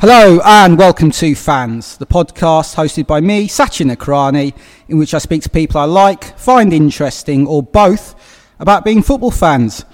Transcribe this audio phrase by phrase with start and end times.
[0.00, 4.54] Hello and welcome to Fans, the podcast hosted by me, Sachin Nakrani,
[4.86, 8.14] in which I speak to people I like, find interesting, or both
[8.60, 9.84] about being football fans.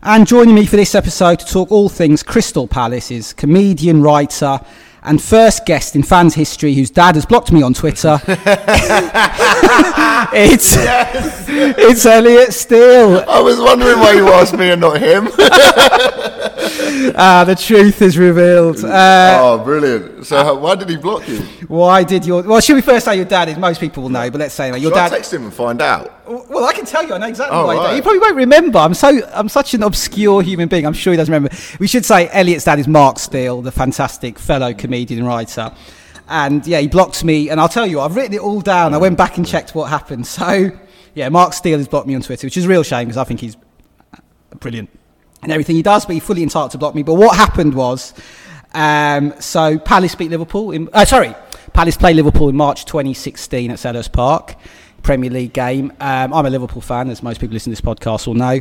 [0.00, 4.60] And joining me for this episode to talk all things Crystal Palace is comedian, writer,
[5.08, 8.20] and first guest in fans history whose dad has blocked me on Twitter.
[10.32, 10.76] it's
[11.48, 13.24] it's Elliot Steel.
[13.28, 15.28] I was wondering why you asked me and not him.
[17.20, 18.84] Ah, the truth is revealed.
[18.84, 20.26] Uh, oh, brilliant!
[20.26, 21.38] So, how, why did he block you?
[21.66, 22.60] why did your well?
[22.60, 23.56] Should we first say your dad is?
[23.56, 25.16] Most people will know, but let's say that your Should I dad.
[25.16, 26.14] text him and find out?
[26.28, 27.14] Well, I can tell you.
[27.14, 27.74] I know exactly Oh, why.
[27.74, 27.96] he right.
[27.96, 28.78] You probably won't remember.
[28.78, 30.86] I'm so I'm such an obscure human being.
[30.86, 31.56] I'm sure he doesn't remember.
[31.80, 35.72] We should say Elliot's dad is Mark Steel, the fantastic fellow comedian and writer.
[36.28, 37.48] And yeah, he blocked me.
[37.48, 38.92] And I'll tell you, I've written it all down.
[38.94, 40.26] I went back and checked what happened.
[40.26, 40.70] So
[41.14, 43.24] yeah, Mark Steel has blocked me on Twitter, which is a real shame because I
[43.24, 43.56] think he's
[44.60, 44.90] brilliant
[45.42, 47.02] and everything he does, but he's fully entitled to block me.
[47.02, 48.12] But what happened was,
[48.74, 50.72] um, so Palace beat Liverpool.
[50.72, 51.34] In, uh, sorry,
[51.72, 54.56] Palace played Liverpool in March 2016 at Selhurst Park,
[55.02, 55.92] Premier League game.
[56.00, 58.60] Um, I'm a Liverpool fan, as most people listening to this podcast will know.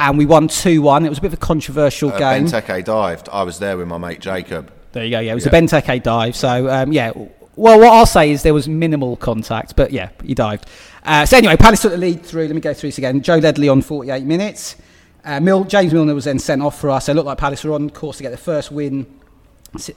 [0.00, 1.06] And we won 2 1.
[1.06, 2.46] It was a bit of a controversial Uh, game.
[2.46, 3.28] Benteke dived.
[3.32, 4.72] I was there with my mate Jacob.
[4.92, 5.20] There you go.
[5.20, 5.56] Yeah, it was Yeah.
[5.56, 6.36] a Benteke dive.
[6.36, 7.12] So um, yeah.
[7.56, 10.66] Well, what I'll say is there was minimal contact, but yeah, he dived.
[11.04, 12.46] Uh, so anyway, Palace took the lead through.
[12.46, 13.20] Let me go through this again.
[13.20, 14.76] Joe Ledley on 48 minutes.
[15.24, 17.08] Uh, Mil- James Milner was then sent off for us.
[17.08, 19.06] It looked like Palace were on course to get the first win,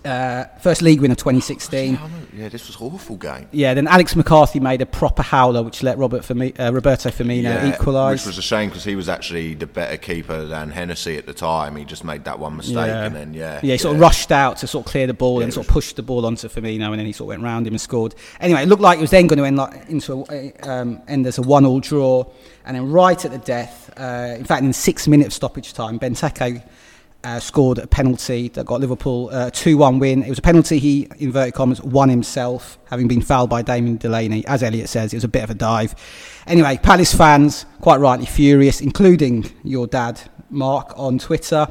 [0.05, 1.93] uh, first league win of 2016.
[1.93, 3.47] Yeah, Yeah, this was an awful game.
[3.51, 7.43] Yeah, then Alex McCarthy made a proper howler, which let Robert Firmi- uh, Roberto Firmino
[7.43, 8.19] Yeah, equalise.
[8.21, 11.33] Which was a shame because he was actually the better keeper than Hennessy at the
[11.33, 11.77] time.
[11.77, 13.05] He just made that one mistake Yeah.
[13.05, 13.59] and then, yeah.
[13.63, 15.73] Yeah, he sort of rushed out to sort of clear the ball and sort of
[15.73, 18.13] pushed the ball onto Firmino, and then he sort of went round him and scored.
[18.41, 21.25] Anyway, it looked like it was then going to end like, into a, um, end
[21.25, 22.25] as a one-all draw,
[22.65, 25.97] and then right at the death, uh, in fact, in six minutes of stoppage time,
[25.97, 26.61] Benteke
[27.23, 30.23] uh, scored a penalty that got Liverpool a 2-1 win.
[30.23, 34.45] It was a penalty he, inverted commas, won himself, having been fouled by Damien Delaney.
[34.47, 35.95] As Elliot says, it was a bit of a dive.
[36.47, 41.67] Anyway, Palace fans, quite rightly furious, including your dad, Mark, on Twitter.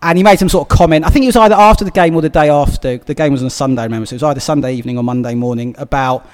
[0.00, 1.04] And he made some sort of comment.
[1.04, 2.98] I think it was either after the game or the day after.
[2.98, 4.06] The game was on a Sunday, remember?
[4.06, 6.28] So it was either Sunday evening or Monday morning about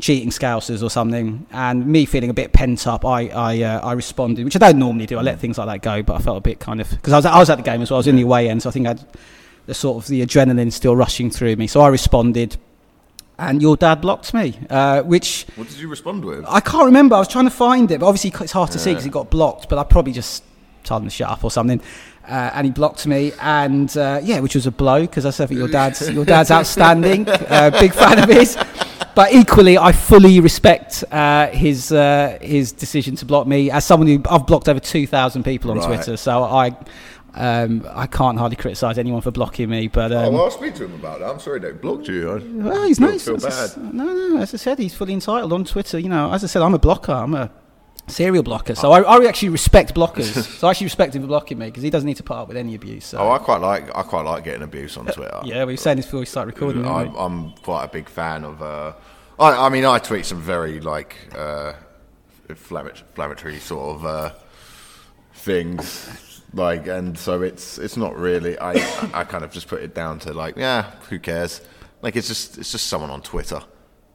[0.00, 1.46] cheating scousers or something.
[1.50, 4.78] And me feeling a bit pent up, I I, uh, I responded, which I don't
[4.78, 5.18] normally do.
[5.18, 7.16] I let things like that go, but I felt a bit kind of because I
[7.16, 7.98] was I was at the game as well.
[7.98, 9.04] I was in the away end, so I think I had
[9.66, 11.66] the sort of the adrenaline still rushing through me.
[11.66, 12.56] So I responded,
[13.38, 16.44] and your dad blocked me, uh, which What did you respond with?
[16.48, 17.16] I can't remember.
[17.16, 19.30] I was trying to find it, but obviously it's hard to see because it got
[19.30, 19.68] blocked.
[19.68, 20.42] But I probably just
[20.84, 21.80] told him to shut up or something,
[22.28, 23.32] uh, and he blocked me.
[23.40, 26.50] And uh, yeah, which was a blow because I said that your dad's your dad's
[26.50, 28.56] outstanding, uh, big fan of his.
[29.14, 33.70] But equally, I fully respect uh, his uh, his decision to block me.
[33.70, 35.86] As someone who I've blocked over two thousand people on Right.
[35.86, 36.76] Twitter, so I.
[37.34, 40.74] Um, I can't hardly criticise anyone for blocking me, but um, oh, well, I'll speak
[40.76, 41.28] to him about that.
[41.30, 42.32] I'm sorry they blocked you.
[42.32, 42.38] I
[42.68, 43.24] well, he's nice.
[43.26, 43.94] feel As I s- bad.
[43.94, 44.38] No, no.
[44.38, 46.00] As I said, he's fully entitled on Twitter.
[46.00, 47.12] You know, as I said, I'm a blocker.
[47.12, 47.48] I'm a
[48.08, 48.74] serial blocker.
[48.74, 50.44] So I, I actually respect blockers.
[50.58, 52.48] so I actually respect him for blocking me because he doesn't need to put up
[52.48, 53.06] with any abuse.
[53.06, 53.18] So.
[53.18, 55.40] Oh, I quite like I quite like getting abuse on Twitter.
[55.44, 56.84] yeah, we were saying this before we start recording.
[56.84, 57.18] I, we?
[57.18, 58.62] I'm quite a big fan of.
[58.62, 58.92] Uh,
[59.38, 61.74] I, I mean, I tweet some very like uh,
[62.48, 64.32] inflammatory, inflammatory sort of uh,
[65.34, 68.58] things, like, and so it's it's not really.
[68.58, 68.72] I
[69.12, 71.60] I kind of just put it down to like, yeah, who cares?
[72.02, 73.60] Like, it's just it's just someone on Twitter.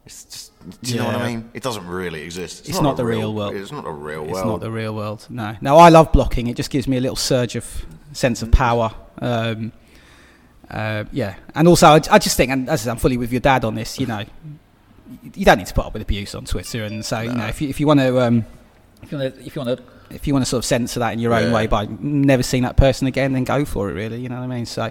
[0.06, 0.52] It's just,
[0.82, 1.50] do you know what I mean?
[1.54, 2.68] It doesn't really exist.
[2.68, 3.54] It's not a the real world.
[3.54, 4.30] It's not a real world.
[4.36, 5.26] It's not the real world.
[5.28, 5.56] No.
[5.60, 6.46] No, I love blocking.
[6.46, 8.94] It just gives me a little surge of sense of power.
[9.20, 9.72] Um,
[10.70, 13.40] uh, yeah, and also I, I just think, and as I I'm fully with your
[13.40, 14.00] dad on this.
[14.00, 14.24] You know,
[15.34, 17.60] you don't need to put up with abuse on Twitter, and so you know, if
[17.60, 18.46] you if you want to, um,
[19.02, 19.84] if you want to, if you want to.
[20.10, 21.54] If you want to sort of censor that in your own Yeah.
[21.54, 23.94] way by never seeing that person again, then go for it.
[23.94, 24.66] Really, you know what I mean.
[24.66, 24.90] So,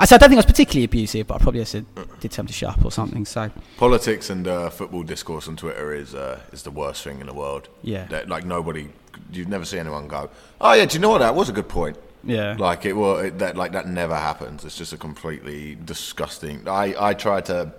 [0.00, 1.72] I said I don't think I was particularly abusive, but I probably just
[2.20, 3.26] did tell him to shut up or something.
[3.26, 7.26] So, Politics and uh, football discourse on Twitter is uh, is the worst thing in
[7.26, 7.68] the world.
[7.82, 8.06] Yeah.
[8.06, 8.88] That, like nobody,
[9.30, 11.18] you'd never see anyone go, "Oh yeah, do you know what?
[11.18, 14.64] That was a good point." yeah, Like it was it, that like that never happens.
[14.64, 16.66] It's just a completely disgusting.
[16.66, 17.72] I I try to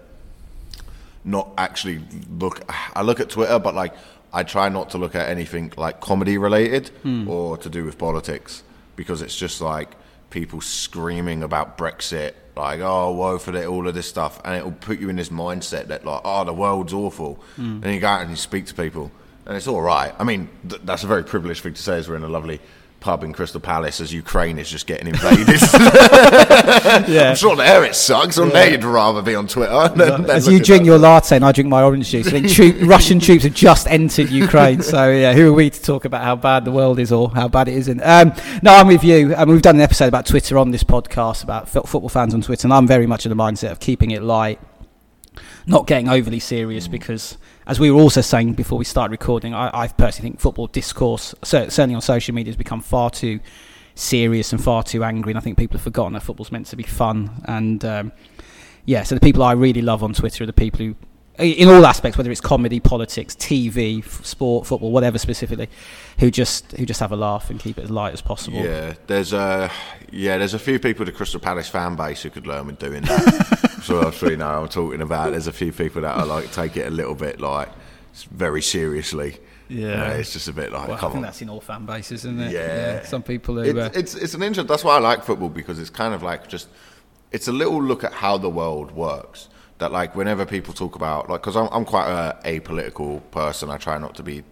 [1.23, 2.61] not actually look.
[2.95, 3.93] I look at Twitter, but like
[4.33, 6.91] I try not to look at anything like comedy related
[7.27, 8.63] or to do with politics
[8.95, 9.89] because it's just like
[10.31, 14.63] people screaming about Brexit, like oh woe for it, all of this stuff, and it
[14.63, 17.83] will put you in this mindset that like oh the world's awful, mm.
[17.83, 19.11] and you go out and you speak to people,
[19.45, 20.13] and it's all right.
[20.17, 22.59] I mean th- that's a very privileged thing to say as we're in a lovely
[23.01, 25.59] pub in Crystal Palace as Ukraine is just getting invaded.
[27.07, 27.29] Yeah.
[27.31, 28.37] I'm sure there it sucks.
[28.37, 29.87] On there you'd rather be on Twitter.
[29.95, 32.49] than- than As you drink your latte and I drink my orange juice, I think
[32.49, 34.81] troop, Russian troops have just entered Ukraine.
[34.81, 37.47] So yeah, who are we to talk about how bad the world is or how
[37.47, 38.01] bad it isn't?
[38.01, 39.33] Um, no, I'm with you.
[39.35, 42.41] Um, we've done an episode about Twitter on this podcast about fo- football fans on
[42.41, 44.59] Twitter, and I'm very much in the mindset of keeping it light,
[45.65, 47.37] not getting overly serious because.
[47.67, 51.33] As we were also saying before we started recording, I, I personally think football discourse,
[51.43, 53.39] certainly on social media, has become far too
[53.95, 55.31] serious and far too angry.
[55.31, 57.43] And I think people have forgotten that football's meant to be fun.
[57.45, 58.11] And um,
[58.85, 60.95] yeah, so the people I really love on Twitter are the people who,
[61.41, 65.69] in all aspects, whether it's comedy, politics, TV, f- sport, football, whatever specifically,
[66.19, 68.57] who just who just have a laugh and keep it as light as possible.
[68.63, 69.71] Yeah, there's a
[70.11, 72.79] yeah, there's a few people in the Crystal Palace fan base who could learn with
[72.79, 73.79] doing that.
[73.83, 75.31] so I'm sure you know I'm talking about.
[75.31, 77.69] There's a few people that are like take it a little bit like
[78.31, 79.37] very seriously.
[79.69, 80.03] Yeah.
[80.03, 81.21] Uh, it's just a bit like Well, I come think on.
[81.23, 82.51] that's in all fan bases, isn't it?
[82.51, 83.03] Yeah.
[83.03, 83.61] Some people who.
[83.61, 84.67] It's, uh, it's it's an interest.
[84.67, 86.67] That's why I like football because it's kind of like just
[87.31, 89.47] it's a little look at how the world works.
[89.81, 93.71] That like whenever people talk about like because I'm I'm quite a apolitical person.
[93.71, 94.43] I try not to be.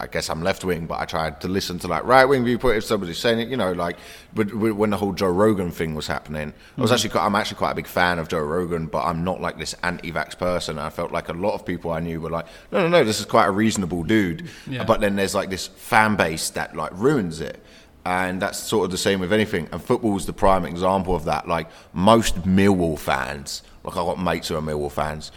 [0.00, 2.76] I guess I'm left wing, but I try to listen to like right wing viewpoint.
[2.78, 3.96] If somebody's saying it, you know, like
[4.34, 6.94] when the whole Joe Rogan thing was happening, I was mm-hmm.
[6.94, 9.58] actually quite, I'm actually quite a big fan of Joe Rogan, but I'm not like
[9.58, 10.80] this anti-vax person.
[10.80, 13.20] I felt like a lot of people I knew were like, no, no, no, this
[13.20, 14.48] is quite a reasonable dude.
[14.66, 14.82] Yeah.
[14.82, 17.62] But then there's like this fan base that like ruins it
[18.06, 19.68] and that's sort of the same with anything.
[19.72, 21.48] And football's the prime example of that.
[21.48, 25.32] Like most Millwall fans, like I've got mates who are Millwall fans,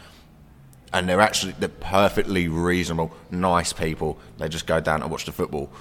[0.94, 4.20] and they're actually they're perfectly reasonable, nice people.
[4.38, 5.72] They just go down and watch the football.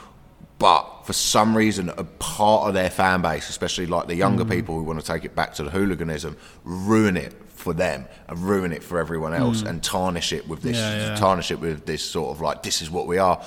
[0.58, 4.50] But for some reason, a part of their fan base, especially like the younger Mm.
[4.50, 8.38] people who want to take it back to the hooliganism, ruin it for them and
[8.38, 10.80] ruin it for everyone else and tarnish it with this Mm.
[10.80, 11.16] Yeah, yeah.
[11.16, 13.42] tarnish it with this sort of like this is what we are,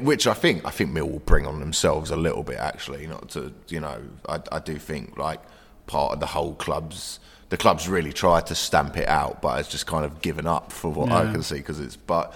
[0.00, 3.06] which I think I think Millwall bring on themselves a little bit actually.
[3.06, 5.40] Not to you know, I, I do think like
[5.86, 7.18] part of the whole club's
[7.48, 10.72] the club's really tried to stamp it out, but it's just kind of given up
[10.72, 12.32] for what I can see because it's but.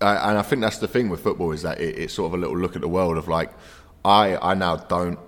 [0.00, 2.34] Uh, and I think that's the thing with football is that it, it's sort of
[2.34, 3.50] a little look at the world of like,
[4.04, 5.18] I I now don't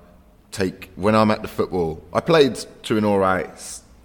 [0.50, 2.02] take when I'm at the football.
[2.12, 3.48] I played to an all right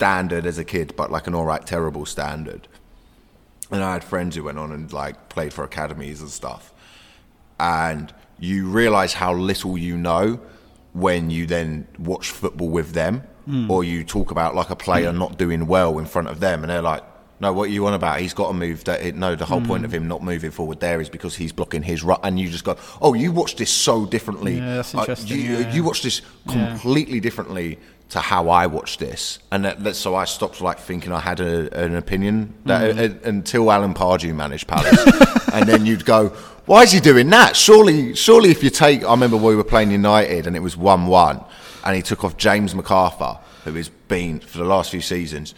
[0.02, 2.68] standard as a kid, but like an all right terrible standard.
[3.70, 6.74] And I had friends who went on and like played for academies and stuff.
[7.60, 10.40] And you realise how little you know
[10.94, 13.70] when you then watch football with them, hmm.
[13.70, 15.20] or you talk about like a player hmm.
[15.20, 17.04] not doing well in front of them, and they're like,
[17.40, 18.20] "No, what are you on about?
[18.20, 19.98] He's got to move." That it no, the whole point of hmm.
[19.98, 22.20] him not moving forward there is because he's blocking his run.
[22.24, 24.56] And you just go, "Oh, you watch this so differently.
[24.56, 25.74] Yeah, that's Uh, interesting, you, yeah.
[25.76, 27.78] you watch this completely differently."
[28.12, 31.40] To how I watch this, and that, that, so I stopped like thinking I had
[31.40, 35.02] a, an opinion that, uh, until Alan Pardew managed Palace,
[35.54, 36.28] and then you'd go,
[36.66, 37.56] "Why is he doing that?
[37.56, 41.40] Surely, surely, if you take, I remember we were playing United and it was one-one,
[41.86, 45.56] and he took off James McArthur, who has been for the last few seasons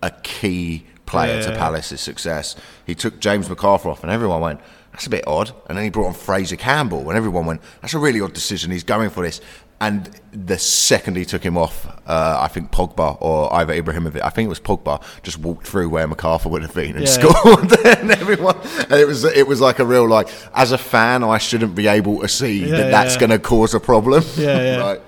[0.00, 2.54] a key player to Palace's success.
[2.86, 4.60] He took James McArthur off, and everyone went,
[4.92, 7.94] "That's a bit odd." And then he brought on Fraser Campbell, and everyone went, "That's
[7.94, 8.70] a really odd decision.
[8.70, 9.40] He's going for this."
[9.78, 14.30] And the second he took him off, uh, I think Pogba or either Ibrahimovic, I
[14.30, 17.10] think it was Pogba, just walked through where McArthur would have been and Yeah.
[17.10, 17.78] scored.
[17.84, 21.36] and everyone, and it was it was like a real like, as a fan, I
[21.36, 23.20] shouldn't be able to see Yeah, that that's yeah.
[23.20, 24.24] going to cause a problem.
[24.36, 24.76] Yeah, yeah.
[24.86, 25.00] Right.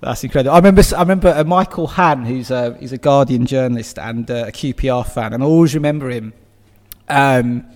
[0.00, 0.54] That's incredible.
[0.54, 0.82] I remember.
[0.96, 5.06] I remember uh, Michael Hann, who's a he's a Guardian journalist and uh, a QPR
[5.06, 6.32] fan, and I always remember him
[7.10, 7.66] um,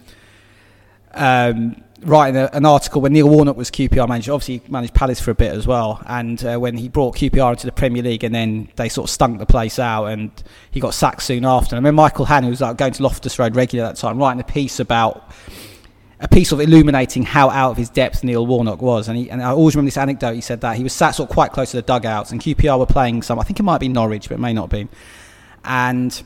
[1.13, 4.33] um, writing a, an article when Neil Warnock was QPR manager.
[4.33, 7.53] Obviously, he managed Palace for a bit as well, and uh, when he brought QPR
[7.53, 10.31] into the Premier League, and then they sort of stunk the place out, and
[10.71, 11.75] he got sacked soon after.
[11.75, 14.01] And I remember Michael Hann, who was like going to Loftus Road regularly at that
[14.01, 15.31] time, writing a piece about
[16.21, 19.09] a piece of illuminating how out of his depth Neil Warnock was.
[19.09, 20.35] And, he, and I always remember this anecdote.
[20.35, 22.79] He said that he was sat sort of quite close to the dugouts, and QPR
[22.79, 23.39] were playing some.
[23.39, 24.89] I think it might be Norwich, but it may not have been.
[25.65, 26.23] And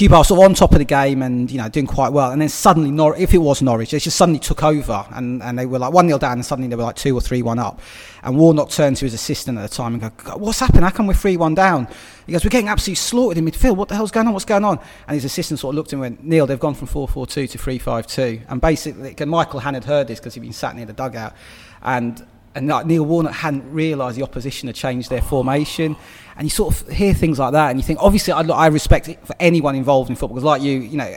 [0.00, 2.30] Was sort of on top of the game and you know doing quite well.
[2.30, 5.58] And then suddenly, Nor- if it was Norwich, they just suddenly took over, and, and
[5.58, 7.58] they were like one 0 down, and suddenly they were like two or three one
[7.58, 7.78] up.
[8.22, 10.84] And Warnock turned to his assistant at the time and go, "What's happened?
[10.84, 11.88] How come we're three one down?"
[12.26, 13.76] He goes, "We're getting absolutely slaughtered in midfield.
[13.76, 14.32] What the hell's going on?
[14.32, 16.88] What's going on?" And his assistant sort of looked and went, "Neil, they've gone from
[16.88, 18.40] four four two to three five two.
[18.48, 21.34] And basically, and Michael Hann had heard this because he'd been sat near the dugout,
[21.82, 25.96] and and like Neil Warnock hadn't realised the opposition had changed their formation.
[26.36, 29.08] And you sort of hear things like that, and you think, obviously, I, I respect
[29.08, 31.14] it for anyone involved in football because, like you, you know,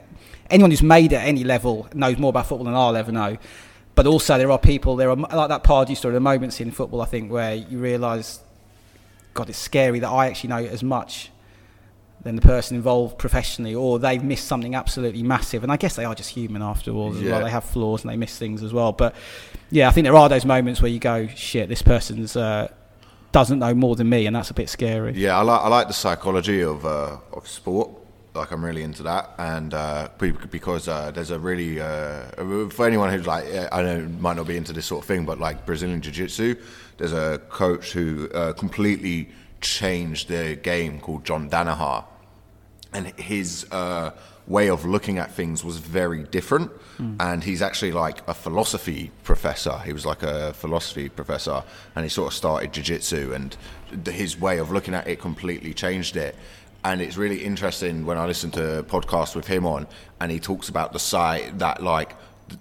[0.49, 3.37] anyone who's made it at any level knows more about football than I'll ever know.
[3.95, 7.01] But also, there are people, there are like that Pardew story, are moments in football,
[7.01, 8.39] I think, where you realise,
[9.33, 11.31] God, it's scary that I actually know as much
[12.23, 15.63] than the person involved professionally, or they've missed something absolutely massive.
[15.63, 17.31] And I guess they are just human after all as Yeah.
[17.33, 17.43] well.
[17.45, 18.91] They have flaws and they miss things as well.
[18.91, 19.13] But
[19.69, 22.67] yeah, I think there are those moments where you go, shit, this person's uh,
[23.35, 25.11] doesn't know more than me, and that's a bit scary.
[25.11, 27.89] Yeah, I like I like the psychology of uh, of sport.
[28.33, 33.09] Like I'm really into that, and uh, because uh, there's a really uh, for anyone
[33.11, 36.01] who's like I know might not be into this sort of thing, but like Brazilian
[36.01, 36.55] Jiu-Jitsu,
[36.97, 42.05] there's a coach who uh, completely changed the game called John Danaher,
[42.93, 44.11] and his uh,
[44.47, 46.71] way of looking at things was very different.
[46.97, 47.15] Hmm.
[47.19, 49.77] And he's actually like a philosophy professor.
[49.79, 51.63] He was like a philosophy professor,
[51.95, 53.57] and he sort of started jiu-jitsu, and
[54.07, 56.35] his way of looking at it completely changed it.
[56.83, 59.87] And it's really interesting when I listen to podcasts with him on,
[60.19, 62.15] and he talks about the site that like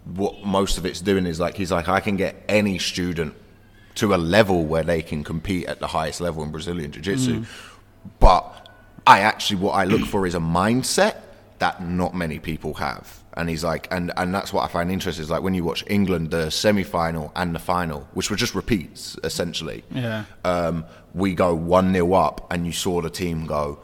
[0.07, 3.35] what most of it's doing is like he's like I can get any student
[3.97, 7.41] to a level where they can compete at the highest level in Brazilian jiu-jitsu.
[7.41, 7.45] Hmm.
[8.19, 8.69] But
[9.07, 11.17] I actually what I look for is a mindset
[11.64, 13.25] that not many people have.
[13.38, 15.83] And he's like, and, and that's what I find interesting is like when you watch
[15.87, 19.83] England, the semi final and the final, which were just repeats essentially.
[19.90, 20.26] Yeah.
[20.44, 23.78] Um, we go 1 0 up, and you saw the team go,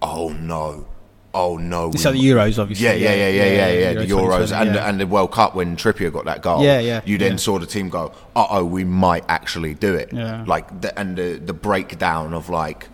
[0.00, 0.86] oh no,
[1.34, 1.88] oh no.
[1.88, 2.86] Like the Euros, obviously.
[2.86, 3.92] yeah, yeah, yeah, yeah, yeah, yeah.
[3.94, 4.88] The Euro Euros and yeah.
[4.88, 6.62] and the World Cup when Trippier got that goal.
[6.62, 7.36] Yeah, yeah, You then yeah.
[7.38, 10.12] saw the team go, uh oh, we might actually do it.
[10.12, 10.44] Yeah.
[10.46, 12.88] Like the, and the the breakdown of like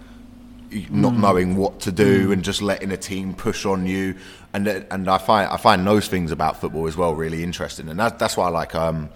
[0.91, 1.19] not Mm.
[1.21, 4.15] knowing what to do and just letting a team push on you.
[4.53, 7.89] And and I find I find those things about football as well really interesting.
[7.89, 9.09] And that, that's why I like um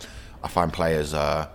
[0.42, 1.14] I find players.
[1.14, 1.46] Uh,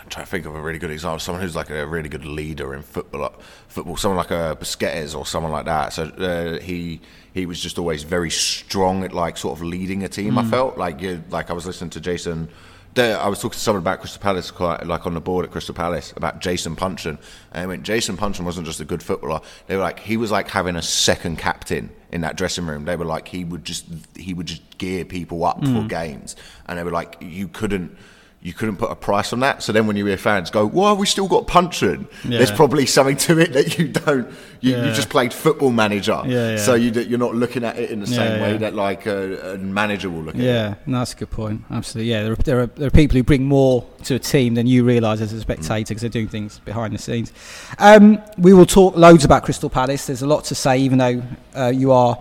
[0.00, 1.20] I'm trying to think of a really good example.
[1.20, 3.32] Someone who's like a really good leader in football.
[3.68, 5.92] Football, someone like a Busquets or someone like that.
[5.92, 7.00] So uh, he
[7.32, 10.38] he was just always very strong at like sort of leading a team.
[10.38, 12.48] I felt like you like I was listening to Jason.
[12.94, 15.50] There, I was talking to someone about Crystal Palace, quite like on the board at
[15.50, 17.18] Crystal Palace, about Jason Puncheon,
[17.52, 19.40] and I went, Jason Puncheon wasn't just a good footballer.
[19.66, 22.84] They were like he was like having a second captain in that dressing room.
[22.84, 25.86] They were like he would just he would just gear people up for hmm.
[25.86, 27.96] games, and they were like you couldn't
[28.42, 29.62] you couldn't put a price on that.
[29.62, 33.16] So then when you hear fans go, "Well, we still got Puncheon," there's probably something
[33.18, 34.28] to it that you don't.
[34.60, 36.56] You, you just played football manager, Yeah, yeah.
[36.56, 38.58] so you, you're not looking at it in the Yeah, same way yeah.
[38.58, 40.44] that like a, a manager will look at it.
[40.44, 41.62] Yeah, no, that's a good point.
[41.68, 42.12] Absolutely.
[42.12, 44.68] Yeah, there are, there are, there are people who bring more to a team than
[44.68, 47.32] you realise as a spectator because they're doing things behind the scenes.
[47.78, 50.06] Um, we will talk loads about Crystal Palace.
[50.06, 51.22] There's a lot to say, even though
[51.56, 52.16] uh, you are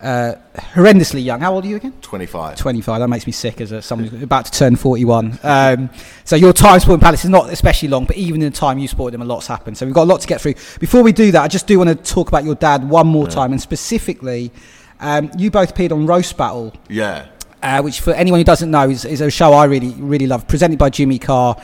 [0.00, 1.40] uh, horrendously young.
[1.40, 1.92] How old are you again?
[2.02, 2.56] 25.
[2.56, 3.00] 25.
[3.00, 5.38] That makes me sick as a, someone who's about to turn 41.
[5.42, 5.90] Um,
[6.24, 8.86] so your time supporting Palace is not especially long, but even in the time you
[8.88, 9.76] supported them, a lot's happened.
[9.76, 10.54] So we've got a lot to get through.
[10.78, 13.26] Before we do that, I just do want to talk about your dad one more
[13.26, 14.52] time, and specifically,
[15.00, 17.26] um, you both appeared on Roast Battle Yeah.
[17.62, 20.46] uh, which for anyone who doesn't know is, is a show I really really love,
[20.48, 21.56] presented by Jimmy Carr.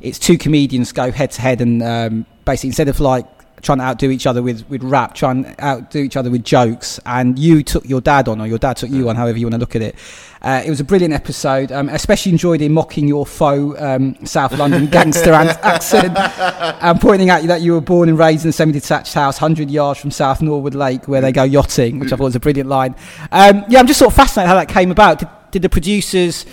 [0.00, 3.26] It's two comedians go head to head, and um, basically instead of like
[3.62, 7.00] trying to outdo each other with, with rap, trying to outdo each other with jokes.
[7.06, 9.54] And you took your dad on, or your dad took you on, however you want
[9.54, 9.96] to look at it.
[10.42, 11.70] Uh, it was a brilliant episode.
[11.70, 17.42] Um, especially enjoyed him mocking your faux um, South London gangster accent and pointing out
[17.44, 20.74] that you were born and raised in a semi-detached house 100 yards from South Norwood
[20.74, 22.94] Lake where they go yachting, which I thought was a brilliant line.
[23.32, 25.18] Um, yeah, I'm just sort of fascinated how that came about.
[25.18, 26.46] Did, did the producers,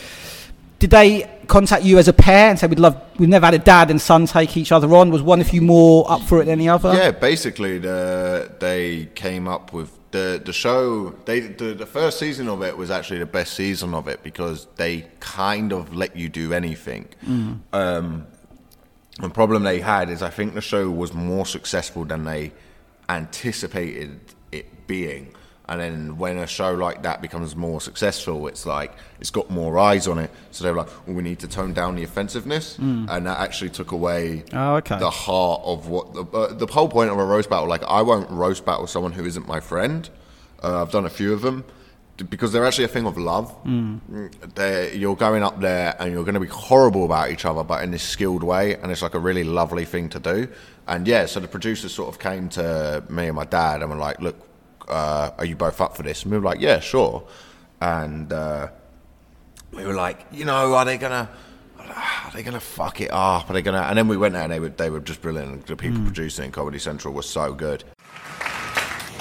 [0.79, 3.59] did they contact you as a pair and say we'd love, we've never had a
[3.59, 5.09] dad and son take each other on?
[5.09, 6.93] Was one of you more up for it than the other?
[6.93, 11.09] Yeah, basically, the, they came up with the the show.
[11.25, 14.67] They the, the first season of it was actually the best season of it because
[14.75, 17.07] they kind of let you do anything.
[17.73, 18.27] Um,
[19.19, 22.51] the problem they had is I think the show was more successful than they
[23.09, 24.19] anticipated
[24.51, 25.33] it being.
[25.69, 29.77] And then when a show like that becomes more successful, it's like it's got more
[29.77, 30.31] eyes on it.
[30.51, 33.91] So they're like, well, we need to tone down the offensiveness, and that actually took
[33.91, 34.97] away Oh, okay.
[34.97, 37.67] the heart of what the uh, the whole point of a roast battle.
[37.67, 40.09] Like I won't roast battle someone who isn't my friend.
[40.63, 41.65] Uh, I've done a few of them
[42.29, 43.53] because they're actually a thing of love.
[43.63, 44.95] Mm.
[44.97, 47.91] You're going up there and you're going to be horrible about each other, but in
[47.91, 50.47] this skilled way, and it's like a really lovely thing to do.
[50.87, 53.97] And yeah, so the producers sort of came to me and my dad and were
[53.97, 54.35] like, "Look,
[54.87, 57.27] uh, are you both up for this?" And we were like, "Yeah, sure."
[57.79, 58.69] And uh,
[59.71, 61.29] we were like, you know, are they gonna?
[61.79, 63.49] Are they gonna fuck it up?
[63.49, 63.81] Are they gonna?
[63.81, 65.67] And then we went there, and they were they were just brilliant.
[65.67, 67.83] The people producing in Comedy Central were so good.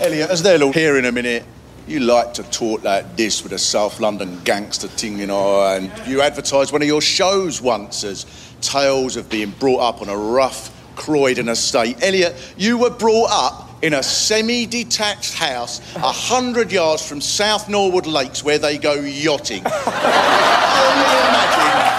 [0.00, 1.44] Elliot, as they'll all hear in a minute,
[1.86, 5.90] you like to talk like this with a South London gangster thing, you know, and
[6.06, 8.26] you advertised one of your shows once as
[8.60, 12.02] tales of being brought up on a rough Croydon estate.
[12.02, 18.06] Elliot, you were brought up in a semi-detached house a hundred yards from South Norwood
[18.06, 19.62] Lakes where they go yachting.
[19.66, 19.70] I
[20.42, 20.56] can
[20.96, 21.96] only imagine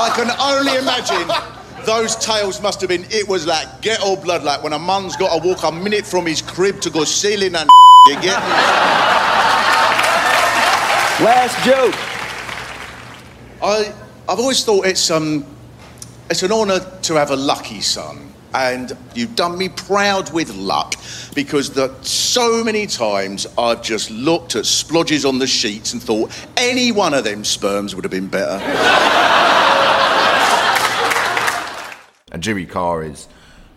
[0.00, 1.28] I can only imagine
[1.84, 3.04] those tales must have been.
[3.10, 6.26] It was like ghetto blood, like when a man's got to walk a minute from
[6.26, 7.68] his crib to go sailing and.
[8.06, 8.40] You get?
[11.20, 11.94] Last joke.
[13.62, 13.92] I,
[14.26, 15.44] I've always thought it's um,
[16.30, 20.94] it's an honour to have a lucky son, and you've done me proud with luck
[21.34, 26.30] because the, so many times I've just looked at splodges on the sheets and thought
[26.56, 28.60] any one of them sperms would have been better.
[32.32, 33.26] And Jimmy Carr is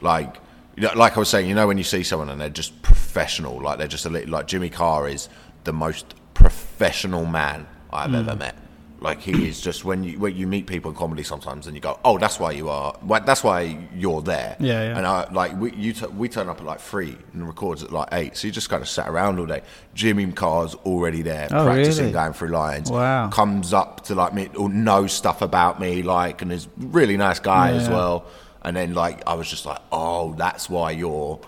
[0.02, 0.38] like,
[0.76, 2.80] you know, like I was saying, you know, when you see someone and they're just
[2.84, 5.28] professional, like they're just a little, like Jimmy Carr is
[5.64, 8.16] the most professional man I've hmm.
[8.16, 8.56] ever met.
[9.04, 11.82] Like he is just when you when you meet people in comedy sometimes and you
[11.82, 14.56] go, oh, that's why you are, that's why you're there.
[14.62, 14.98] Yeah, yeah.
[14.98, 17.92] And I like we you t- we turn up at like three and records at
[17.92, 19.62] like eight, so you just kind of sat around all day.
[19.94, 22.14] Jimmy Carr's already there Oh, practicing really?
[22.14, 22.90] going through lines.
[22.90, 23.30] Wow.
[23.30, 27.40] Comes up to like me or knows stuff about me, like, and is really nice
[27.40, 27.96] guy as Yeah.
[27.96, 28.26] well.
[28.62, 31.42] And then like I was just like, oh, that's why you're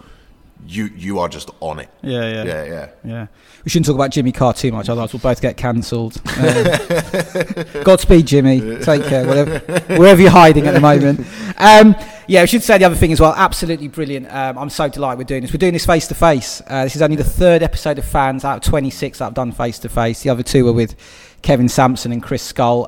[0.67, 1.89] you you are just on it.
[2.01, 2.43] Yeah, yeah.
[2.43, 2.89] yeah, yeah.
[3.03, 3.27] Yeah.
[3.63, 6.21] We shouldn't talk about Jimmy Carr too much, otherwise we'll both get cancelled.
[6.35, 8.77] Um, Godspeed, Jimmy.
[8.83, 9.59] Take care, whatever,
[9.95, 11.25] wherever you're hiding at the moment.
[11.57, 11.95] Um,
[12.27, 13.33] yeah, we should say the other thing as well.
[13.35, 14.27] Absolutely brilliant.
[14.33, 15.51] Um, I'm so delighted we're doing this.
[15.53, 16.61] We're doing this face to face.
[16.67, 19.79] This is only the third episode of Fans out of 26 that I've done face
[19.79, 20.23] to face.
[20.23, 20.95] The other two were with
[21.41, 22.87] Kevin Sampson and Chris Skull.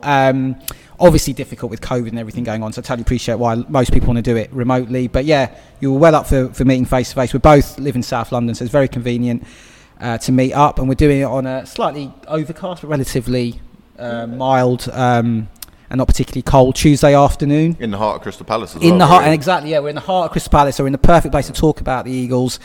[0.99, 4.07] Obviously difficult with COVID and everything going on, so I totally appreciate why most people
[4.07, 5.07] want to do it remotely.
[5.07, 7.33] But yeah, you were well up for, for meeting face to face.
[7.33, 9.43] We both live in South London, so it's very convenient
[9.99, 13.61] uh, to meet up, and we're doing it on a slightly overcast but relatively
[13.99, 15.47] uh, mild um,
[15.89, 17.77] and not particularly cold Tuesday afternoon.
[17.79, 18.97] In the heart of Crystal Palace as In well.
[18.99, 19.25] the heart, really.
[19.27, 21.31] and exactly, yeah, we're in the heart of Crystal Palace, so we're in the perfect
[21.31, 22.59] place to talk about the Eagles,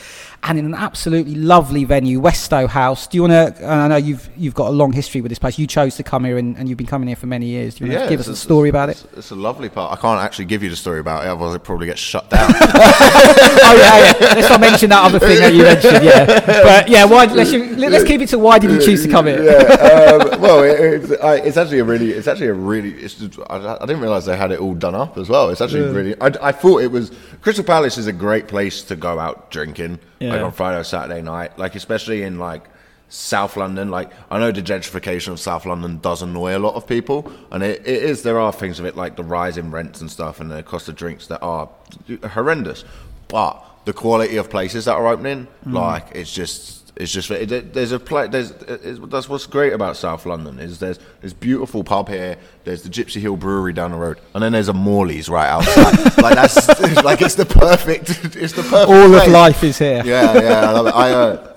[0.44, 3.06] and in an absolutely lovely venue, Westow House.
[3.06, 3.66] Do you want to?
[3.66, 5.58] I know you've you've got a long history with this place.
[5.58, 7.76] You chose to come here, and, and you've been coming here for many years.
[7.76, 9.02] Do you want to give us a story about it?
[9.12, 9.96] it's- a lovely part.
[9.96, 12.52] I can't actually give you the story about it, otherwise it probably gets shut down.
[12.54, 14.34] oh yeah, yeah.
[14.34, 16.04] Let's not mention that other thing that you mentioned.
[16.04, 16.26] Yeah,
[16.62, 17.24] but yeah, why?
[17.26, 19.42] Let's let's keep it to why did you choose to come here?
[19.42, 22.92] yeah, um, well, it, it's, I, it's actually a really, it's actually a really.
[22.94, 25.50] It's just, I, I didn't realize they had it all done up as well.
[25.50, 26.20] It's actually really.
[26.20, 29.98] I, I thought it was Crystal Palace is a great place to go out drinking,
[30.30, 32.64] like on Friday or Saturday night, like especially in like
[33.08, 33.90] South London.
[33.90, 37.62] Like I know the gentrification of South London does annoy a lot of people, and
[37.62, 38.22] it, it is.
[38.22, 40.88] There are things of it like the rise in rents and stuff, and the cost
[40.88, 41.68] of drinks that are
[42.30, 42.84] horrendous,
[43.28, 45.72] but the quality of places that are opening, mm.
[45.72, 49.96] like it's just it's just it, there's a play there's it's, that's what's great about
[49.96, 53.96] South London is there's this beautiful pub here there's the Gypsy Hill Brewery down the
[53.96, 56.12] road and then there's a Morley's right outside.
[56.22, 60.02] Like that's it's like it's the perfect it's the perfect All of life is here.
[60.04, 60.94] yeah yeah I love it.
[60.94, 61.48] I uh,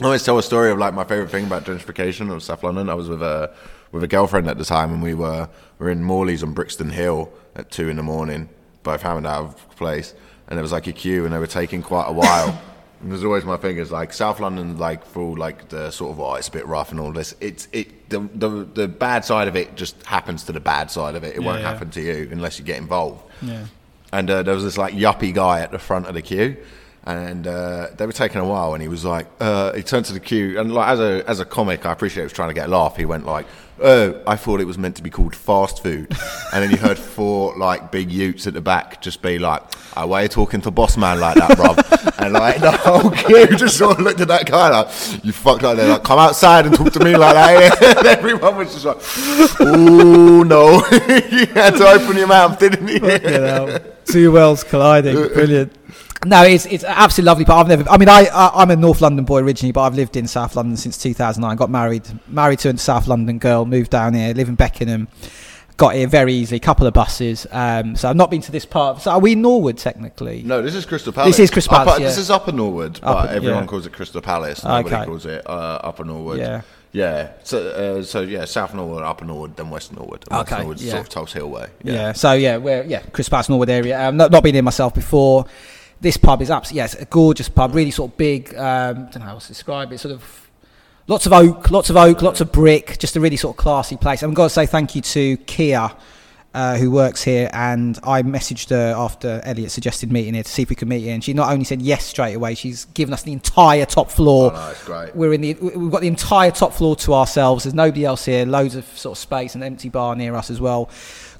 [0.00, 2.90] I always tell a story of like my favorite thing about gentrification of South London.
[2.90, 3.52] I was with a
[3.92, 6.90] with a girlfriend at the time and we were we were in Morley's on Brixton
[6.90, 8.50] Hill at two in the morning
[8.82, 10.14] both having out of place.
[10.48, 12.60] And there was like a queue and they were taking quite a while
[13.00, 16.20] And There's always my thing is like South London, like for like the sort of
[16.20, 17.34] oh, it's a bit rough and all this.
[17.40, 21.14] It's it the the the bad side of it just happens to the bad side
[21.14, 21.36] of it.
[21.36, 21.70] It won't yeah.
[21.70, 23.22] happen to you unless you get involved.
[23.42, 23.66] Yeah.
[24.12, 26.56] And uh, there was this like yuppie guy at the front of the queue,
[27.04, 28.72] and uh, they were taking a while.
[28.72, 31.40] And he was like, uh, he turned to the queue, and like as a as
[31.40, 32.96] a comic, I appreciate he was trying to get a laugh.
[32.96, 33.46] He went like,
[33.82, 36.16] "Oh, I thought it was meant to be called fast food,"
[36.52, 39.62] and then you heard four like big utes at the back just be like,
[39.96, 43.10] "Oh, why are you talking to boss man like that, bruv?" and like the whole
[43.10, 44.88] queue just sort of looked at that guy like,
[45.24, 47.82] "You fucked like that." Like, come outside and talk to me like that.
[47.98, 48.98] and everyone was just like,
[49.60, 50.84] "Oh no!"
[51.30, 52.94] you had to open your mouth, didn't you?
[52.96, 55.14] you two worlds colliding.
[55.14, 55.72] Brilliant.
[56.24, 57.60] No, it's it's absolutely lovely part.
[57.60, 57.88] I've never.
[57.90, 60.56] I mean, I, I I'm a North London boy originally, but I've lived in South
[60.56, 61.56] London since 2009.
[61.56, 65.08] Got married, married to a South London girl, moved down here, live in Beckenham.
[65.76, 67.46] Got here very easily, couple of buses.
[67.50, 69.02] Um, so I've not been to this part.
[69.02, 70.42] So are we in Norwood technically?
[70.42, 71.36] No, this is Crystal Palace.
[71.36, 73.66] This is Crystal Palace, Upper, This is Upper Norwood, but everyone yeah.
[73.66, 74.64] calls it Crystal Palace.
[74.64, 75.04] Nobody Okay.
[75.04, 76.38] calls it uh, Upper Norwood.
[76.38, 76.62] Yeah.
[76.92, 77.32] Yeah.
[77.42, 80.24] So, uh, so yeah, South Norwood, Upper Norwood, then West Norwood.
[80.30, 80.92] And West Okay, Norwood's yeah.
[80.92, 81.66] sort of Tulse Hill way.
[81.84, 82.12] Yeah.
[82.14, 84.08] So yeah, we're yeah, Chris Palace, Norwood area.
[84.08, 85.44] Um, not not been here myself before.
[86.00, 88.54] This pub is absolutely yes, a gorgeous pub, really sort of big.
[88.54, 89.98] Um, don't know how else to describe it.
[89.98, 90.50] Sort of
[91.06, 92.98] lots of oak, lots of oak, lots of brick.
[92.98, 94.22] Just a really sort of classy place.
[94.22, 95.90] I've got to say thank you to Kia.
[96.54, 100.62] Uh, who works here and I messaged her after Elliot suggested meeting here to see
[100.62, 103.12] if we could meet here and she not only said yes straight away she's given
[103.12, 105.14] us the entire top floor Oh, no, it's great.
[105.14, 107.64] we're in the we've got the entire top floor to ourselves.
[107.64, 108.46] There's nobody else here.
[108.46, 110.88] Loads of sort of space, an empty bar near us as well.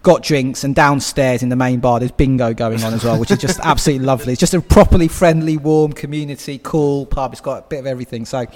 [0.07, 3.33] Got drinks and downstairs in the main bar there's bingo going on as well, which
[3.33, 4.35] is just absolutely lovely.
[4.35, 7.33] It's just a properly friendly, warm community, cool pub.
[7.33, 8.25] It's got a bit of everything.
[8.25, 8.47] So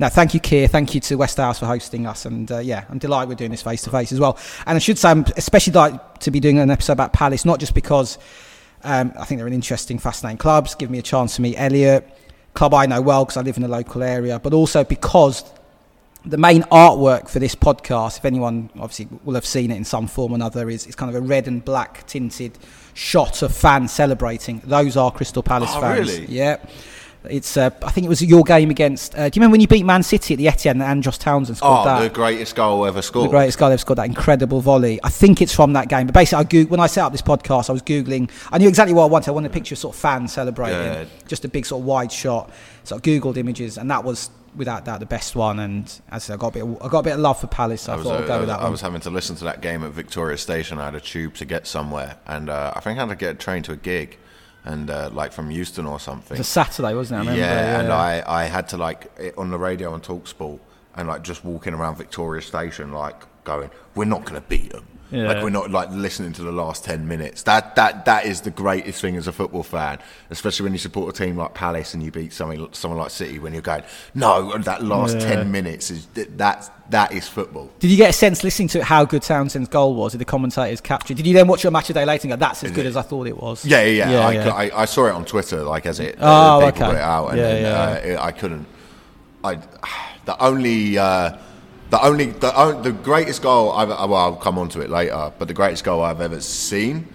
[0.00, 0.66] no, thank you, Keir.
[0.66, 3.52] Thank you to Westow House for hosting us, and uh, yeah, I'm delighted we're doing
[3.52, 4.38] this face to face as well.
[4.66, 7.60] And I should say, I'm especially like to be doing an episode about Palace, not
[7.60, 8.18] just because
[8.82, 12.08] um, I think they're an interesting, fascinating clubs, give me a chance to meet Elliot,
[12.54, 15.44] club I know well because I live in the local area, but also because
[16.26, 20.06] the main artwork for this podcast, if anyone obviously will have seen it in some
[20.06, 22.58] form or another, is, is kind of a red and black tinted
[22.94, 24.60] shot of fans celebrating.
[24.64, 26.10] Those are Crystal Palace Oh, fans.
[26.10, 26.26] really?
[26.26, 26.56] Yeah.
[27.28, 27.56] It's.
[27.56, 29.12] Uh, I think it was your game against.
[29.14, 31.58] Uh, do you remember when you beat Man City at the Etihad and Andros Townsend
[31.58, 32.00] scored Oh, that?
[32.02, 33.26] the greatest goal ever scored.
[33.26, 35.00] the greatest goal they've scored that incredible volley.
[35.02, 36.06] I think it's from that game.
[36.06, 38.30] But basically, I Goog- when I set up this podcast, I was googling.
[38.52, 39.30] I knew exactly what I wanted.
[39.30, 41.04] I wanted a picture of sort of fans celebrating, Yeah.
[41.26, 42.50] just a big sort of wide shot.
[42.84, 45.58] So I googled images, and that was without doubt the best one.
[45.60, 47.40] And as I said, I got a bit, of, I got a bit of love
[47.40, 47.82] for Palace.
[47.82, 48.72] So I, I thought uh, I'd go with that I one.
[48.72, 50.78] was having to listen to that game at Victoria Station.
[50.78, 53.30] I had a tube to get somewhere, and uh, I think I had to get
[53.30, 54.18] a train to a gig,
[54.64, 56.36] and uh, like from Euston or something.
[56.36, 57.28] it was a Saturday, wasn't it?
[57.28, 57.40] I remember.
[57.40, 60.60] yeah, and I, I had to like it on the radio on Talksport
[60.96, 64.86] and like just walking around Victoria Station, like going, "We're not going to beat them."
[65.10, 65.28] Yeah.
[65.28, 67.44] Like we're not like listening to the last ten minutes.
[67.44, 69.98] That that that is the greatest thing as a football fan,
[70.30, 73.38] especially when you support a team like Palace and you beat something someone like City.
[73.38, 75.34] When you're going, no, that last Yeah.
[75.34, 77.70] ten minutes is that that is football.
[77.80, 80.12] Did you get a sense listening to how good Townsend's goal was?
[80.12, 81.14] Did the commentators capture?
[81.14, 82.96] Did you then watch your match a day later and go, "That's as good as
[82.96, 83.64] I thought it was"?
[83.64, 84.20] Yeah, yeah, yeah.
[84.26, 84.48] I, yeah.
[84.52, 86.26] I, I saw it on Twitter, like as it Oh,
[86.60, 86.92] uh, people okay.
[86.92, 87.80] put it out, and Yeah, then, yeah.
[87.80, 88.66] Uh, it, I couldn't.
[89.42, 89.54] I
[90.26, 91.36] the only uh,
[91.90, 95.32] the only the on- the greatest goal I've well I'll come on to it later,
[95.38, 97.08] but the greatest goal I've ever seen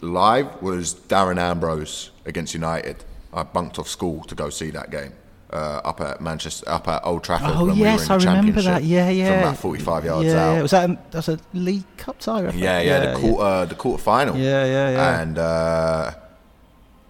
[0.00, 3.04] live was Darren Ambrose against United.
[3.32, 5.12] I bunked off school to go see that game.
[5.50, 7.52] Uh, up at Manchester, up at Old Trafford.
[7.54, 8.84] Oh yes, we I remember that.
[8.84, 9.30] Yeah, yeah.
[9.30, 10.62] From about forty-five yards yeah, out.
[10.62, 12.50] Was that a, that a League Cup tie?
[12.50, 12.62] Think.
[12.62, 14.36] Yeah, yeah, the quarter, the quarter final.
[14.36, 15.20] Yeah, yeah, yeah.
[15.22, 16.10] And uh,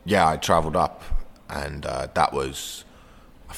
[0.05, 1.03] yeah, I travelled up,
[1.51, 2.85] and uh, that was,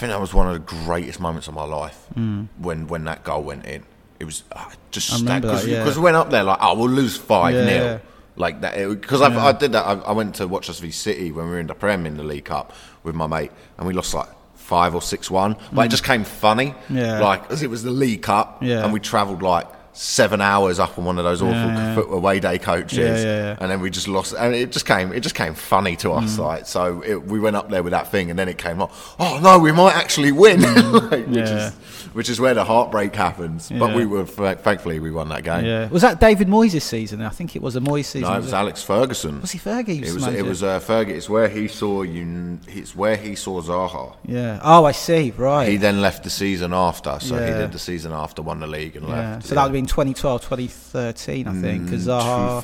[0.00, 3.42] think that was one of the greatest moments of my life when when that goal
[3.42, 3.82] went in.
[4.18, 5.26] It was uh, just Hmm.
[5.40, 5.84] Because yeah.
[5.96, 7.98] we went up there like, oh, we'll lose five Yeah, 0 yeah.
[8.36, 9.84] like that because I I did that.
[9.86, 12.16] I, I went to watch us v City when we were in the Prem in
[12.16, 12.72] the League Cup
[13.04, 14.28] with my mate, and we lost like.
[14.54, 16.96] Five or six one, but it just came funny, Hmm.
[16.98, 17.18] Yeah.
[17.18, 18.84] like as it was the League Cup, Yeah.
[18.84, 19.66] and we travelled like
[20.02, 22.02] seven hours up on one of those awful Yeah, yeah.
[22.16, 25.34] away day coaches, Yeah, and then we just lost, and it just came, it just
[25.34, 26.38] came funny to us, Mm.
[26.38, 27.02] like so.
[27.02, 29.14] It, we went up there with that thing, and then it came off.
[29.20, 31.36] Oh no, we might actually win, like, which.
[31.36, 31.66] Yeah.
[31.68, 33.70] is which is where the heartbreak happens.
[33.70, 35.64] But we were thankfully we won that game.
[35.64, 35.88] Yeah.
[35.88, 37.22] Was that David Moyes' season?
[37.22, 38.28] I think it was a Moyes season.
[38.28, 39.40] No, it was Alex Ferguson.
[39.40, 40.02] Was he Fergie?
[40.02, 40.26] It was.
[40.26, 41.10] It was uh, Fergie.
[41.10, 42.58] It's where he saw you.
[42.66, 44.16] It's where he saw Zaha.
[44.24, 44.60] Yeah.
[44.62, 45.30] Oh, I see.
[45.36, 45.68] Right.
[45.68, 48.96] He then left the season after, so he did the season after, won the league,
[48.96, 49.14] and yeah.
[49.34, 49.46] left.
[49.46, 51.84] So that would have been 2012, 2013, I think.
[51.84, 52.60] Because Mm, Zaha.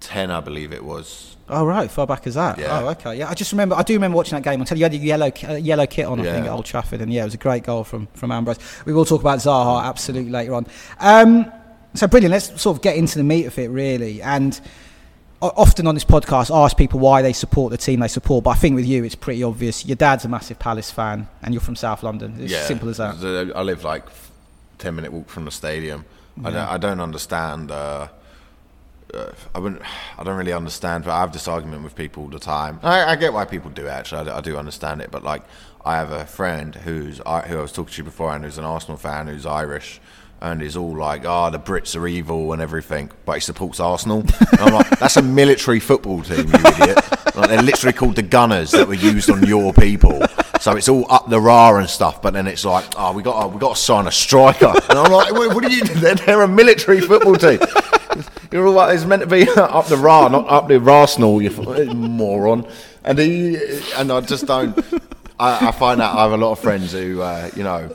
[0.00, 1.35] 2010, I believe it was.
[1.48, 2.58] Oh right, far back as that.
[2.58, 2.80] Yeah.
[2.80, 3.30] Oh okay, yeah.
[3.30, 3.76] I just remember.
[3.76, 4.60] I do remember watching that game.
[4.60, 6.20] I tell you, you had a yellow uh, yellow kit on.
[6.20, 8.58] I think at Old Trafford, and yeah, it was a great goal from from Ambrose.
[8.84, 10.66] We will talk about Zaha absolutely later on.
[10.98, 11.50] Um,
[11.94, 12.32] so brilliant.
[12.32, 14.20] Let's sort of get into the meat of it really.
[14.22, 14.60] And
[15.40, 18.44] often on this podcast, I ask people why they support the team they support.
[18.44, 19.86] But I think with you, it's pretty obvious.
[19.86, 22.36] Your dad's a massive Palace fan, and you're from South London.
[22.40, 23.52] It's yeah, simple as that.
[23.54, 24.04] I live like
[24.78, 26.04] ten minute walk from the stadium.
[26.44, 27.70] I, don't, I don't understand.
[27.70, 28.08] Uh,
[29.16, 29.82] uh, I wouldn't.
[30.18, 31.04] I don't really understand.
[31.04, 32.78] But I have this argument with people all the time.
[32.82, 33.90] I, I get why people do it.
[33.90, 35.10] Actually, I, do- I do understand it.
[35.10, 35.42] But like,
[35.84, 38.58] I have a friend who's I- who I was talking to you before, and who's
[38.58, 40.00] an Arsenal fan, who's Irish.
[40.46, 44.20] And is all like, oh, the Brits are evil and everything, but he supports Arsenal.
[44.20, 46.98] And I'm like, that's a military football team, you idiot.
[47.34, 50.22] Like, they're literally called the Gunners that were used on your people.
[50.60, 53.52] So it's all up the rah and stuff, but then it's like, oh, we got,
[53.52, 54.72] we got to sign a striker.
[54.88, 55.82] And I'm like, what, what are you?
[55.82, 57.58] They're, they're a military football team.
[58.52, 61.50] You're all like, it's meant to be up the rah, not up the Arsenal, you
[61.92, 62.68] moron.
[63.02, 63.56] And he,
[63.96, 64.78] and I just don't.
[65.40, 67.94] I, I find out I have a lot of friends who, uh, you know,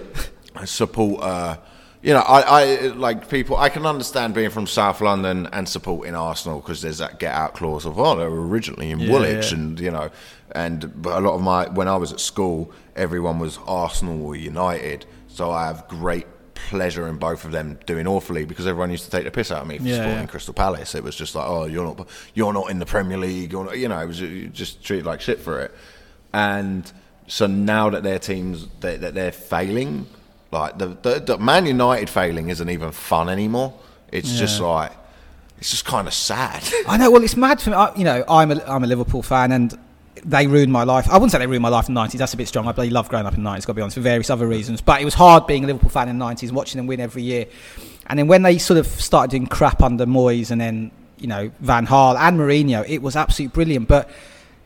[0.64, 1.22] support.
[1.22, 1.56] Uh,
[2.06, 3.56] you know, I, I like people.
[3.56, 7.54] I can understand being from South London and supporting Arsenal because there's that get out
[7.54, 9.58] clause of oh they were originally in Yeah, Woolwich yeah.
[9.58, 10.10] and you know,
[10.52, 14.36] and but a lot of my when I was at school, everyone was Arsenal or
[14.36, 15.04] United.
[15.26, 19.10] So I have great pleasure in both of them doing awfully because everyone used to
[19.10, 20.28] take the piss out of me for Yeah, supporting.
[20.28, 20.94] Crystal Palace.
[20.94, 23.50] It was just like oh you're not you're not in the Premier League.
[23.50, 24.20] You're not, you know it was
[24.52, 25.74] just treated like shit for it.
[26.32, 26.90] And
[27.26, 30.06] so now that their teams that, that they're failing,
[30.50, 33.74] like the, the the Man United failing isn't even fun anymore.
[34.12, 34.92] It's just like
[35.58, 36.62] it's just kind of sad.
[36.88, 37.10] I know.
[37.10, 37.76] Well, it's mad for me.
[37.76, 39.78] I, you know, I'm a, I'm a Liverpool fan, and
[40.24, 41.08] they ruined my life.
[41.08, 42.12] I wouldn't say they ruined my life in the 90s.
[42.12, 42.66] That's a bit strong.
[42.66, 44.46] I bloody love growing up in the 90s, got to be honest, for various other
[44.46, 44.80] reasons.
[44.80, 47.22] But it was hard being a Liverpool fan in the 90s, watching them win every
[47.22, 47.46] year.
[48.06, 51.50] And then when they sort of started doing crap under Moyes and then, you know,
[51.60, 53.88] Van Gaal and Mourinho, it was absolutely brilliant.
[53.88, 54.10] But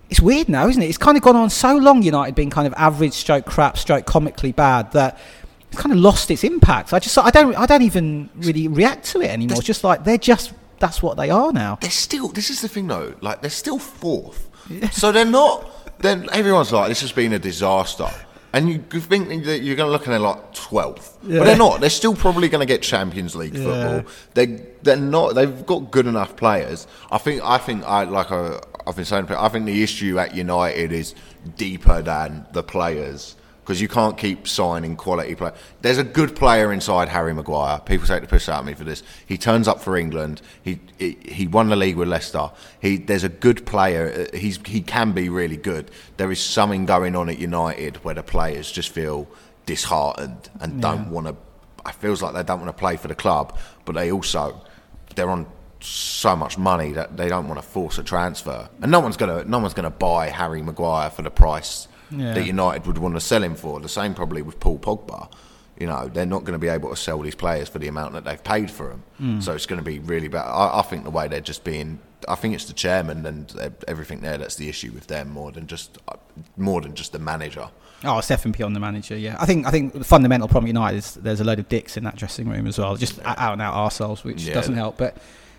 [0.08, 0.88] it's weird now, isn't it?
[0.88, 2.02] It's kind of gone on so long.
[2.02, 5.18] United being kind of average, stroke crap, stroke comically bad that
[5.70, 6.92] it's kind of lost its impact.
[6.92, 9.58] I just I don't I don't even really react to it anymore.
[9.58, 11.78] It's just like they're just that's what they are now.
[11.80, 12.28] They're still.
[12.28, 13.14] This is the thing, though.
[13.20, 14.48] Like they're still fourth,
[14.92, 15.70] so they're not.
[16.00, 18.08] Then everyone's like, this has been a disaster.
[18.52, 21.38] And you think that you're going to look at it like 12th, Yeah.
[21.38, 21.80] but they're not.
[21.80, 24.02] They're still probably going to get Champions League football.
[24.34, 24.46] They
[24.82, 25.34] they're not.
[25.34, 26.88] They've got good enough players.
[27.12, 27.42] I think.
[27.44, 27.84] I think.
[27.84, 28.32] I like.
[28.32, 29.30] I, I've been saying.
[29.30, 31.14] I think the issue at United is
[31.56, 33.36] deeper than the players
[33.70, 35.56] because you can't keep signing quality players.
[35.80, 37.78] There's a good player inside Harry Maguire.
[37.78, 39.04] People take the piss out of me for this.
[39.24, 40.42] He turns up for England.
[40.60, 42.50] He he, he won the league with Leicester.
[42.80, 44.26] He there's a good player.
[44.32, 45.92] Uh, He's he can be really good.
[46.16, 49.28] There is something going on at United where the players just feel
[49.66, 51.36] disheartened and don't want to.
[51.88, 54.60] It feels like they don't want to play for the club, but they also
[55.14, 55.46] they're on
[55.78, 59.44] so much money that they don't want to force a transfer, and no one's gonna
[59.44, 62.34] no one's gonna buy Harry Maguire for the price Yeah.
[62.34, 63.80] that United would want to sell him for.
[63.80, 65.30] The same probably with Paul Pogba.
[65.78, 68.12] You know, they're not going to be able to sell these players for the amount
[68.12, 69.02] that they've paid for them.
[69.16, 69.40] Hmm.
[69.40, 70.44] So it's going to be really bad.
[70.46, 73.54] I, I think the way they're just being, I think it's the chairman and
[73.88, 75.96] everything there that's the issue with them more than just
[76.58, 77.70] more than just the manager.
[78.04, 79.16] Oh, it's definitely on the manager.
[79.16, 81.68] Yeah, I think I think the fundamental problem at United is there's a load of
[81.68, 84.54] dicks in that dressing room as well, just out and out arseholes, which Yeah.
[84.54, 84.96] doesn't help.
[84.98, 85.16] But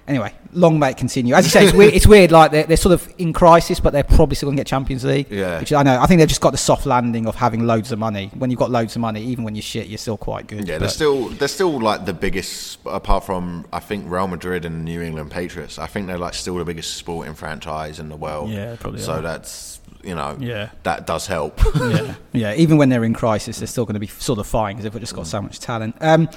[0.08, 1.34] anyway, long may it continue.
[1.36, 1.94] As you say, it's weird.
[1.94, 2.32] It's weird.
[2.32, 5.04] Like they're, they're sort of in crisis, but they're probably still going to get Champions
[5.04, 5.28] League.
[5.30, 5.60] Yeah.
[5.60, 6.00] which I know.
[6.00, 8.32] I think they've just got the soft landing of having loads of money.
[8.38, 10.68] When you've got loads of money, even when you're shit, you're still quite good.
[10.68, 14.66] Yeah, But- they're still they're still like the biggest apart from I think Real Madrid
[14.66, 15.80] and New England Patriots.
[15.80, 18.50] I think they're like still the biggest sporting franchise in the world.
[18.50, 19.22] Yeah, probably So are.
[19.22, 20.70] that's you know Yeah.
[20.84, 21.62] that does help.
[21.76, 22.54] yeah, yeah.
[22.56, 25.00] Even when they're in crisis, they're still going to be sort of fine because they've
[25.02, 25.96] just got so much talent.
[26.02, 26.28] Um,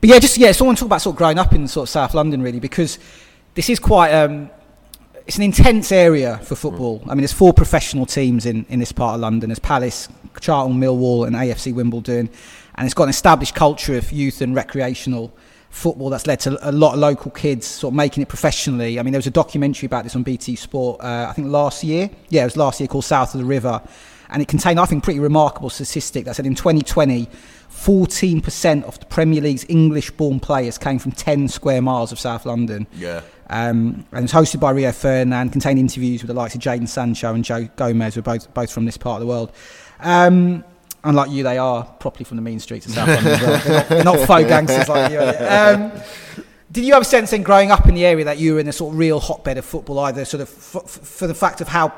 [0.00, 2.14] but yeah, just yeah, someone talk about sort of growing up in sort of South
[2.14, 2.98] London really because
[3.54, 4.12] this is quite.
[4.12, 4.50] Um,
[5.26, 7.02] it's an intense area for football.
[7.06, 9.48] I mean, there's four professional teams in, in this part of London.
[9.48, 10.06] There's Palace,
[10.38, 12.28] Charlton, Millwall, and AFC Wimbledon,
[12.74, 15.32] and it's got an established culture of youth and recreational
[15.74, 18.98] football that's led to a lot of local kids sort of making it professionally.
[18.98, 21.82] I mean, there was a documentary about this on BT Sport, uh, I think last
[21.82, 22.10] year.
[22.28, 23.82] Yeah, it was last year called South of the River,
[24.30, 27.28] and it contained, I think, pretty remarkable statistic that said in 2020,
[27.74, 32.86] 14% of the Premier League's English-born players came from 10 square miles of South London.
[32.94, 33.20] yeah.
[33.50, 37.34] Um, and it's hosted by Rio Ferdinand, contained interviews with the likes of Jadon Sancho
[37.34, 39.52] and Joe Gomez, who are both, both from this part of the world.
[40.00, 40.64] Um,
[41.04, 43.60] unlike you, they are properly from the mean streets of South London as well.
[43.60, 45.18] They're not, they're not faux gangsters like you.
[45.20, 45.92] Um,
[46.72, 48.66] did you have a sense in growing up in the area that you were in
[48.68, 51.60] a sort of real hotbed of football, either sort of f- f- for the fact
[51.60, 51.92] of how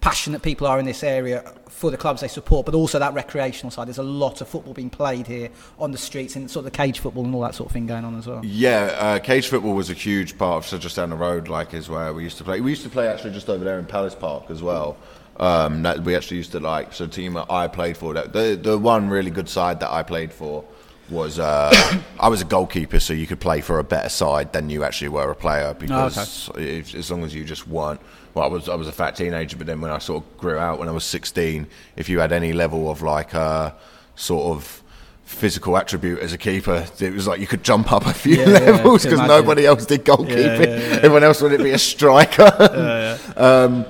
[0.00, 3.70] passionate people are in this area for the clubs they support, but also that recreational
[3.70, 3.88] side?
[3.88, 6.76] There's a lot of football being played here on the streets and sort of the
[6.76, 8.40] cage football and all that sort of thing going on as well.
[8.44, 11.74] Yeah, uh, cage football was a huge part of so just down the road, like
[11.74, 12.60] is where we used to play.
[12.60, 14.96] We used to play actually just over there in Palace Park as well.
[15.40, 16.92] Um, that we actually used to like.
[16.92, 20.64] So team I played for, the the one really good side that I played for
[21.10, 21.70] was uh,
[22.20, 25.08] I was a goalkeeper, so you could play for a better side than you actually
[25.08, 28.00] were a player because if, as long as you just weren't.
[28.34, 30.58] Well, I was I was a fat teenager, but then when I sort of grew
[30.58, 31.66] out when I was 16,
[31.96, 33.72] if you had any level of like uh,
[34.14, 34.82] sort of
[35.24, 38.48] physical attribute as a keeper, it was like you could jump up a few Yeah,
[38.48, 39.36] yeah, levels because imagine.
[39.36, 40.66] nobody else did goalkeeping.
[40.66, 40.96] yeah, yeah.
[41.02, 43.18] Everyone else wanted to be a striker.
[43.36, 43.84] um,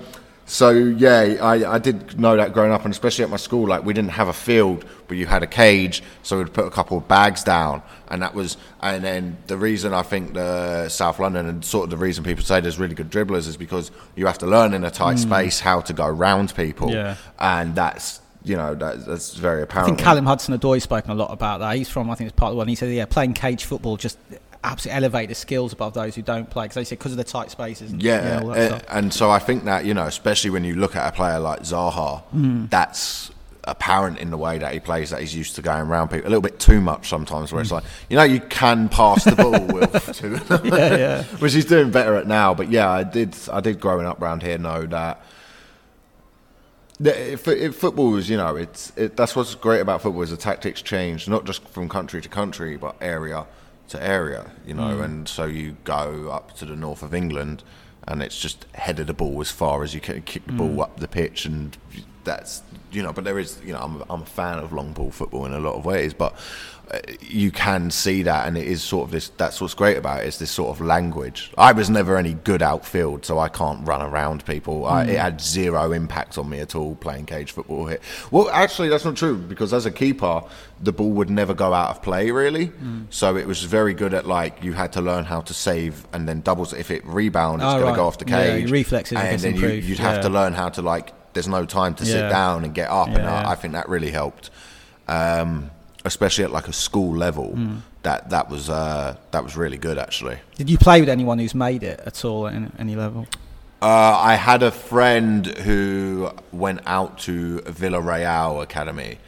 [0.48, 3.84] so yeah, I, I did know that growing up, and especially at my school, like
[3.84, 6.96] we didn't have a field, but you had a cage, so we'd put a couple
[6.96, 8.56] of bags down, and that was.
[8.80, 12.44] And then the reason I think the South London and sort of the reason people
[12.44, 15.28] say there's really good dribblers is because you have to learn in a tight hmm.
[15.28, 16.90] space how to go round people.
[16.92, 17.16] Yeah.
[17.38, 19.87] and that's you know that, that's very apparent.
[19.87, 21.76] I think Callum Hudson-Odoi spoken a lot about that.
[21.76, 22.68] He's from, I think it's part of the one.
[22.68, 24.16] He said, yeah, playing cage football just
[24.64, 26.64] absolutely elevate the skills above those who don't play.
[26.64, 27.92] Because they say because of the tight spaces.
[27.92, 30.75] And, Yeah, all that uh, and so I think that you know, especially when you
[30.75, 32.66] look at a player like Zaha, Hmm.
[32.66, 33.31] that's
[33.64, 35.11] apparent in the way that he plays.
[35.11, 37.51] That he's used to going around people a little bit too much sometimes.
[37.51, 37.57] Hmm.
[37.57, 39.92] Where it's like, you know, you can pass the ball with
[40.51, 41.23] to, yeah, yeah.
[41.38, 42.55] which he's doing better at now.
[42.55, 43.37] But yeah, I did.
[43.53, 45.21] I did growing up around here know that.
[47.01, 50.31] that If, if football is, you know, it's it, that's what's great about football is
[50.31, 53.47] the tactics change, not just from country to country, but area
[53.88, 54.96] to area, you know.
[54.96, 55.03] Hmm.
[55.03, 57.62] And so you go up to the north of England,
[58.07, 60.81] and it's just header the ball as far as you can, kick the ball hmm.
[60.81, 61.77] up the pitch, and
[62.24, 65.11] that's you know, but there is you know I'm I'm a fan of long ball
[65.11, 66.35] football in a lot of ways, but
[67.20, 69.29] you can see that, and it is sort of this.
[69.37, 71.53] That's what's great about it is this sort of language.
[71.59, 74.87] I was never any good outfield, so I can't run around people.
[74.87, 78.01] I, it had zero impact on me at all playing cage football here.
[78.31, 80.42] Well, actually, that's not true because as a keeper,
[80.83, 82.72] the ball would never go out of play really.
[83.11, 86.27] So it was very good at like you had to learn how to save and
[86.27, 86.72] then doubles.
[86.72, 87.90] If it rebound, it's Oh, going right.
[87.90, 88.62] to go off the cage.
[88.62, 91.12] your reflexes, and then you, you'd have to learn how to like.
[91.35, 92.12] There's no time to Yeah.
[92.12, 93.51] sit down and get up, and I.
[93.51, 94.51] I think that really helped
[95.07, 95.70] um,
[96.09, 97.51] especially at like a school level.
[97.55, 97.77] Hmm.
[98.03, 100.38] That that was uh, that was really good actually.
[100.57, 103.27] Did you play with anyone who's made it at all at any- level?
[103.81, 109.18] Uh, I had a friend who went out to Villarreal Academy.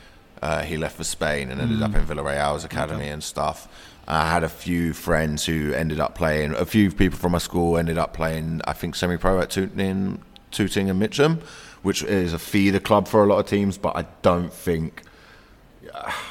[0.42, 1.84] Uh, he left for Spain and ended Hmm.
[1.84, 3.68] up in Villarreal's academy and stuff.
[4.08, 6.52] I had a few friends who ended up playing.
[6.56, 8.60] A few people from my school ended up playing.
[8.64, 11.40] I think semi-pro at Tooting, Tooting and Mitcham,
[11.82, 13.78] which is a feeder club for a lot of teams.
[13.78, 15.02] But I don't think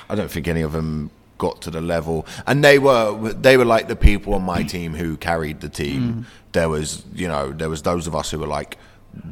[0.09, 3.65] I don't think any of them got to the level, and they were they were
[3.65, 6.01] like the people on my team who carried the team.
[6.01, 6.25] Mm.
[6.51, 8.77] There was you know there was those of us who were like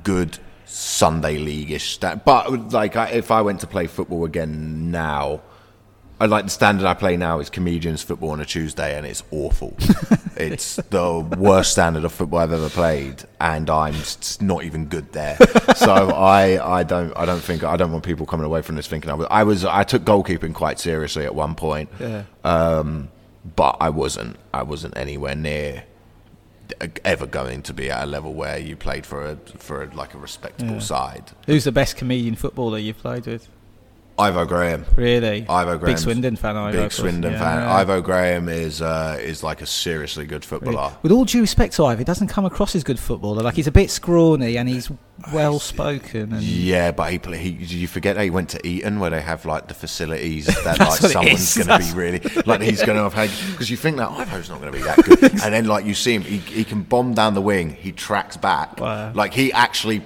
[0.04, 5.42] good Sunday leagueish, sta- but like I, if I went to play football again now.
[6.20, 9.22] I like the standard I play now is comedians football on a Tuesday, and it's
[9.30, 9.76] awful.
[10.36, 13.94] it's the worst standard of football I've ever played, and I'm
[14.42, 15.38] not even good there.
[15.76, 18.88] so I, I don't, I don't think I don't want people coming away from this
[18.88, 19.28] thinking I was.
[19.30, 22.24] I was, I took goalkeeping quite seriously at one point, Yeah.
[22.44, 23.10] um,
[23.56, 24.38] but I wasn't.
[24.54, 25.84] I wasn't anywhere near
[27.06, 30.14] ever going to be at a level where you played for a for a, like
[30.14, 30.80] a respectable Yeah.
[30.80, 31.32] side.
[31.46, 33.48] Who's the best comedian footballer you've played with?
[34.20, 34.84] Ivo Graham.
[34.96, 35.46] Really?
[35.48, 35.94] Ivo Graham.
[35.94, 36.82] Big Swindon fan, Ivo.
[36.84, 36.92] Big.
[36.92, 37.62] Swindon Yeah, fan.
[37.62, 37.76] yeah.
[37.76, 40.92] Ivo Graham is uh, is like a seriously good footballer.
[41.04, 43.44] With all due respect to Ivo, he doesn't come across as good footballer.
[43.44, 44.90] Like he's a bit scrawny and he's
[45.32, 46.34] well spoken.
[46.34, 49.22] And Yeah, but he, play, he you forget that he went to Eton where they
[49.22, 52.62] have like the facilities that like That's what it someone's going to be really like
[52.62, 54.98] he's going to have had because you think that Ivo's not going to be that
[55.04, 57.92] good, and then like you see him, he, he can bomb down the wing, he
[57.92, 59.12] tracks back, Wow.
[59.14, 60.02] like he actually.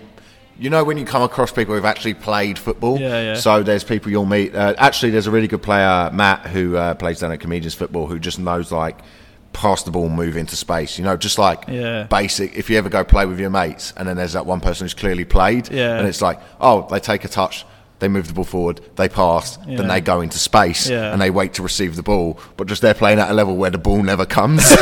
[0.62, 3.00] You know when you come across people who've actually played football.
[3.00, 3.34] Yeah, yeah.
[3.34, 4.54] So there's people you'll meet.
[4.54, 8.06] Uh, actually, there's a really good player, Matt, who uh, plays down at Comedians Football,
[8.06, 9.00] who just knows like
[9.54, 11.00] pass the ball, move into space.
[11.00, 12.04] You know, just like Yeah.
[12.04, 12.56] basic.
[12.56, 14.94] If you ever go play with your mates, and then there's that one person who's
[14.94, 15.98] clearly played, Yeah.
[15.98, 17.66] and it's like, oh, they take a touch,
[18.02, 19.78] they move the ball forward, they pass, Yeah.
[19.78, 21.14] then they go into space, Yeah.
[21.14, 23.70] and they wait to receive the ball, but just they're playing at a level where
[23.70, 24.70] the ball never comes.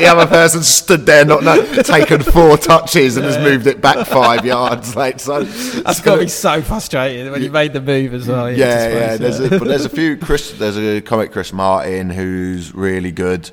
[0.00, 4.06] the other person stood there, not no, taken four touches, and has moved it back
[4.06, 4.96] five yards.
[4.96, 8.50] Like so, that's got to be so frustrating when you made the move as well.
[8.50, 9.16] yeah, yeah.
[9.16, 10.16] There's a, but there's a few.
[10.16, 13.50] Chris, there's a comic Chris Martin who's really good.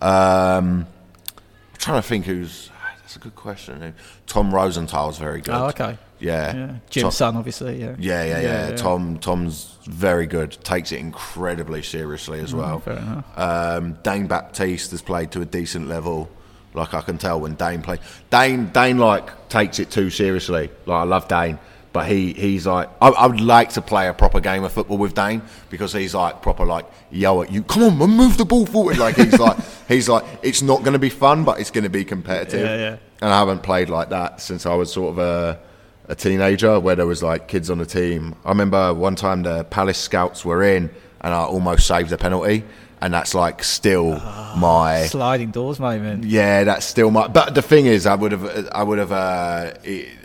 [0.00, 2.70] Um, I'm trying to think who's.
[3.00, 3.94] That's a good question.
[4.26, 5.54] Tom Rosenthal's very good.
[5.54, 5.98] Oh, okay.
[6.20, 6.56] Yeah.
[6.56, 6.76] Yeah.
[6.90, 7.80] Jim's son, obviously.
[7.80, 7.94] Yeah.
[7.98, 10.52] yeah, yeah, yeah, Tom, Tom's very good.
[10.62, 12.78] Takes it incredibly seriously as well.
[12.78, 13.38] Mm, fair enough.
[13.38, 16.30] Um, Dane Baptiste has played to a decent level.
[16.74, 18.00] Like I can tell when Dane plays.
[18.30, 20.70] Dane, Dane like takes it too seriously.
[20.86, 21.58] Like I love Dane,
[21.92, 24.98] but he he's like I, I would like to play a proper game of football
[24.98, 27.62] with Dane because he's like proper like yo at you.
[27.62, 28.98] Come on, man, move the ball forward.
[28.98, 29.56] Like he's like
[29.88, 32.60] he's like it's not going to be fun, but it's going to be competitive.
[32.60, 32.96] Yeah, yeah.
[33.22, 35.60] And I haven't played like that since I was sort of a
[36.08, 38.34] a teenager where there was like kids on the team.
[38.44, 40.90] I remember one time the Palace scouts were in
[41.20, 42.64] and I almost saved a penalty
[43.00, 44.56] and that's like still Ah.
[44.58, 46.24] my Sliding doors moment.
[46.24, 49.72] yeah that's still my but the thing is I would have I would have uh,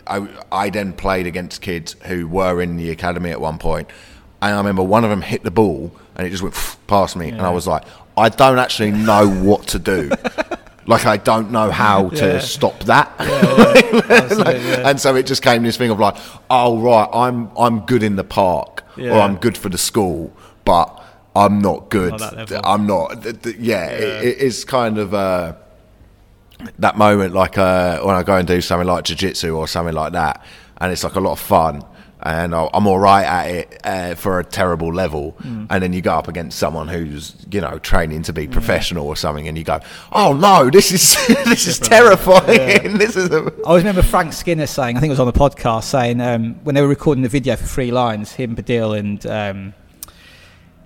[0.08, 3.88] I, I then played against kids who were in the academy at one point
[4.42, 6.54] and I remember one of them hit the ball and it just went
[6.88, 7.84] past me and I was like
[8.16, 10.10] I don't actually know what to do
[10.86, 12.38] like I don't know how to Yeah.
[12.40, 14.88] stop that Absolutely, yeah.
[14.88, 16.16] and so it just came this thing of like,
[16.50, 20.32] oh right, I'm I'm good in the park, or I'm good for the school,
[20.64, 21.02] but
[21.36, 22.18] I'm not good.
[22.20, 22.52] Not.
[22.66, 23.22] I'm not.
[23.22, 25.54] th- th- yeah, It, it is kind of uh,
[26.78, 30.12] that moment, like uh, when I go and do something like jiu-jitsu or something like
[30.12, 30.44] that,
[30.78, 31.82] and it's like a lot of fun.
[32.26, 35.66] And I'm all right at it uh, for a terrible level, Mm.
[35.68, 39.14] and then you go up against someone who's, you know, training to be professional or
[39.14, 42.96] something, and you go, "Oh no, this is this is terrifying.
[42.98, 45.34] this is a, I always remember Frank Skinner saying, I think it was on the
[45.34, 49.26] podcast, saying um, when they were recording the video for Three Lions, him, Baddiel, and
[49.26, 49.74] um,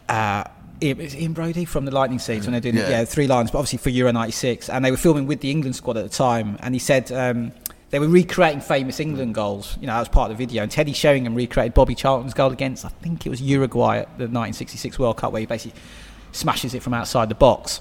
[0.08, 0.42] uh,
[0.82, 2.88] Ian Broudie from the Lightning Seeds when they're doing Yeah.
[2.90, 3.04] yeah.
[3.04, 5.96] Three Lions, but obviously for Euro '96, and they were filming with the England squad
[5.98, 7.12] at the time, and he said.
[7.12, 7.52] Um,
[7.90, 9.76] they were recreating famous England goals.
[9.80, 10.62] You know, that was part of the video.
[10.62, 14.24] And Teddy Sheringham recreated Bobby Charlton's goal against, I think it was Uruguay at the
[14.24, 15.80] 1966 World Cup, where he basically
[16.32, 17.80] smashes it from outside the box.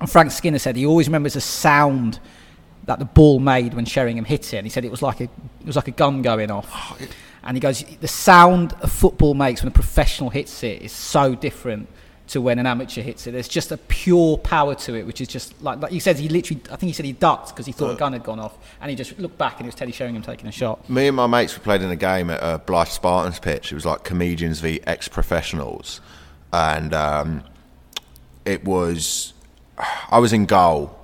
[0.00, 2.18] And Frank Skinner said he always remembers the sound
[2.86, 4.58] that the ball made when Sheringham hit it.
[4.58, 6.68] And he said it was like a it was like a gun going off.
[6.72, 6.98] Oh,
[7.44, 11.34] And he goes, the sound a football makes when a professional hits it is so
[11.34, 11.88] different
[12.28, 13.32] to when an amateur hits it.
[13.32, 16.18] There's just a pure power to it, which is just like, like he said.
[16.18, 18.38] He literally, I think he said he ducked because he thought a gun had gone
[18.38, 20.88] off, and he just looked back and it was Teddy Sheringham taking a shot.
[20.88, 23.72] Me and my mates were played in a game at uh, Blyth Spartans pitch.
[23.72, 26.00] It was like comedians v ex professionals,
[26.52, 27.42] and um,
[28.44, 29.32] it was
[30.10, 30.98] I was in goal,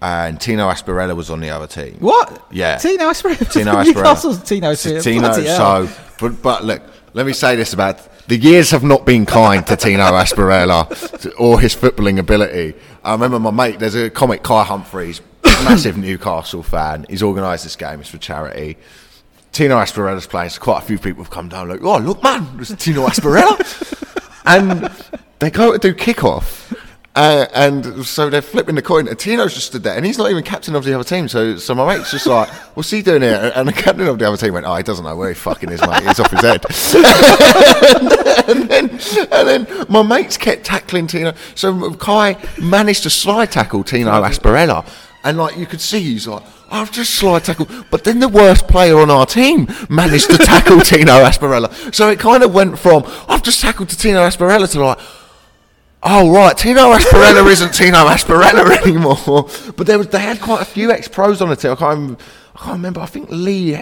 [0.00, 1.96] and Tino Asparella was on the other team.
[2.00, 2.42] What?
[2.50, 2.78] Yeah.
[2.78, 3.52] Tino Asprilla.
[3.52, 3.84] Tino Asparella.
[3.94, 4.74] Newcastle's Tino.
[4.74, 5.32] Tino.
[5.32, 5.88] So,
[6.20, 6.82] but, but look,
[7.12, 11.58] let me say this about the years have not been kind to Tino Asparella or
[11.58, 12.74] his footballing ability.
[13.02, 13.78] I remember my mate.
[13.78, 15.22] There's a comic, Kai Humphries,
[15.64, 17.06] massive Newcastle fan.
[17.08, 18.00] He's organised this game.
[18.00, 18.76] It's for charity.
[19.52, 22.46] Tino Asparella's playing, so quite a few people have come down like, oh, look, man,
[22.60, 23.56] it's Tino Asparella.
[24.44, 24.92] and
[25.38, 26.76] they go to do kickoff.
[27.18, 30.30] Uh, and so they're flipping the coin, and Tino's just stood there, and he's not
[30.30, 31.26] even captain of the other team.
[31.26, 34.28] So, so my mate's just like, "What's he doing here?" And the captain of the
[34.28, 36.04] other team went, "Oh, he doesn't know where he fucking is, mate.
[36.04, 36.64] He's off his head."
[38.48, 38.90] and, then,
[39.32, 41.34] and then my mates kept tackling Tino.
[41.56, 44.88] So Kai managed to slide tackle Tino Asparella,
[45.24, 47.68] and like you could see, he's like, I've just slide tackled.
[47.90, 51.92] But then the worst player on our team managed to tackle Tino Asparella.
[51.92, 54.98] So it kind of went from, I've just tackled to Tino Asparella to like,
[56.02, 59.48] oh right, Tino Asparella isn't Tino Asparella anymore.
[59.76, 61.72] But there was, they had quite a few ex-pros on the team.
[61.72, 62.22] I can't, remember,
[62.54, 63.00] I can't remember.
[63.00, 63.80] I think Lee,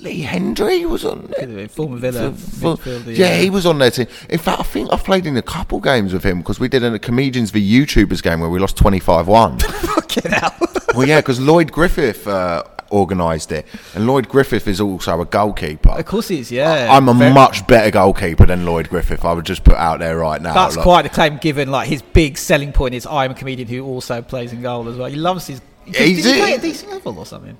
[0.00, 1.34] Lee Hendrie was on there.
[1.40, 3.36] Could have been former Villa For- midfielder, yeah, yeah.
[3.38, 4.06] he was on their team.
[4.28, 6.82] In fact, I think I've played in a couple games with him because we did
[6.84, 9.62] a comedians v YouTubers game where we lost 25-1.
[9.62, 10.54] Fucking hell.
[10.94, 15.90] well, yeah, because Lloyd Griffith uh, organised it, and Lloyd Griffith is also a goalkeeper.
[15.90, 16.88] of course he is, yeah.
[16.90, 19.24] I'm a Very- much better goalkeeper than Lloyd Griffith.
[19.24, 20.54] I would just put out there right now.
[20.54, 23.68] That's Like, quite a claim given like his big selling point is I'm a comedian
[23.68, 25.08] who also plays in goal as well.
[25.08, 25.60] He loves his.
[25.86, 27.58] Did, did He's he play at a decent level or something?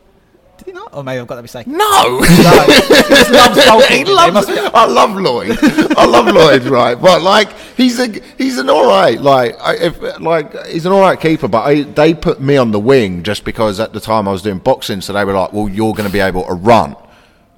[0.64, 0.94] Did he not?
[0.94, 1.72] Or maybe I've got that mistaken.
[1.72, 1.78] No,
[2.20, 4.32] No, he just loves he loves.
[4.32, 5.58] must be- I love Lloyd.
[5.98, 6.94] I love Lloyd, right?
[6.94, 8.08] But like, he's a
[8.38, 9.20] he's an all right.
[9.20, 11.48] Like, I, if like he's an all right keeper.
[11.48, 14.42] But I, they put me on the wing just because at the time I was
[14.42, 16.94] doing boxing, so they were like, "Well, you're going to be able to run,"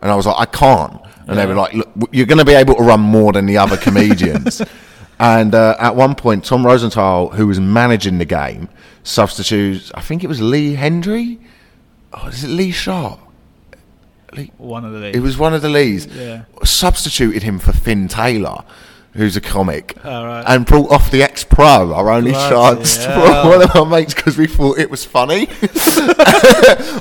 [0.01, 2.55] and I was like, "I can't." And they were like, "Look, you're going to be
[2.55, 4.63] able to run more than the other comedians."
[5.19, 8.69] and uh, at one point, Tom Rosenthal, who was managing the game,
[9.03, 9.93] substitutes.
[9.95, 11.39] I think it was Lee Hendrie.
[12.15, 13.21] Oh, is it Lee Sharpe?
[14.33, 15.17] Lee, One of the Lees.
[15.17, 16.07] it was one of the leads.
[16.07, 16.45] Yeah.
[16.65, 18.65] Substituted him for Finn Taylor,
[19.13, 20.45] who's a comic, Oh, right.
[20.47, 23.49] and brought off the ex-pro, our only Bloody chance to hell.
[23.51, 25.47] one of our mates because we thought it was funny.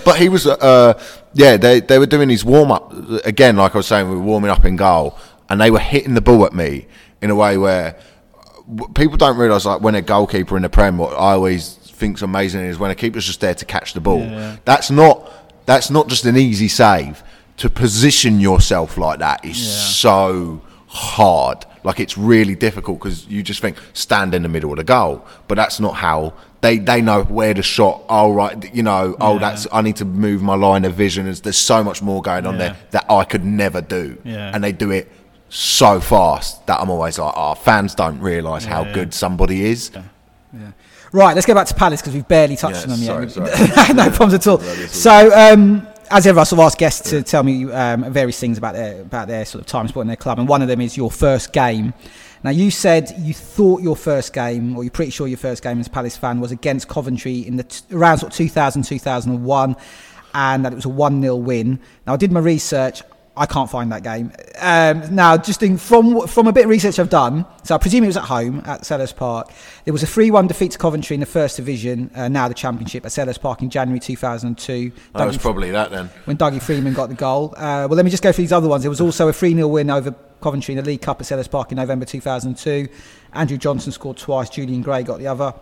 [0.05, 1.01] but he was, uh,
[1.33, 2.93] yeah, they they were doing his warm up
[3.25, 5.17] again, like I was saying, we were warming up in goal,
[5.49, 6.87] and they were hitting the ball at me
[7.21, 7.97] in a way where
[8.95, 12.61] people don't realise like when a goalkeeper in the Prem, what I always think's amazing
[12.65, 14.19] is when a keeper's just there to catch the ball.
[14.19, 14.57] Yeah.
[14.65, 15.15] That's not
[15.65, 17.23] that's not just an easy save.
[17.57, 21.65] To position yourself like that is so hard.
[21.85, 25.25] Like it's really difficult because you just think stand in the middle of the goal,
[25.47, 28.03] but that's not how they they know where the shot.
[28.09, 29.15] Oh right, you know.
[29.21, 29.39] Oh, Yeah.
[29.45, 31.25] that's I need to move my line of vision.
[31.25, 32.59] There's, so much more going on Yeah.
[32.59, 34.51] there that I could never do, Yeah.
[34.53, 35.09] and they do it
[35.49, 38.93] so fast that I'm always like, oh, fans don't realise how Yeah.
[38.93, 39.91] good somebody is.
[41.13, 43.95] Right, let's go back to Palace because we've barely touched Yeah, on them sorry, yet.
[43.95, 44.59] no problems at all.
[44.87, 48.57] So, um, as ever, I sort of ask guests to tell me um, various things
[48.57, 50.81] about their about their sort of time spent in their club, and one of them
[50.81, 51.93] is your first game.
[52.43, 55.79] Now, you said you thought your first game, or you're pretty sure your first game
[55.79, 59.75] as a Palace fan was against Coventry in the t- around sort of 2000 2001,
[60.33, 61.79] and that it was a one 0 win.
[62.07, 63.03] Now, I did my research.
[63.35, 64.31] I can't find that game.
[64.59, 68.03] Um, now, just in, from from a bit of research I've done, so I presume
[68.03, 69.49] it was at home at Selhurst Park.
[69.85, 72.53] There was a 3 1 defeat to Coventry in the First Division, uh, now the
[72.53, 74.91] Championship, at Selhurst Park in January 2002.
[75.15, 76.11] That was probably that then.
[76.25, 77.55] when Dougie Freedman got the goal.
[77.57, 78.83] Uh, well, let me just go through these other ones.
[78.83, 81.49] There was also a 3 0 win over Coventry in the League Cup at Selhurst
[81.49, 82.87] Park in November 2002.
[83.33, 85.55] Andrew Johnson scored twice, Julian Gray got the other.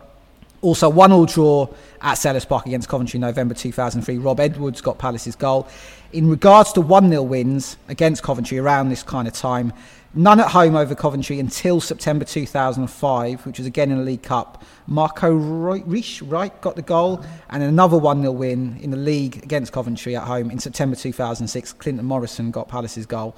[0.62, 1.68] Also, one all draw
[2.02, 4.18] at Selhurst Park against Coventry in November 2003.
[4.18, 5.68] Rob Edwards got Palace's goal.
[6.14, 9.72] In regards to 1 0 wins against Coventry around this kind of time,
[10.14, 14.64] none at home over Coventry until September 2005, which was again in the League Cup.
[14.88, 19.72] Marco Reich Wright got the goal, and another 1 0 win in the league against
[19.72, 21.74] Coventry at home in September 2006.
[21.74, 23.36] Clinton Morrison got Palace's goal.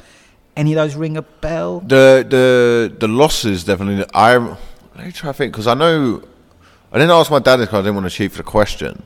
[0.56, 1.80] Any of those ring a bell?
[1.80, 4.06] The the the losses definitely.
[4.14, 6.24] I let me try to think because I know
[6.92, 9.04] I didn't ask my dad this because I didn't want to cheat for the question,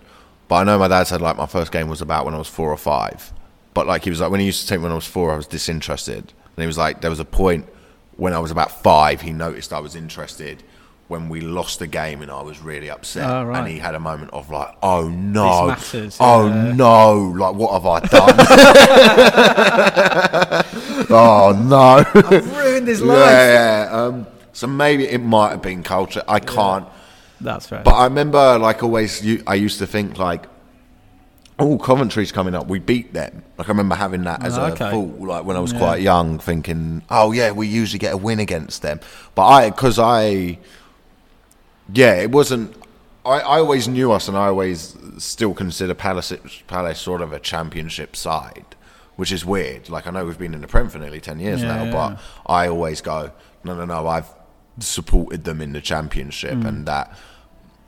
[0.47, 2.47] but I know my dad said like my first game was about when I was
[2.49, 3.31] four or five,
[3.77, 5.31] but like he was like when he used to take me when I was four,
[5.31, 7.67] I was disinterested, and he was like there was a point
[8.15, 10.63] when I was about five, he noticed I was interested,
[11.09, 13.29] when we lost the game and I was really upset.
[13.29, 13.59] Oh, right.
[13.59, 16.73] And he had a moment of like, oh no, matters, oh yeah.
[16.73, 18.35] no, like what have I done?
[21.11, 22.03] oh no.
[22.15, 23.89] I've ruined his yeah, yeah.
[23.91, 26.23] Um, so maybe it might have been culture.
[26.27, 26.87] I can't.
[27.39, 27.83] That's right.
[27.83, 30.47] But I remember, like always, you, I used to think like,
[31.59, 32.67] oh, Coventry's coming up.
[32.67, 33.43] We beat them.
[33.57, 34.91] Like I remember having that as Oh, a okay.
[34.91, 38.39] thought, like when I was quite young, thinking, oh yeah, we usually get a win
[38.39, 38.99] against them.
[39.35, 40.59] But I, because I,
[41.93, 42.75] yeah, it wasn't.
[43.25, 46.31] I, I always knew us, and I always still consider Palace
[46.67, 48.65] Palace sort of a championship side,
[49.15, 49.89] which is weird.
[49.89, 51.91] Like I know we've been in the Prem for nearly ten years Yeah, now, yeah.
[51.91, 52.19] but
[52.51, 53.31] I always go,
[53.63, 54.07] no, no, no.
[54.07, 54.29] I've
[54.79, 56.67] supported them in the championship, Mm.
[56.67, 57.17] and that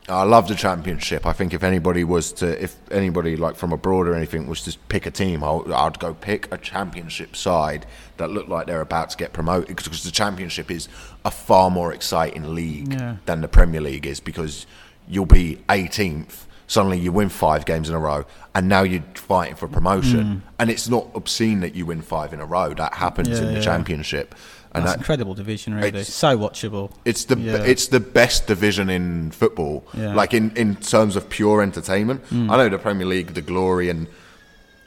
[0.09, 1.25] I love the championship.
[1.25, 4.77] I think if anybody was to, if anybody like from abroad or anything was to
[4.89, 7.85] pick a team, I would- I'd go pick a championship side
[8.17, 10.87] that looked like they're about to get promoted because the championship is
[11.23, 13.17] a far more exciting league Yeah.
[13.25, 14.65] than the Premier League is because
[15.07, 16.45] you'll be 18th.
[16.67, 20.43] Suddenly you win five games in a row, and now you're fighting for promotion.
[20.59, 22.75] And it's not obscene that you win five in a row.
[22.75, 23.31] That happens Mm.
[23.33, 23.61] Yeah, in the yeah.
[23.61, 24.35] championship,
[24.73, 25.87] and That's that, incredible division, really.
[25.87, 26.91] It's- so watchable.
[27.05, 27.63] it's the Yeah.
[27.63, 29.85] it's the best division in football.
[29.93, 30.13] Yeah.
[30.13, 32.21] Like in, in terms of pure entertainment.
[32.27, 32.51] Hmm.
[32.51, 34.07] I know the Premier League, the glory and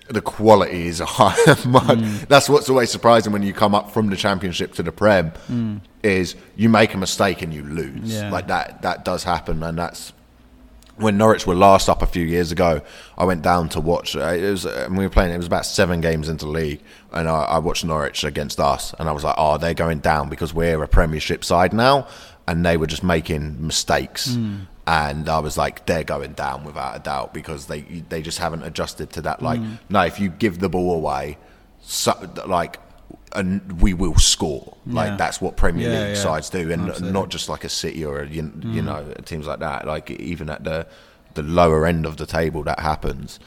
[0.09, 1.33] the quality is a high.
[1.55, 2.25] Hmm.
[2.29, 5.31] That's what's always surprising when you come up from the Championship to the Prem.
[5.49, 5.77] Hmm.
[6.03, 8.13] Is you make a mistake and you lose.
[8.13, 8.31] Yeah.
[8.31, 10.13] Like that that does happen, and that's
[11.03, 12.81] when Norwich were last up a few years ago,
[13.19, 14.17] I went down to watch.
[14.17, 15.33] uh, It was uh, and we were playing.
[15.33, 16.81] It was about seven games into the league,
[17.13, 20.29] and I, I watched Norwich against us, and I was like, "Oh, they're going down
[20.29, 22.07] because we're a Premiership side now,"
[22.47, 24.37] and they were just making mistakes.
[24.87, 28.63] And I was like, "They're going down without a doubt because they they just haven't
[28.65, 29.43] adjusted to that.
[29.43, 31.39] Like, no, if you give the ball away,
[31.83, 32.13] so,
[32.47, 32.79] like."
[33.35, 34.77] And we will score.
[34.87, 35.17] Like Yeah.
[35.17, 36.23] that's what Premier Yeah, League yeah.
[36.23, 37.13] sides do, and Absolutely.
[37.13, 38.85] not just like a City or a, you, you mm.
[38.85, 39.87] know teams like that.
[39.87, 40.87] Like even at the
[41.35, 43.39] the lower end of the table, that happens.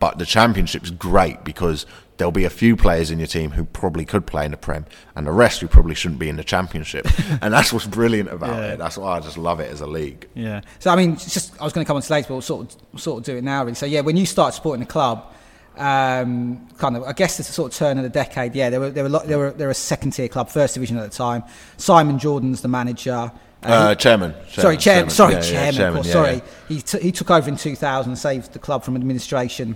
[0.00, 1.86] But the Championship's great because
[2.16, 4.86] there'll be a few players in your team who probably could play in the Prem,
[5.16, 7.06] and the rest who probably shouldn't be in the Championship.
[7.42, 8.78] and that's what's brilliant about it.
[8.78, 10.28] That's why I just love it as a league.
[10.34, 10.62] Yeah.
[10.78, 12.42] So I mean, it's just I was going to come on to later, but we'll
[12.42, 13.62] sort of sort of do it now.
[13.64, 13.74] Really.
[13.74, 15.32] So yeah, when you start supporting the club,
[15.76, 18.54] um, kind of I guess it's a sort of turn of the decade.
[18.54, 20.96] Yeah, they were they were they were they were a second tier club, first division
[20.98, 21.42] at the time.
[21.76, 23.30] Simon Jordan's the manager.
[23.62, 25.08] Uh, chairman, sorry, chairman.
[25.08, 25.86] chairman, Sorry, Yeah, yeah, chairman.
[25.88, 26.40] of course, yeah, sorry, yeah.
[26.68, 29.74] he t- he took over in 2000, saved the club from administration,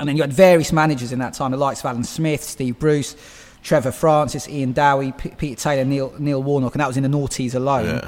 [0.00, 2.78] and then you had various managers in that time: the likes of Alan Smith, Steve
[2.78, 3.16] Bruce,
[3.62, 7.08] Trevor Francis, Ian Dowie, P- Peter Taylor, Neil Neil Warnock, and that was in the
[7.10, 8.00] noughties alone.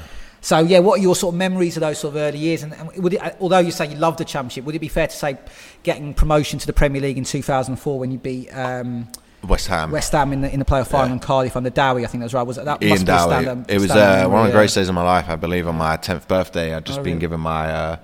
[0.42, 2.62] So yeah, what are your sort of memories of those sort of early years?
[2.62, 5.06] And, and would it, although you say you loved the championship, would it be fair
[5.06, 5.36] to say
[5.82, 9.06] getting promotion to the Premier League in 2004 when you beat um,
[9.46, 9.90] West Ham.
[9.90, 11.12] West Ham in the in the playoff final Yeah.
[11.14, 12.04] in Cardiff under Dowie?
[12.04, 12.42] I think that was right.
[12.42, 12.82] Was it that?
[12.82, 13.42] Ian must be a Dowie.
[13.44, 15.76] stand- It was uh, one of the greatest days of my life, I believe, on
[15.76, 16.74] my tenth birthday.
[16.74, 17.20] I'd just Oh, been really?
[17.20, 17.96] given my uh,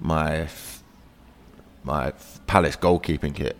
[0.00, 0.46] my
[1.84, 2.12] my
[2.46, 3.56] Palace goalkeeping kit.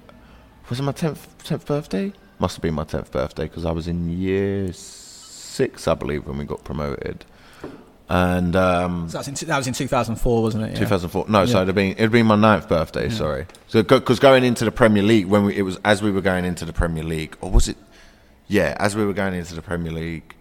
[0.70, 2.12] Was it my tenth tenth birthday?
[2.38, 6.38] Must have been my tenth birthday because I was in year six, I believe, when
[6.38, 7.24] we got promoted.
[8.11, 10.72] And um, So that was in, that was in 2004, wasn't it?
[10.72, 10.78] Yeah.
[10.78, 11.26] 2004.
[11.28, 11.62] No, so Yeah.
[11.64, 13.11] it'd been it'd been my ninth birthday.
[13.11, 13.46] Sorry.
[13.66, 16.44] So because going into the Premier League when we, it was as we were going
[16.46, 17.76] into the Premier League, or was it?
[18.46, 20.34] Yeah, as we were going into the Premier League.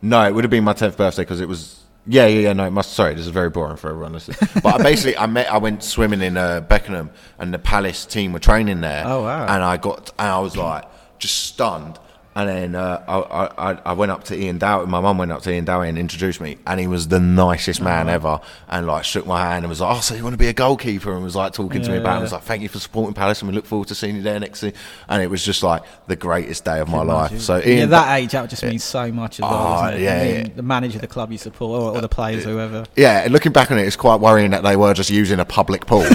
[0.00, 1.78] No, it would have been my tenth birthday because it was.
[2.08, 2.52] Yeah, yeah, yeah.
[2.54, 2.92] No, it must.
[2.94, 4.38] Sorry, this is very boring for everyone listening.
[4.60, 5.48] But I basically, I met.
[5.52, 9.04] I went swimming in uh, Beckenham, and the Palace team were training there.
[9.06, 9.42] Oh, wow.
[9.44, 10.84] And I got, and I was like,
[11.20, 12.00] just stunned.
[12.34, 14.86] And then uh, I, I, I went up to Ian Dowie.
[14.86, 17.82] My mum went up to Ian Dowie and introduced me, and he was the nicest
[17.82, 18.40] man ever.
[18.68, 20.54] And like shook my hand and was like, "Oh, so you want to be a
[20.54, 22.08] goalkeeper?" And was like talking to me Yeah, about.
[22.08, 22.10] it.
[22.10, 22.14] yeah.
[22.14, 24.22] And was like, "Thank you for supporting Palace, and we look forward to seeing you
[24.22, 24.78] there next season."
[25.10, 27.38] And it was just like the greatest day of my life.
[27.40, 29.52] So Ian, yeah, that age, that just means so much as well.
[29.52, 30.46] Oh, yeah, I mean, yeah.
[30.56, 32.86] The manager of the club you support, or, or the players, whoever.
[32.96, 35.84] Yeah, looking back on it, it's quite worrying that they were just using a public
[35.86, 36.00] pool.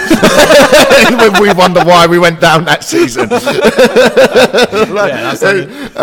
[1.40, 3.30] we wonder why we went down that season.
[3.32, 5.36] yeah,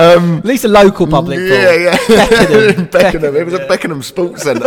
[0.05, 1.49] that's At least a local public pool.
[1.49, 1.97] Yeah, yeah.
[2.09, 2.87] Beckenham.
[2.93, 3.37] Beckenham.
[3.37, 4.67] It was a Beckenham Sports Centre.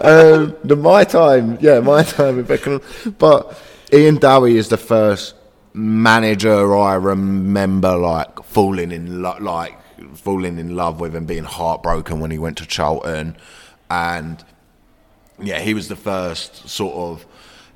[0.00, 2.80] um, the my time, yeah, my time in Beckenham.
[3.18, 3.60] But
[3.92, 5.34] Ian Dowie is the first
[5.74, 9.76] manager I remember like falling in lo- like
[10.14, 13.36] falling in love with and being heartbroken when he went to Charlton,
[13.90, 14.44] and
[15.40, 17.26] yeah, he was the first sort of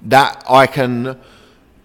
[0.02, 1.18] that I can.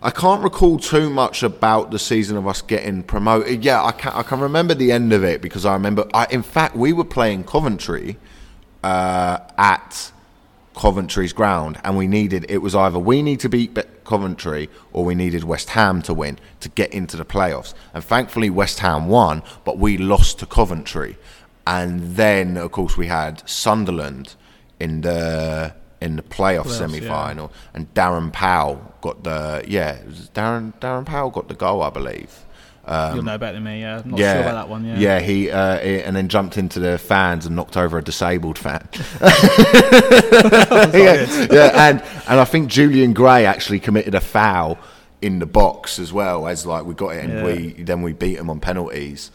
[0.02, 3.66] I can't recall too much about the season of us getting promoted.
[3.66, 4.14] Yeah, I can.
[4.14, 6.08] I can remember the end of it because I remember.
[6.14, 8.18] I, in fact, we were playing Coventry
[8.84, 10.12] uh, at
[10.76, 12.46] Coventry's ground, and we needed.
[12.48, 13.76] It was either we need to beat
[14.06, 17.74] Coventry or we needed West Ham to win to get into the playoffs.
[17.92, 21.18] And thankfully, West Ham won, but we lost to Coventry.
[21.66, 24.36] And then, of course, we had Sunderland
[24.80, 30.30] in the in the playoff Playoffs, semi final, and Darren Powell got the yeah, was
[30.34, 32.44] Darren Darren Powell got the goal, I believe.
[32.90, 33.82] You'll know better than me.
[33.82, 34.86] Yeah, I'm not sure about that one.
[34.86, 34.94] Yeah.
[34.94, 38.04] Um, yeah, he uh, he- and then jumped into the fans and knocked over a
[38.04, 38.88] disabled fan.
[39.22, 44.78] yeah, yeah, and and I think Julian Gray actually committed a foul
[45.22, 47.46] in the box as well as like we got it and Yeah.
[47.46, 49.32] we then we beat them on penalties,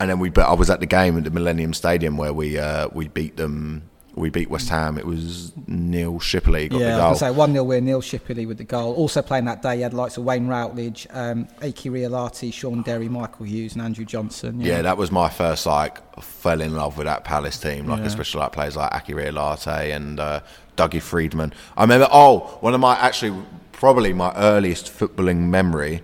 [0.00, 2.58] and then we but I was at the game at the Millennium Stadium where we
[2.58, 3.82] uh, we beat them.
[4.14, 4.98] We beat West Ham.
[4.98, 7.10] It was Neil Shipperley got Yeah, the goal.
[7.10, 8.94] was going to say 1 0 win, Neil Shipperley with the goal.
[8.94, 13.08] Also playing that day, you had likes of Wayne Routledge, um, Aki Riihilahti, Shaun Derry,
[13.08, 14.60] Michael Hughes, and Andrew Johnson.
[14.60, 18.06] Yeah, that was my first like fell in love with that Palace team, like Yeah.
[18.06, 20.40] especially like players like Aki Latte and uh,
[20.76, 21.54] Dougie Freedman.
[21.76, 23.34] I remember oh, one of my actually
[23.72, 26.02] probably my earliest footballing memory,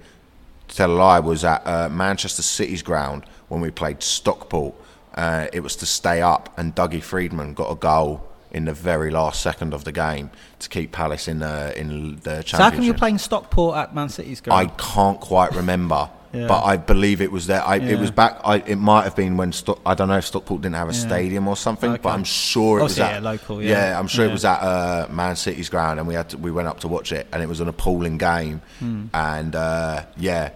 [0.68, 4.74] to tell a lie, was at uh, Manchester City's ground when we played Stockport.
[5.18, 9.10] Uh, it was to stay up, and Dougie Freedman got a goal in the very
[9.10, 11.88] last second of the game to keep Palace in the in
[12.22, 12.48] the championship.
[12.50, 14.70] So how come you're playing Stockport at Man City's ground?
[14.70, 16.46] I can't quite remember, Yeah.
[16.46, 17.62] but I believe it was there.
[17.66, 18.38] I, It was back.
[18.44, 20.92] I, it might have been when Stock, I don't know if Stockport didn't have a
[20.92, 21.06] Yeah.
[21.08, 23.98] stadium or something, but I'm sure it was at yeah, local, yeah.
[23.98, 24.30] I'm sure Yeah.
[24.30, 26.88] it was at uh, Man City's ground, and we had to, we went up to
[26.88, 29.06] watch it, and it was an appalling game, Hmm.
[29.12, 30.50] and uh, yeah,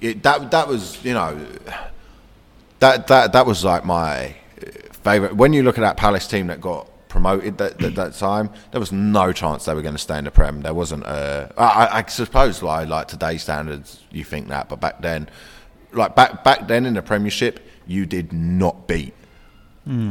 [0.00, 1.36] it, that that was you know
[2.80, 4.70] that that that was like my uh,
[5.04, 5.36] favorite.
[5.36, 8.80] When you look at that Palace team that got promoted that that, that time, there
[8.80, 10.62] was no chance they were going to stay in the Prem.
[10.62, 11.04] There wasn't.
[11.04, 15.28] A, I, I- I suppose like like today's standards, you think that, but back then,
[15.92, 19.14] like back back then in the Premiership, you did not beat.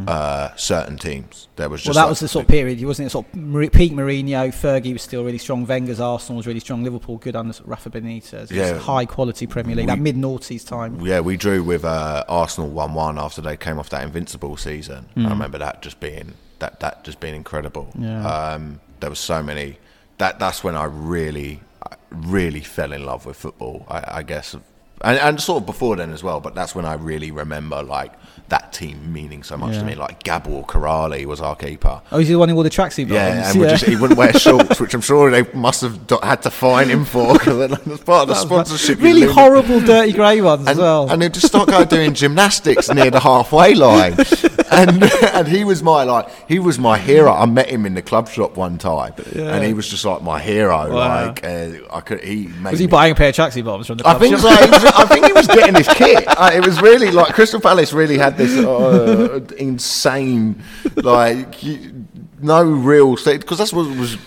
[0.08, 1.48] Uh, certain teams.
[1.56, 1.90] There was Hmm.
[1.90, 3.10] Well, that like- was the sort of period, He wasn't it?
[3.12, 7.18] Sort of peak Mourinho, Fergie was still really strong, Wenger's Arsenal was really strong, Liverpool
[7.18, 8.52] good under Rafa Benitez.
[8.52, 8.78] Yeah.
[8.78, 11.00] high quality Premier League, that mid noughties time.
[11.06, 15.06] Yeah, we drew with uh, Arsenal one one after they came off that invincible season.
[15.16, 17.88] I remember that just being that that just being incredible.
[17.98, 18.26] Yeah.
[18.28, 19.78] Um, there was so many.
[20.18, 21.62] That that's when I really
[22.12, 23.86] really fell in love with football.
[23.88, 24.56] I, I guess,
[25.02, 26.40] and, and sort of before then as well.
[26.40, 28.14] But that's when I really remember like
[28.50, 29.80] that team meaning so much Yeah.
[29.82, 29.96] to me.
[29.96, 32.02] Like Gabor Kiraly was our keeper.
[32.12, 34.34] Oh, he's the one who wore the tracksuit Yeah, and we just, he wouldn't wear
[34.40, 38.04] shorts, which I'm sure they must have do- had to fine him for because that's
[38.04, 39.00] part of the sponsorship.
[39.02, 41.10] really horrible, dirty grey ones as well.
[41.12, 44.14] and he'd just start going doing gymnastics near the halfway line,
[44.72, 47.32] and and he was my like he was my hero.
[47.32, 50.40] I met him in the club shop one time, and he was just like my
[50.40, 50.92] hero.
[50.92, 51.26] Wow.
[51.28, 53.86] Like uh, I could he made was he me- buying a pair of tracksuit bottoms
[53.88, 54.82] from the I club think shop?
[54.82, 54.89] so.
[54.96, 56.26] I think he was getting his kit.
[56.28, 60.64] Uh, it was really like Crystal Palace really had this uh, insane,
[60.96, 61.56] like
[62.42, 64.18] no real state because that's what was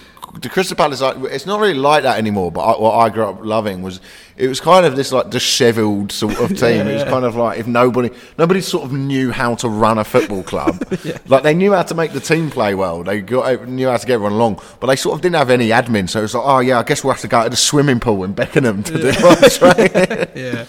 [0.41, 1.01] the Crystal Palace.
[1.01, 2.51] Like, it's not really like that anymore.
[2.51, 4.01] But I, what I grew up loving was
[4.37, 6.87] it was kind of this like dishevelled sort of team.
[6.87, 10.05] It was kind of like if nobody nobody sort of knew how to run a
[10.05, 10.83] football club.
[11.27, 13.03] Like they knew how to make the team play well.
[13.03, 15.69] They got knew how to get everyone along, but they sort of didn't have any
[15.69, 16.09] admin.
[16.09, 18.01] So it was like, oh yeah, I guess we'll have to go to the swimming
[18.01, 20.31] pool in Beckenham to do what's right.
[20.37, 20.67] yeah.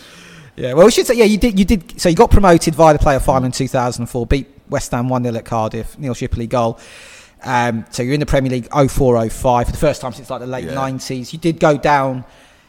[0.55, 1.99] Yeah, well, we should say, yeah, you did, you did.
[1.99, 5.35] So you got promoted via the playoff final in 2004, beat West Ham 1 0
[5.35, 6.79] at Cardiff, Neil Shipperley goal.
[7.45, 10.39] Um, so you're in the Premier League 04 05 for the first time since like
[10.41, 10.73] the late Yeah.
[10.75, 11.33] 90s.
[11.33, 12.19] You did go down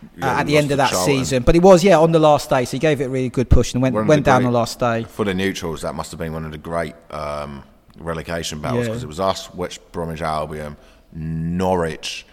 [0.05, 1.15] uh, Yeah, at the end of that Charlton.
[1.19, 2.65] season, but it was, yeah, on the last day.
[2.65, 4.59] So you gave it a really good push and went, went the down great- the
[4.59, 5.05] last day.
[5.05, 7.63] For the neutrals, that must have been one of the great um,
[7.99, 8.89] relegation battles Yeah.
[8.91, 10.77] because it was us, West Bromwich Albion,
[11.13, 12.27] Norwich,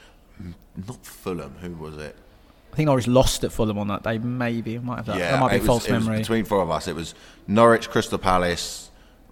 [0.88, 1.56] not Fulham.
[1.62, 2.16] Who was it?
[2.72, 4.76] I think Norwich lost at Fulham on that day, maybe.
[4.76, 5.18] It might have that.
[5.20, 6.18] that might be was- false memory.
[6.20, 7.14] between four of us, it was
[7.48, 8.90] Norwich, Crystal Palace,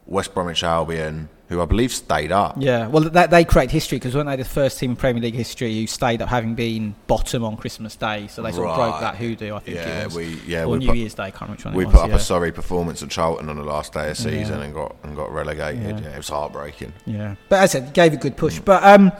[0.09, 2.55] West Bromwich Albion, who I believe stayed up.
[2.57, 5.35] Yeah, well, that, they create history because weren't they the first team in Premier League
[5.35, 8.27] history who stayed up having been bottom on Christmas Day?
[8.27, 9.01] So they sort of broke Right.
[9.01, 10.15] that hoodoo, I think Yeah, it was.
[10.15, 11.93] we- yeah, or we New put- Year's Day, I can't remember which one We was.
[11.93, 12.15] put up yeah.
[12.15, 14.65] a sorry performance at Charlton on the last day of season Yeah.
[14.65, 15.99] and got and got relegated.
[15.99, 16.09] Yeah.
[16.09, 16.93] It was heartbreaking.
[17.05, 18.59] Yeah, but as I said, gave a good push.
[18.59, 19.11] But um,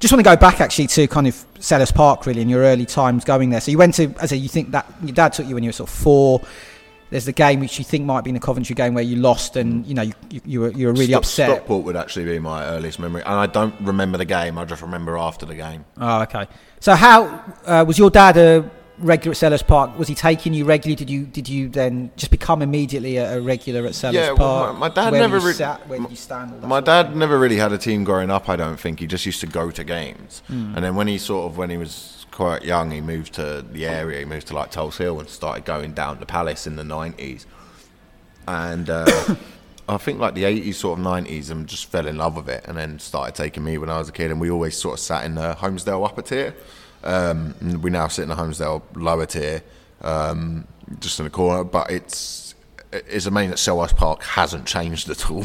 [0.00, 2.86] just want to go back actually to kind of Selhurst Park, really, in your early
[2.86, 3.60] times going there.
[3.60, 5.64] So you went to, as I said, you think that your dad took you when
[5.64, 6.40] you were sort of four.
[7.10, 9.56] There's the game which you think might be in the Coventry game where you lost,
[9.56, 11.50] and you know you, you, you were you were really Stock- upset.
[11.50, 14.58] Stockport would actually be my earliest memory, and I don't remember the game.
[14.58, 15.84] I just remember after the game.
[15.98, 16.46] Oh, okay.
[16.80, 19.96] So how uh, was your dad a regular at Selhurst Park?
[19.98, 20.96] Was he taking you regularly?
[20.96, 24.36] Did you did you then just become immediately a, a regular at Selhurst Yeah, well,
[24.36, 24.72] Park?
[24.74, 26.52] my- my dad Where never you re- sat, where did you stand?
[26.62, 28.48] all My dad never really had a team growing up.
[28.48, 30.74] I don't think he just used to go to games, Hmm.
[30.74, 33.84] and then when he sort of when he was quite young, he moved to the
[33.84, 34.20] area.
[34.20, 37.46] He moved to like Tulse Hill and started going down to Palace in the nineties,
[38.46, 38.88] and.
[38.88, 39.34] Uh,
[39.90, 42.62] I think like the 80s, sort of 90s, and just fell in love with it,
[42.68, 44.30] and then started taking me when I was a kid.
[44.30, 46.54] And we always sort of sat in the Holmesdale upper tier.
[47.02, 49.62] Um, we now sit in the Holmesdale lower tier,
[50.02, 50.68] um,
[51.00, 51.64] just in the corner.
[51.64, 52.47] But it's
[52.92, 55.44] is the main that Selhurst Park hasn't changed at all.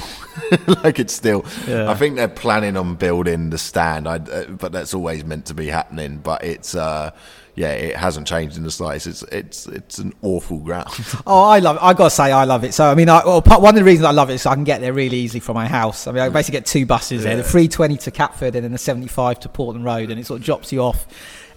[0.84, 1.46] like it's still.
[1.68, 1.90] Yeah.
[1.90, 5.54] I think they're planning on building the stand, I, uh, but that's always meant to
[5.54, 6.18] be happening.
[6.18, 6.76] But it's.
[6.76, 7.12] Uh,
[7.56, 9.08] yeah, it hasn't changed in the slightest.
[9.08, 10.90] It's it's it's an awful ground.
[11.28, 11.76] oh, I love.
[11.76, 11.84] it.
[11.84, 12.74] I gotta say, I love it.
[12.74, 14.64] So I mean, I, well, one of the reasons I love it is I can
[14.64, 16.08] get there really easily from my house.
[16.08, 17.30] I mean, I basically get two buses yeah.
[17.30, 20.20] there: the three twenty to Catford and then the seventy five to Portland Road, and
[20.20, 21.06] it sort of drops you off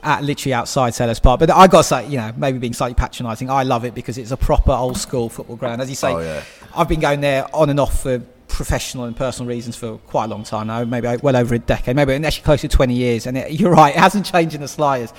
[0.03, 1.41] at literally outside Selhurst Park.
[1.41, 4.19] But I got to say, you know, maybe being slightly patronising, I love it because
[4.19, 5.81] it's a proper old school football ground.
[5.81, 6.43] As you say, oh, yeah.
[6.75, 10.29] I've been going there on and off for professional and personal reasons for quite a
[10.29, 13.27] long time now, maybe well over a decade, maybe actually close to 20 years.
[13.27, 15.15] And it, you're right, it hasn't changed in the slightest.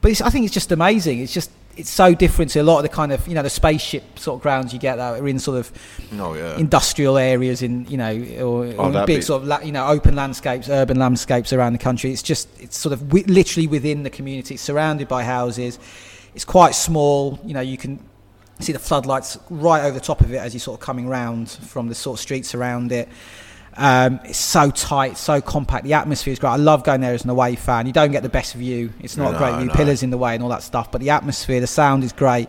[0.00, 1.20] But I think it's just amazing.
[1.20, 3.50] It's just it's so different to a lot of the kind of you know the
[3.50, 5.72] spaceship sort of grounds you get that are in sort of
[6.18, 6.56] oh, yeah.
[6.56, 9.22] industrial areas in you know or, oh, or big be...
[9.22, 12.12] sort of la- you know open landscapes, urban landscapes around the country.
[12.12, 14.54] It's just it's sort of wi- literally within the community.
[14.54, 15.78] It's surrounded by houses.
[16.34, 17.38] It's quite small.
[17.44, 17.98] You know you can
[18.60, 21.50] see the floodlights right over the top of it as you're sort of coming round
[21.50, 23.08] from the sort of streets around it.
[23.74, 25.84] Um, it's so tight, so compact.
[25.84, 26.50] The atmosphere is great.
[26.50, 27.86] I love going there as an away fan.
[27.86, 28.92] You don't get the best view.
[29.00, 29.66] It's not no, great view.
[29.66, 29.74] No.
[29.74, 30.92] Pillars in the way and all that stuff.
[30.92, 32.48] But the atmosphere, the sound is great.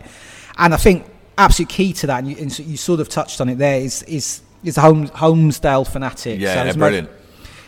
[0.58, 1.06] And I think
[1.38, 4.02] absolute key to that, and you, and you sort of touched on it there, is
[4.04, 6.40] is is the Holmes, Holmesdale fanatics.
[6.40, 7.10] Yeah, so they're brilliant.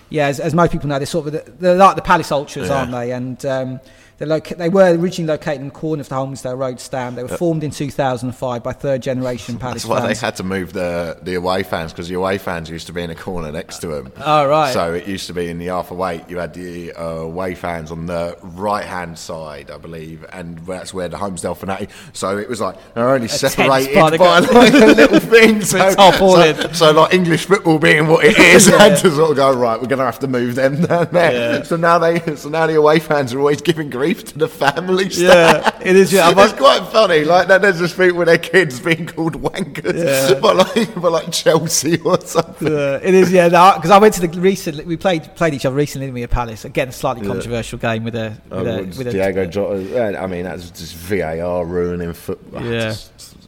[0.08, 2.78] yeah, as, as, most people know, they're sort of they're like the Palace Ultras, yeah.
[2.78, 3.12] aren't they?
[3.12, 3.80] And um,
[4.24, 7.18] Loca- they were originally located in the corner of the Holmesdale Road stand.
[7.18, 10.20] They were formed in 2005 by third generation Palace That's why fans.
[10.20, 13.02] they had to move the, the away fans because the away fans used to be
[13.02, 14.12] in a corner next to them.
[14.16, 14.72] Oh, right.
[14.72, 17.90] So it used to be in the Arthur Wait, you had the uh, away fans
[17.90, 21.90] on the right hand side, I believe, and that's where the Holmesdale fanatic.
[22.14, 25.56] So it was like they're only a separated by like a little thing.
[25.66, 28.78] So, so, so, like English football being what it is, yeah.
[28.78, 31.32] had to sort of go, right, we're going to have to move them down there.
[31.32, 31.62] Yeah.
[31.64, 35.06] So now they, so now the away fans are always giving grief to the family.
[35.06, 36.12] Yeah, it is.
[36.12, 37.24] Yeah, it's quite funny.
[37.24, 40.38] Like that, there's just people where their kids being called wankers, yeah.
[40.40, 42.68] but like, but like Chelsea or something.
[42.72, 43.32] Yeah, it is.
[43.32, 44.84] Yeah, because I went to the recently.
[44.84, 46.64] We played played each other recently, we, at Palace?
[46.64, 50.18] Again, a slightly controversial game with a with, oh, a, with Diego a, Jota.
[50.18, 52.64] I mean, that's just VAR ruining football.
[52.64, 52.94] Yeah.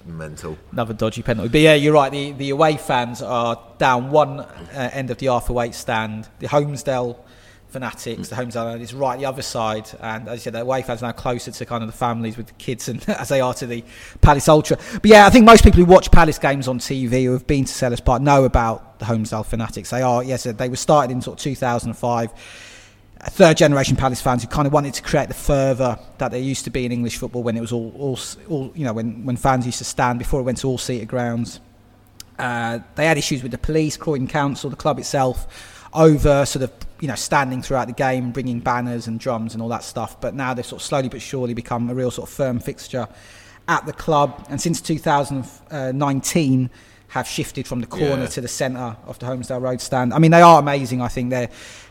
[0.06, 0.56] mental.
[0.72, 1.50] Another dodgy penalty.
[1.50, 2.10] But yeah, you're right.
[2.10, 6.28] The the away fans are down one uh, end of the Arthur Wait stand.
[6.38, 7.16] The Holmesdale
[7.68, 10.82] fanatics, the home zone is right the other side, and as you said, the away
[10.82, 13.40] fans are now closer to kind of the families with the kids and as they
[13.40, 13.84] are to the
[14.20, 14.78] Palace Ultra.
[14.94, 17.64] But yeah, I think most people who watch Palace games on TV who have been
[17.64, 19.90] to Selhurst Park know about the Holmesdale fanatics.
[19.90, 22.32] They are, yes, they were started in sort of 2005.
[23.20, 26.64] Third generation Palace fans who kind of wanted to create the fervour that there used
[26.64, 29.36] to be in English football when it was all, all, all you know, when, when
[29.36, 31.60] fans used to stand before it went to all seated grounds.
[32.38, 36.72] Uh, they had issues with the police, Croydon Council, the club itself over sort of
[37.00, 40.20] you know standing throughout the game, bringing banners and drums and all that stuff.
[40.20, 43.08] But now they've sort of slowly but surely become a real sort of firm fixture
[43.68, 44.46] at the club.
[44.48, 46.70] And since 2019,
[47.08, 48.26] have shifted from the corner yeah.
[48.26, 50.12] to the centre of the Holmesdale Road stand.
[50.12, 51.00] I mean, they are amazing.
[51.00, 51.48] I think they're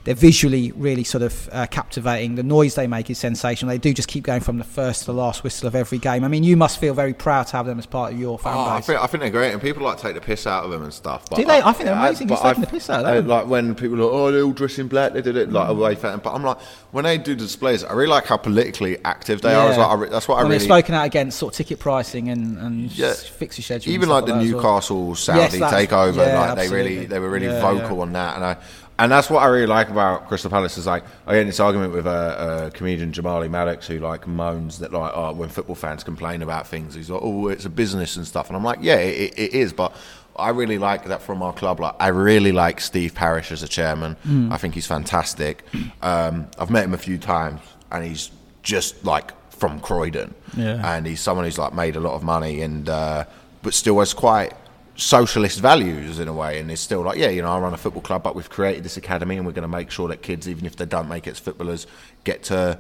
[0.08, 2.36] they're visually really sort of uh, captivating.
[2.36, 3.72] The noise they make is sensational.
[3.72, 6.24] They do just keep going from the first to the last whistle of every game.
[6.24, 8.54] I mean, you must feel very proud to have them as part of your fan
[8.56, 8.72] oh, base.
[8.72, 10.82] I think, I think, they're great, and people like take the piss out of them
[10.82, 11.30] and stuff.
[11.30, 11.60] But do they?
[11.60, 12.30] I, I think they're amazing.
[12.30, 13.28] Just taking the piss out of them.
[13.28, 15.12] Like when people are like, oh, they're all dressed in black.
[15.12, 15.72] They did it like mm.
[15.72, 16.20] away fan.
[16.24, 19.58] But I'm like, when they do displays, I really like how politically active they yeah.
[19.58, 19.72] are.
[19.72, 20.04] As well.
[20.04, 20.60] I, that's what when I really.
[20.60, 23.12] They've spoken out against sort of ticket pricing and, and yeah.
[23.12, 23.92] fixture schedule.
[23.92, 25.16] Even like the Newcastle well.
[25.16, 26.68] Saudi yes, takeover, yeah, like absolutely.
[26.68, 28.58] they really they were really vocal on that, and I
[29.00, 31.60] and that's what I really like about Crystal Palace is like I get in this
[31.60, 35.76] argument with a, a comedian Jamali Maddix who like moans that like oh when football
[35.76, 38.48] fans complain about things he's like oh it's a business and stuff.
[38.48, 39.96] And I'm like yeah it, it is but
[40.36, 41.80] I really like that from our club.
[41.80, 44.16] Like I really like Steve Parish as a chairman.
[44.26, 44.52] Mm.
[44.52, 45.64] I think he's fantastic.
[46.02, 47.60] Um, I've met him a few times
[47.92, 48.30] and he's
[48.62, 50.36] just like from Croydon.
[50.56, 50.96] Yeah.
[50.96, 53.26] and he's someone who's like made a lot of money and uh,
[53.64, 54.54] but still has quite
[54.98, 57.78] socialist values in a way and it's still like yeah you know I run a
[57.78, 60.50] football club but we've created this academy and we're going to make sure that kids
[60.50, 61.86] even if they don't make it as footballers
[62.24, 62.80] get to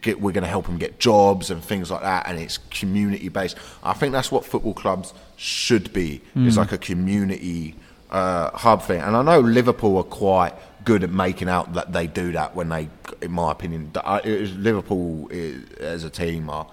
[0.00, 3.28] get we're going to help them get jobs and things like that and it's community
[3.28, 6.22] based I think that's what football clubs should be.
[6.36, 6.46] Mm.
[6.46, 7.74] is like a community
[8.10, 9.00] uh, hub thing.
[9.00, 12.68] And I know Liverpool are quite good at making out that they do that when
[12.68, 12.88] they
[13.20, 13.92] in my opinion
[14.24, 16.66] Liverpool is, as a team are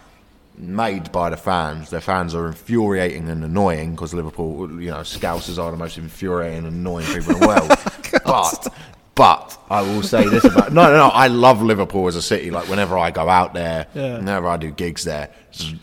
[0.59, 1.89] made by the fans.
[1.89, 6.65] Their fans are infuriating and annoying because Liverpool, you know, Scousers are the most infuriating
[6.65, 7.71] and annoying people in the world.
[8.25, 8.73] Oh, but
[9.13, 11.07] but I will say this about no, no, no.
[11.09, 12.51] I love Liverpool as a city.
[12.51, 14.17] Like whenever I go out there, yeah.
[14.17, 15.29] whenever I do gigs there,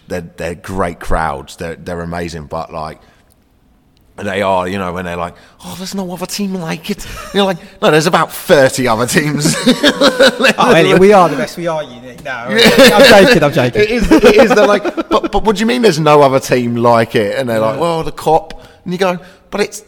[0.09, 1.57] they're they're great crowds.
[1.57, 2.47] They're they're amazing.
[2.47, 3.01] But like
[4.17, 7.07] they are, you know, when they're like, oh, there's no other team like it.
[7.35, 9.55] You're like, no, there's about 30 other teams.
[9.67, 11.57] oh, Elliot, we are the best.
[11.59, 12.25] We are unique.
[12.25, 13.43] No, I'm joking.
[13.43, 13.83] I'm joking.
[13.83, 14.55] It is, it is.
[14.55, 17.39] They're like, but, but what do you mean there's no other team like it?
[17.39, 18.53] And they're like, well, the Kop.
[18.85, 19.19] And you go,
[19.51, 19.85] but it's,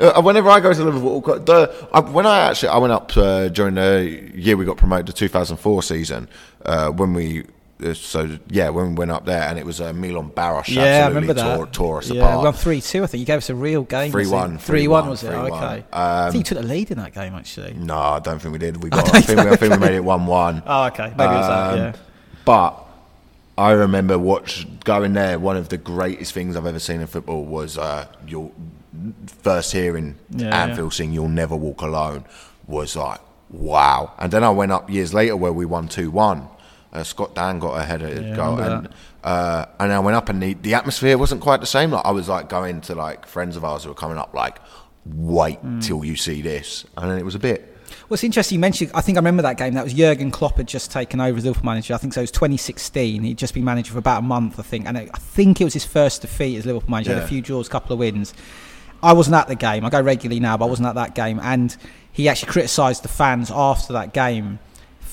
[0.00, 3.48] uh, whenever I go to Liverpool, the, I, when I actually I went up uh,
[3.48, 6.28] during the year we got promoted to 2004 season,
[6.64, 7.44] uh, when we
[7.94, 10.68] so yeah, when we went up there, and it was uh, Milan Baros.
[10.68, 11.56] Yeah, I remember that.
[11.56, 12.38] Tore, tore us yeah, apart.
[12.38, 13.04] we won three two.
[13.04, 14.10] I think you gave us a real game.
[14.10, 14.58] Three one.
[14.58, 15.28] Three one was it?
[15.28, 15.78] Three, okay.
[15.78, 17.74] Um, I think you took the lead in that game actually.
[17.74, 18.82] No, I don't think we did.
[18.82, 19.14] We got.
[19.14, 20.62] I, I, think, we, I think we made it one one.
[20.66, 21.10] Oh, okay.
[21.16, 21.76] Maybe um, it was that.
[21.76, 21.86] Yeah.
[21.88, 21.94] Um,
[22.44, 22.84] but
[23.56, 25.38] I remember watch going there.
[25.38, 28.50] One of the greatest things I've ever seen in football was uh, your
[29.42, 30.96] first hearing yeah, Anfield yeah.
[30.96, 32.24] sing "You'll Never Walk Alone"
[32.66, 33.20] was like
[33.50, 34.12] wow.
[34.18, 36.48] And then I went up years later where we won two one
[36.92, 38.88] uh, Scott Dann got ahead of yeah, goal, and
[39.24, 41.90] uh, and I went up, and the, the atmosphere wasn't quite the same.
[41.90, 44.58] Like I was like going to like friends of ours who were coming up, like,
[45.04, 45.84] wait mm.
[45.84, 47.76] till you see this, and then it was a bit.
[48.08, 48.90] Well, it's interesting you mentioned.
[48.94, 49.74] I think I remember that game.
[49.74, 51.94] That was Jurgen Klopp had just taken over as Liverpool manager.
[51.94, 52.20] I think so.
[52.20, 53.22] It was 2016.
[53.22, 55.74] He'd just been manager for about a month, I think, and I think it was
[55.74, 57.10] his first defeat as Liverpool manager.
[57.10, 57.16] Yeah.
[57.16, 58.32] Had a few draws, a couple of wins.
[59.02, 59.84] I wasn't at the game.
[59.84, 61.38] I go regularly now, but I wasn't at that game.
[61.42, 61.76] And
[62.12, 64.58] he actually criticised the fans after that game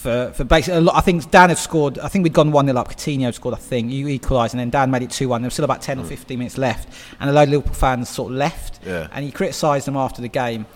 [0.05, 2.89] for, for basically, I think Dann had scored, I think we'd gone 1 0 up.
[2.89, 3.91] Coutinho scored, I think.
[3.91, 5.41] You equalised, and then Dann made it 2 1.
[5.41, 6.03] There was still about 10 mm.
[6.03, 6.87] or 15 minutes left,
[7.19, 8.79] and a load of Liverpool fans sort of left.
[8.85, 9.07] Yeah.
[9.11, 10.67] And he criticised them after the game.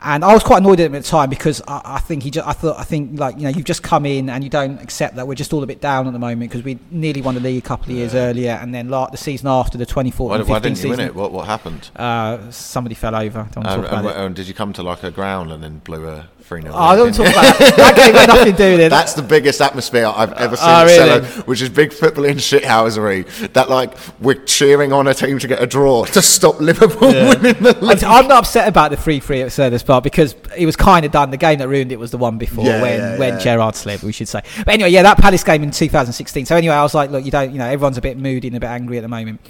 [0.00, 2.30] And I was quite annoyed at him at the time because I, I, think he
[2.30, 4.80] just, I thought, I think like, you know, you've just come in and you don't
[4.80, 7.34] accept that we're just all a bit down at the moment because we nearly won
[7.34, 8.20] the league a couple of years yeah.
[8.20, 11.06] earlier and then like, the season after the 2014 why, why didn't season, you win
[11.06, 11.16] it?
[11.16, 11.90] What, what happened?
[11.96, 13.48] Uh, somebody fell over.
[13.50, 16.28] Don't uh, and, and, did you come to like a ground and then blew a
[16.48, 16.72] 3 0?
[16.74, 17.76] Oh, I don't talk about that.
[17.76, 18.88] That game had nothing to do with it.
[18.88, 21.26] That's the biggest atmosphere I've ever ah, seen oh, really?
[21.42, 23.26] which is big football in shithousery.
[23.52, 27.28] That like we're cheering on a team to get a draw to stop Liverpool yeah.
[27.28, 28.02] winning the league.
[28.02, 31.12] I'm not upset about the 3 3 at Selhurst Park because it was kind of
[31.12, 31.30] done.
[31.30, 34.02] The game that ruined it was the one before yeah, when yeah, when Gerrard slipped,
[34.02, 34.40] we should say.
[34.56, 36.46] But anyway, yeah, that Palace game in 2016.
[36.46, 38.56] So anyway, I was like, look, you don't, you know, everyone's a bit moody and
[38.56, 39.40] a bit angry at the moment.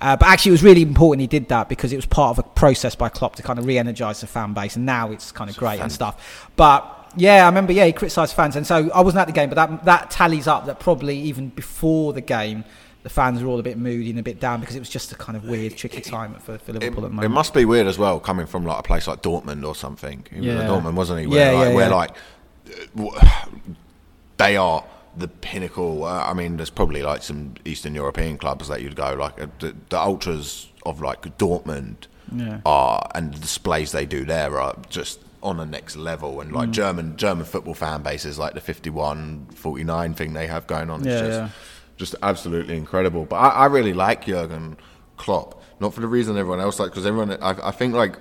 [0.00, 2.44] Uh, but actually, it was really important he did that because it was part of
[2.44, 5.50] a process by Klopp to kind of re-energise the fan base, and now it's kind
[5.50, 6.48] of great and stuff.
[6.56, 7.72] But yeah, I remember.
[7.72, 10.46] Yeah, he criticised fans, and so I wasn't at the game, but that that tallies
[10.46, 12.64] up that probably even before the game,
[13.02, 15.12] the fans were all a bit moody and a bit down because it was just
[15.12, 17.24] a kind of weird, tricky time for, for Liverpool it, at the moment.
[17.24, 20.26] It must be weird as well, coming from like a place like Dortmund or something.
[20.32, 20.66] Yeah.
[20.66, 21.26] Dortmund wasn't he?
[21.26, 23.14] Where, yeah, like, yeah, where yeah.
[23.16, 23.36] like
[24.38, 24.84] they are
[25.16, 26.04] the pinnacle.
[26.04, 29.46] Uh, I mean, there's probably like some Eastern European clubs that you'd go like uh,
[29.58, 32.60] the, the ultras of like Dortmund yeah.
[32.64, 36.68] are and the displays they do there are just on the next level and like
[36.68, 36.72] Mm.
[36.72, 41.12] German German football fan bases like the 51 49 thing they have going on Yeah,
[41.12, 41.48] it's just yeah.
[41.96, 44.76] just absolutely incredible but I, I really like Jurgen
[45.16, 48.16] Klopp not for the reason everyone else like because everyone I, I think like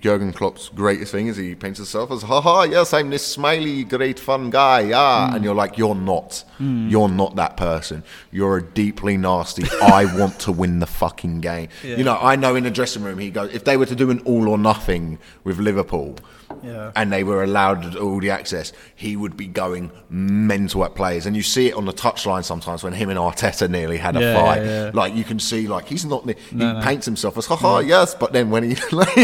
[0.00, 4.18] Jurgen Klopp's greatest thing is he paints himself as haha yes I'm this smiley great
[4.18, 5.36] fun guy yeah Mm.
[5.36, 6.44] and you're like you're not.
[6.58, 8.04] You're not that person.
[8.32, 11.68] You're a deeply nasty I want to win the fucking game.
[11.82, 11.96] Yeah.
[11.96, 14.10] you know I know in the dressing room he goes if they were to do
[14.10, 16.16] an all or nothing with Liverpool
[16.64, 16.92] Yeah.
[16.96, 21.26] and they were allowed all the access, he would be going mental at players.
[21.26, 24.20] And you see it on the touchline sometimes when him and Arteta nearly had a
[24.20, 24.62] Yeah, fight.
[24.64, 24.90] yeah.
[24.94, 26.28] Like you can see, like he's not.
[26.28, 26.80] He No, no.
[26.82, 29.14] paints himself as haha yes, but then when he, like,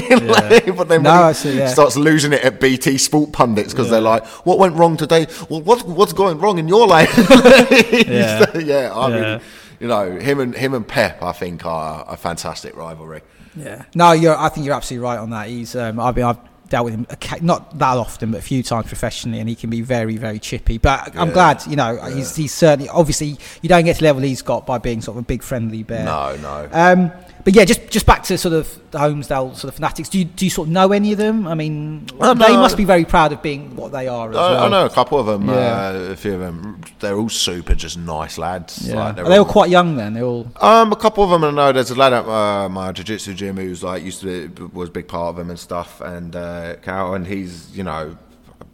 [0.76, 1.68] but then No, when he see, yeah.
[1.68, 5.26] starts losing it at BT Sport pundits because they're like, "What went wrong today?
[5.48, 7.10] Well, what what's going wrong in your life?"
[8.06, 8.58] Yeah.
[8.58, 9.40] yeah, I really,
[9.80, 13.22] you know, him and him and Pep, I think are a fantastic rivalry.
[13.56, 13.84] Yeah.
[13.94, 14.36] No, you're.
[14.36, 15.48] I think you're absolutely right on that.
[15.48, 15.74] He's.
[15.74, 16.24] Um, I've been.
[16.24, 16.38] I've
[16.70, 17.06] dealt with him
[17.42, 20.78] not that often, but a few times professionally, and he can be very, very chippy.
[20.78, 21.34] But I'm Yeah.
[21.34, 21.66] glad.
[21.66, 22.34] You know, he's.
[22.34, 22.88] He's certainly.
[22.88, 25.42] Obviously, you don't get to the level he's got by being sort of a big
[25.42, 26.04] friendly bear.
[26.04, 26.68] No, no.
[26.72, 27.12] Um,
[27.44, 30.08] but yeah, just just back to sort of the Holmesdale sort of fanatics.
[30.08, 31.46] Do you do you sort of know any of them?
[31.46, 34.30] I mean, Well, they must be very proud of being what they are.
[34.30, 34.64] As I, well.
[34.64, 35.48] I know a couple of them.
[35.48, 35.54] Yeah.
[35.54, 36.80] Uh, a few of them.
[36.98, 38.86] They're all super, just nice lads.
[38.86, 38.96] Yeah.
[38.96, 40.14] Like, Are they all quite young then?
[40.14, 40.50] They're all.
[40.60, 41.72] Um, a couple of them I know.
[41.72, 44.92] There's a lad at uh, my jiu-jitsu gym who's like used to be, was a
[44.92, 46.00] big part of them and stuff.
[46.00, 48.16] And uh, Cal, and he's you know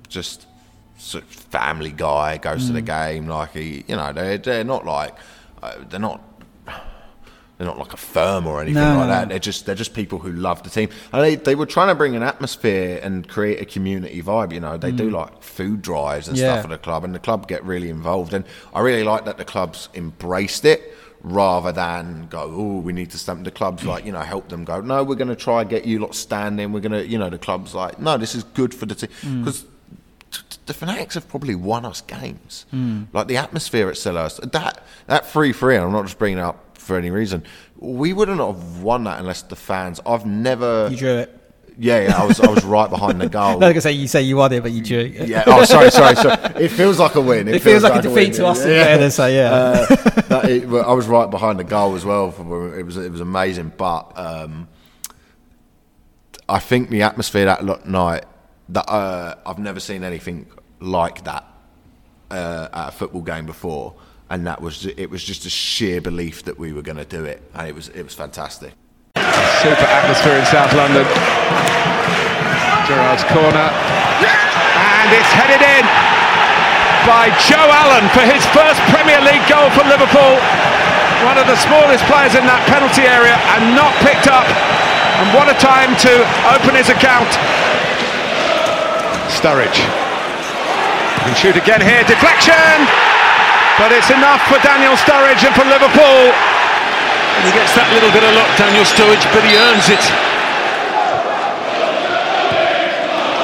[0.09, 0.47] just
[0.99, 2.39] sort of family guy.
[2.39, 5.15] Goes to the game like he, you know, they they're not like
[5.63, 6.21] uh, they're not.
[7.59, 9.07] They're not like a firm or anything No, like no.
[9.09, 9.29] that.
[9.31, 11.95] They're just they're just people who love the team, and they, they were trying to
[11.95, 14.53] bring an atmosphere and create a community vibe.
[14.53, 16.41] You know, they do like food drives and Mm.
[16.41, 16.53] Yeah.
[16.55, 18.35] stuff at the club, and the club get really involved.
[18.35, 18.45] And
[18.75, 23.19] I really like that the clubs embraced it rather than go, oh, we need to
[23.19, 24.81] stamp the clubs like you know help them go.
[24.83, 26.73] No, we're going to try and get you lot standing.
[26.73, 29.11] We're going to you know the clubs like no, this is good for the team
[29.23, 29.45] Mm.
[29.45, 29.65] because.
[30.67, 32.67] the Fanatics have probably won us games.
[32.75, 33.07] Mm.
[33.13, 35.77] Like the atmosphere at Selhurst, that that three three.
[35.77, 37.45] I'm not just bringing it up for any reason.
[37.77, 40.01] We wouldn't have won that unless the fans.
[40.07, 40.89] I've never.
[40.91, 41.41] You drew it.
[41.79, 43.43] Yeah, yeah, I was I was right behind the goal.
[43.43, 45.01] I was gonna say you say you won it, but you drew.
[45.01, 45.29] It.
[45.29, 45.45] yeah.
[45.47, 46.65] Oh, sorry, sorry, sorry.
[46.65, 47.49] It feels like a win.
[47.49, 48.65] It, it feels, feels, like, like a defeat to us.
[48.65, 48.99] Yeah.
[48.99, 49.09] yeah.
[49.11, 49.53] So yeah.
[49.53, 49.87] Uh,
[50.23, 52.29] that, it, I was right behind the goal as well.
[52.75, 54.69] It was it was amazing, but um,
[56.49, 58.25] I think the atmosphere that night
[58.71, 60.47] that uh, I've never seen anything
[60.81, 61.45] like that
[62.31, 63.95] uh, at a football game before,
[64.31, 67.25] and that was it was just a sheer belief that we were going to do
[67.25, 68.73] it, and it was it was fantastic.
[69.63, 71.07] Super atmosphere in South London.
[72.87, 73.67] Gerrard's corner.
[73.67, 75.85] And it's headed in
[77.07, 80.39] by Joe Allen for his first Premier League goal for Liverpool.
[81.27, 84.47] One of the smallest players in that penalty area and not picked up.
[84.47, 86.13] And what a time to
[86.55, 87.31] open his account.
[89.33, 89.83] Sturridge.
[91.27, 92.05] Can shoot again here.
[92.05, 93.16] Deflection!
[93.77, 96.33] But it's enough for Daniel Sturridge and for Liverpool.
[97.37, 100.01] And he gets that little bit of luck, Daniel Sturridge, but he earns it.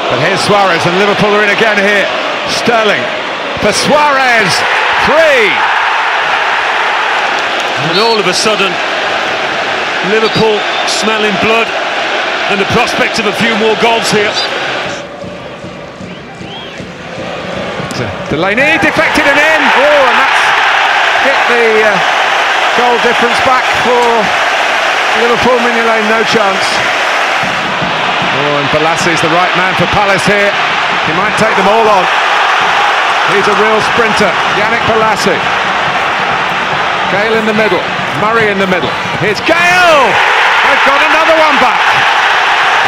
[0.08, 2.08] But here's Suarez and Liverpool are in again here.
[2.48, 3.04] Sterling
[3.60, 4.52] for Suarez,
[5.04, 5.52] three.
[7.92, 8.72] And all of a sudden,
[10.08, 10.58] Liverpool
[10.88, 11.68] smelling blood
[12.50, 14.32] and the prospect of a few more goals here.
[18.28, 19.60] Delaney deflected and in.
[19.76, 20.11] Oh, and that's hit
[21.52, 21.92] the uh,
[22.80, 24.04] goal difference back for
[25.20, 26.64] Liverpool Mignolet, no chance.
[28.32, 30.48] Oh, and Bolasie is the right man for Palace here.
[31.04, 32.04] He might take them all on.
[33.36, 35.36] He's a real sprinter, Yannick Bolasie.
[37.12, 37.84] Gayle in the middle,
[38.24, 38.88] Murray in the middle.
[39.20, 40.00] Here's Gayle!
[40.64, 41.84] They've got another one back.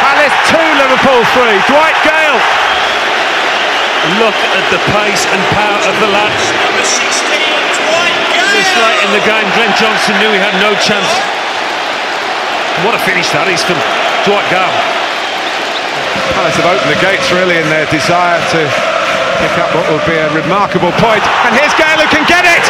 [0.01, 1.53] Palace 2, Liverpool 3.
[1.69, 2.41] Dwight Gayle.
[4.25, 6.43] Look at the pace and power of the lads.
[6.65, 7.34] Number 16
[8.79, 11.07] right in the game, Glenn Johnson knew he had no chance.
[12.83, 13.79] What a finish that is from
[14.27, 14.73] Dwight Garb.
[16.35, 18.59] Palace have opened the gates really in their desire to
[19.39, 21.23] pick up what would be a remarkable point.
[21.47, 22.65] And here's Gayle who can get it!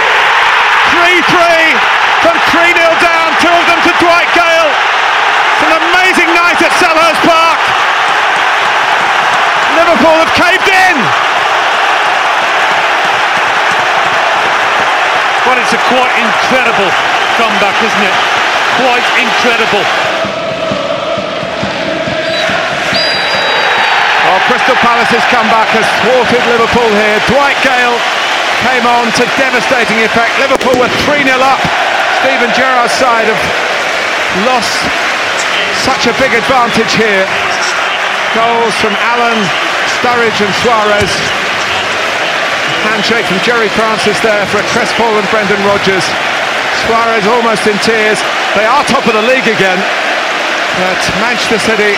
[0.93, 4.69] 3 3 from 3 0 down, two of them to Dwight Gayle.
[4.69, 7.61] It's an amazing night at Selhurst Park.
[9.73, 11.34] Liverpool have caved in.
[15.45, 16.89] Well, it's a quite incredible
[17.37, 18.17] comeback, isn't it?
[18.81, 19.85] Quite incredible.
[24.25, 27.21] Well, Crystal Palace's comeback has thwarted Liverpool here.
[27.29, 27.93] Dwight Gayle
[28.65, 30.33] came on to devastating effect.
[30.41, 31.61] Liverpool were 3-0 up.
[32.25, 33.43] Steven Gerrard's side have
[34.49, 34.81] lost
[35.85, 37.29] such a big advantage here.
[38.33, 39.37] Goals from Allen,
[40.01, 41.44] Sturridge and Suarez
[42.91, 46.05] handshake from Gerry Francis there for a and Brendan Rodgers.
[46.85, 48.21] Suarez almost in tears.
[48.53, 49.79] They are top of the league again,
[50.77, 51.93] but Manchester City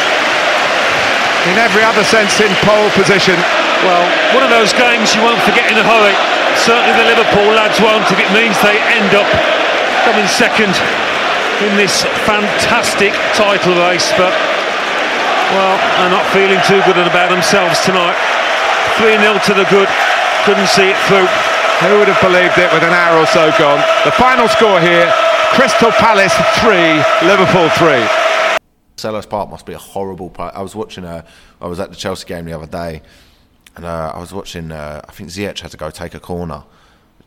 [1.52, 3.36] in every other sense in pole position.
[3.84, 6.16] Well, one of those games you won't forget in a hurry.
[6.56, 9.28] Certainly the Liverpool lads won't if it means they end up
[10.08, 10.72] coming second
[11.68, 14.34] in this fantastic title race, but
[15.54, 18.18] well, they're not feeling too good about themselves tonight.
[18.98, 19.90] 3-0 to the good
[20.48, 21.28] couldn't see it through.
[21.84, 23.84] Who would have believed it with an hour or so gone?
[24.06, 25.12] The final score here,
[25.52, 26.34] Crystal Palace
[26.64, 28.08] 3, Liverpool 3.
[28.96, 30.54] Selhurst Park must be a horrible place.
[30.56, 31.28] I was watching, uh,
[31.60, 33.02] I was at the Chelsea game the other day,
[33.76, 36.64] and uh, I was watching, uh, I think Ziyech had to go take a corner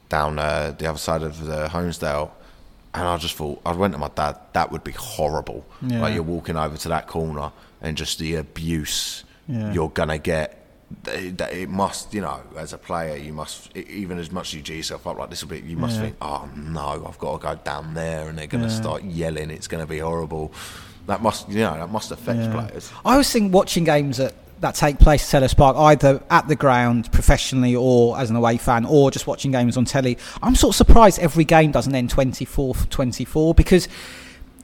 [0.09, 2.31] down uh, the other side of the Holmesdale.
[2.95, 5.67] And I just thought, I went to my dad, that would be horrible.
[5.83, 6.01] Yeah.
[6.01, 7.53] Like you're walking over to that corner
[7.83, 9.73] and just the abuse yeah.
[9.73, 10.60] you're going to get
[11.05, 14.63] that it must, you know, as a player, you must, even as much as you
[14.63, 16.03] G yourself up like this, will be, you must yeah.
[16.03, 18.81] think, oh no, I've got to go down there, and they're going to yeah.
[18.81, 19.51] start yelling.
[19.51, 20.53] It's going to be horrible.
[21.07, 22.53] That must, you know, that must affect yeah.
[22.53, 22.93] players.
[23.05, 26.57] I was thinking watching games that that take place at Selhurst Park, either at the
[26.57, 30.19] ground professionally or as an away fan, or just watching games on telly.
[30.43, 33.89] I'm sort of surprised every game doesn't end 24 24 because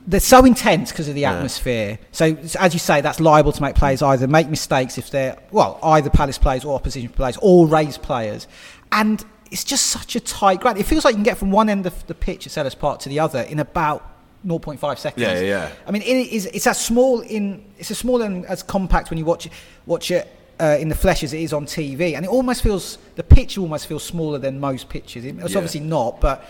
[0.07, 1.99] they're so intense because of the atmosphere.
[2.13, 5.79] So, as you say, that's liable to make players either make mistakes if they're well,
[5.83, 8.47] either Palace players or opposition players or raised players,
[8.93, 10.79] and it's just such a tight ground.
[10.79, 13.01] It feels like you can get from one end of the pitch at Selhurst Park
[13.01, 14.13] to the other in about
[14.47, 15.23] 0.5 seconds.
[15.23, 15.73] Yeah, yeah.
[15.87, 19.19] I mean, it is, it's as small in it's as small and as compact when
[19.19, 19.53] you watch it,
[19.87, 20.29] watch it
[20.61, 23.59] uh, in the flesh as it is on TV, and it almost feels the pitch
[23.59, 25.25] almost feels smaller than most pitches.
[25.25, 25.59] It's yeah.
[25.59, 26.45] obviously not, but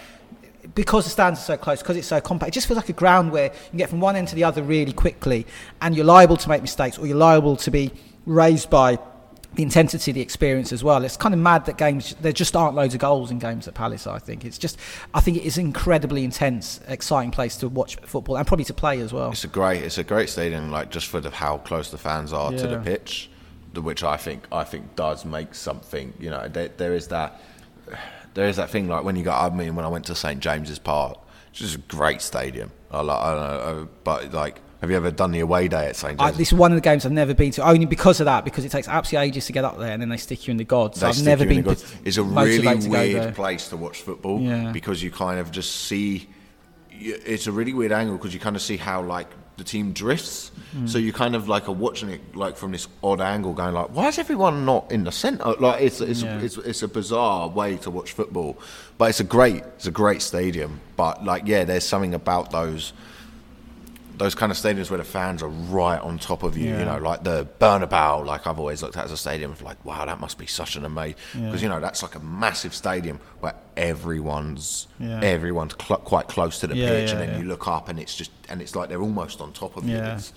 [0.75, 2.95] because the stands are so close, because it's so compact, it just feels like a
[2.95, 5.47] ground where you can get from one end to the other really quickly,
[5.81, 7.93] and you're liable to make mistakes, or you're liable to be
[8.27, 8.99] raised by
[9.55, 11.03] the intensity, of the experience as well.
[11.03, 13.75] It's kind of mad that games there just aren't loads of goals in games at
[13.75, 14.07] Palace.
[14.07, 14.79] I think it's just
[15.15, 18.75] I think it is an incredibly intense, exciting place to watch football and probably to
[18.75, 19.31] play as well.
[19.31, 22.33] It's a great it's a great stadium, like just for the, how close the fans
[22.33, 22.59] are yeah.
[22.59, 23.31] to the pitch,
[23.75, 26.13] which I think I think does make something.
[26.21, 27.41] You know, there, there is that
[28.37, 29.51] there is that thing like when you got.
[29.51, 31.19] I mean, when I went to St James's Park,
[31.51, 32.71] which is a great stadium.
[32.91, 35.97] I like, I don't know, but like have you ever done the away day at
[35.97, 36.37] St James?
[36.37, 38.65] this is one of the games I've never been to, only because of that, because
[38.65, 40.65] it takes absolutely ages to get up there, and then they stick you in the
[40.65, 41.01] gods.
[41.01, 41.67] So I've never been.
[42.05, 44.73] It's a really weird place to watch football yeah.
[44.73, 46.29] because you kind of just see.
[46.91, 50.51] It's a really weird angle because you kind of see how like the team drifts.
[50.75, 50.89] Mm.
[50.89, 53.89] So you kind of like are watching it like from this odd angle, going like,
[53.89, 55.55] why is everyone not in the centre?
[55.59, 56.41] Like it's it's, yeah.
[56.41, 58.59] it's it's a bizarre way to watch football,
[58.99, 60.81] but it's a great it's a great stadium.
[60.97, 62.93] But like yeah, there's something about those
[64.17, 66.79] those kind of stadiums where the fans are right on top of you, yeah.
[66.79, 69.83] you know, like the Bernabeu, like I've always looked at as a stadium of like,
[69.85, 71.69] wow, that must be such an amazing, because yeah.
[71.69, 75.21] you know that's like a massive stadium where everyone's yeah.
[75.21, 78.31] everyone's cl- quite close to the pitch, and then you look up and it's just
[78.49, 79.97] and it's like they're almost on top of you.
[79.97, 80.33] It's,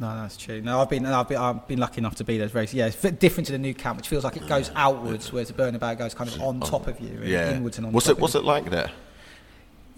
[0.00, 0.62] no, that's true.
[0.62, 2.48] No, I've been, I've been, I've been lucky enough to be there.
[2.48, 5.48] Very, yeah, it's different to the Nou Camp, which feels like it goes outwards, whereas
[5.48, 7.52] the Bernabeu goes kind of on top of you, yeah.
[7.52, 7.92] inwards and on.
[7.92, 8.18] What's it?
[8.18, 8.90] What's it like there?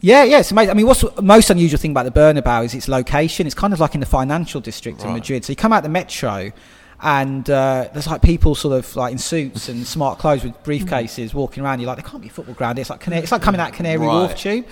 [0.03, 0.72] Yeah, yeah, it's amazing.
[0.72, 3.46] I mean, what's the most unusual thing about the Bernabeu is its location.
[3.46, 5.09] It's kind of like in the financial district right.
[5.09, 5.44] of Madrid.
[5.44, 6.50] So you come out the metro,
[7.00, 11.34] and uh, there's like people sort of like in suits and smart clothes with briefcases
[11.34, 11.78] walking around.
[11.78, 12.80] You're like, there can't be a football ground.
[12.80, 14.07] It's like it's like coming out Canary right.
[14.07, 14.66] Wharf tube.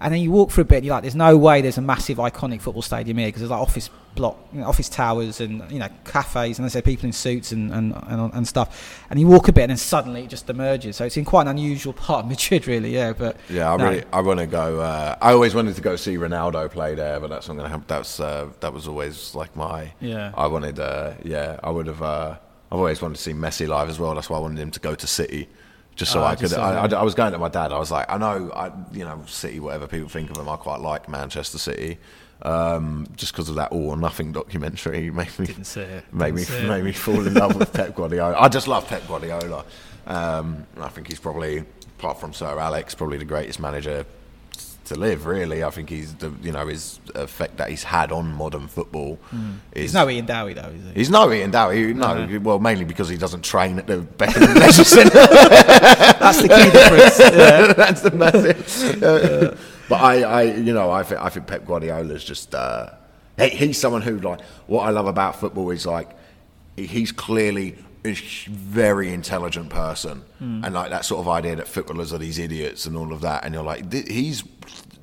[0.00, 1.82] And then you walk for a bit, and you're like, there's no way there's a
[1.82, 5.70] massive iconic football stadium here because there's like office block, you know, office towers, and
[5.70, 9.04] you know cafes, and I say people in suits and, and, and and stuff.
[9.10, 10.96] And you walk a bit, and then suddenly it just emerges.
[10.96, 12.94] So it's in quite an unusual part of Madrid, really.
[12.94, 13.84] Yeah, but yeah, I no.
[13.84, 14.80] really I want to go.
[14.80, 17.70] Uh, I always wanted to go see Ronaldo play there, but that's not going to
[17.70, 17.84] happen.
[17.86, 20.32] That's uh, that was always like my yeah.
[20.34, 20.78] I wanted.
[20.78, 22.02] Uh, yeah, I would have.
[22.02, 22.38] Uh,
[22.72, 24.14] I've always wanted to see Messi live as well.
[24.14, 25.48] That's why I wanted him to go to City
[26.00, 26.54] just so oh, I could.
[26.54, 27.72] I, I, I, was going to my dad.
[27.72, 30.56] I was like, I know, I you know, City, whatever people think of them, I
[30.56, 31.98] quite like Manchester City.
[32.40, 36.04] Um, just because of that all or nothing documentary made me Didn't see it.
[36.10, 38.34] made me made me fall in love with Pep Guardiola.
[38.34, 39.66] I just love Pep Guardiola.
[40.06, 41.58] Um, I think he's probably,
[41.98, 44.06] apart from Sir Alex, probably the greatest manager
[44.90, 45.26] to live.
[45.26, 49.18] Really, I think he's the you know his effect that he's had on modern football.
[49.30, 49.54] Mm.
[49.72, 50.92] Is, he's no Ian Dowie though, is he?
[50.94, 51.94] He's no Ian Dowie.
[51.94, 55.10] No, no, well, mainly because he doesn't train at the Beckenham Leisure Centre.
[55.14, 57.18] That's the key difference.
[57.18, 57.72] Yeah.
[57.76, 59.02] That's the massive.
[59.02, 59.56] Uh,
[59.88, 62.54] but I, I, you know, I think I think Pep Guardiola's just.
[62.54, 62.90] Uh,
[63.38, 66.10] he, he's someone who like what I love about football is like
[66.76, 70.64] he's clearly very intelligent person, mm.
[70.64, 73.44] and like that sort of idea that footballers are these idiots and all of that,
[73.44, 74.42] and you're like, he's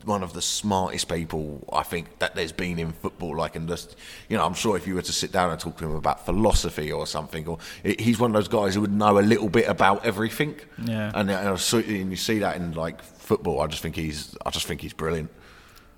[0.04, 3.36] one of the smartest people I think that there's been in football.
[3.36, 3.96] Like, and just
[4.30, 6.26] you know, I'm sure if you were to sit down and talk to him about
[6.26, 9.68] philosophy or something, or he's one of those guys who would know a little bit
[9.68, 10.56] about everything.
[10.84, 13.62] Yeah, and, and you see that in like football.
[13.62, 15.30] I just think he's, I just think he's brilliant.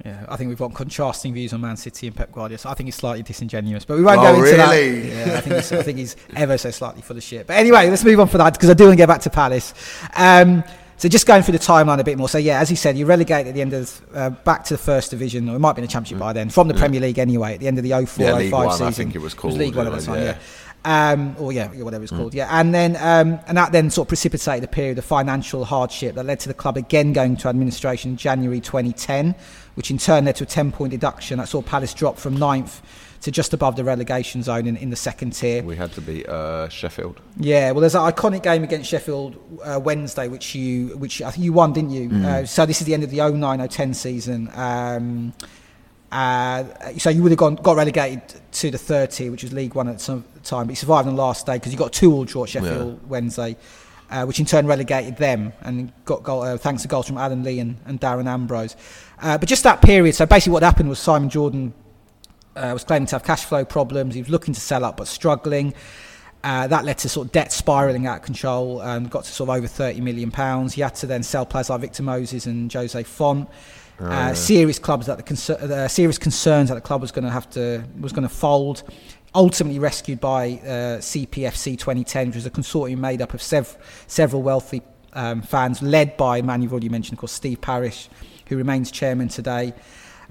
[0.06, 2.58] Yeah, I think we've got contrasting views on Man City and Pep Guardiola.
[2.58, 5.02] So I think he's slightly disingenuous, but we won't oh, go into really?
[5.10, 5.28] that.
[5.28, 7.48] Yeah, I think, he's, I think he's ever so slightly full of shit.
[7.48, 9.30] But anyway, let's move on for that because I do want to get back to
[9.30, 9.74] Palace.
[10.16, 10.64] Um,
[11.00, 12.28] so just going through the timeline a bit more.
[12.28, 14.78] So yeah, as you said, you relegate at the end of uh, back to the
[14.78, 16.22] first division, or it might be in the championship mm.
[16.22, 16.80] by then, from the yeah.
[16.80, 17.54] Premier League anyway.
[17.54, 19.54] At the end of the 04 yeah, 05 one, season, I think it was called.
[19.54, 20.22] It was League One at the time.
[20.22, 20.38] yeah.
[20.86, 22.18] Um, or yeah, whatever it's mm.
[22.18, 25.66] called, yeah, and then um, and that then sort of precipitated a period of financial
[25.66, 29.36] hardship that led to the club again going to administration in January 2010,
[29.80, 32.82] which in turn led to a 10-point deduction that saw Palace drop from ninth
[33.22, 35.64] to just above the relegation zone in, in the second tier.
[35.64, 37.22] We had to beat uh, Sheffield.
[37.38, 41.46] Yeah, well, there's an iconic game against Sheffield uh, Wednesday, which you which I think
[41.46, 42.10] you won, didn't you?
[42.10, 42.26] Mm.
[42.26, 44.50] Uh, so this is the end of the 09-010 season.
[44.54, 45.32] Um,
[46.12, 46.66] uh,
[46.98, 48.22] so you would have gone got relegated
[48.52, 51.16] to the third tier, which was League One at some time, but you survived on
[51.16, 53.08] the last day because you got two all draw at Sheffield yeah.
[53.08, 53.56] Wednesday,
[54.10, 57.44] uh, which in turn relegated them and got goal, uh, thanks to goals from Alan
[57.44, 58.76] Lee and, and Darren Ambrose.
[59.22, 61.74] Uh, but just that period, so basically what happened was Simon Jordan
[62.56, 64.16] uh, was claiming to have cash flow problems.
[64.16, 65.74] He was looking to sell up but struggling.
[66.42, 68.82] Uh, that led to sort of debt spiralling out of control.
[68.82, 70.74] Um, got to sort of over 30 million pounds.
[70.74, 73.50] He had to then sell players like Victor Moses and Jose Fonte.
[74.00, 77.30] Uh, serious clubs that the concer- uh, serious concerns that the club was going to
[77.30, 78.84] have to was going to fold.
[79.36, 83.78] Ultimately rescued by uh, CPFC 2010, which was a consortium made up of sev-
[84.08, 84.82] several wealthy
[85.14, 88.10] um, fans, led by man you've already mentioned, of course, Steve Parish,
[88.48, 89.74] who remains chairman today.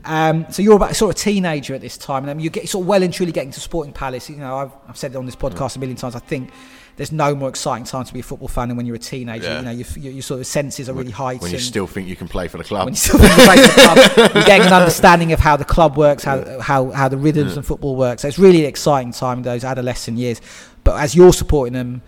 [0.04, 2.82] Um, so you're about sort of a teenager at this time, and you get sort
[2.82, 4.30] of well and truly getting to Sporting Palace.
[4.30, 6.14] You know, I've, I've said it on this podcast a million times.
[6.14, 6.50] I think
[6.98, 9.46] there's no more exciting time to be a football fan than when you're a teenager.
[9.46, 9.58] Yeah.
[9.60, 11.42] You know, your, your, sort of senses are really heightened.
[11.42, 12.86] When you still think you can play for the club.
[12.86, 14.34] When you still think you can play for the club.
[14.34, 17.58] You're getting an understanding of how the club works, how, how, how the rhythms yeah.
[17.58, 18.22] and football works.
[18.22, 20.40] So it's really an exciting time in those adolescent years.
[20.82, 22.02] but as you're supporting them,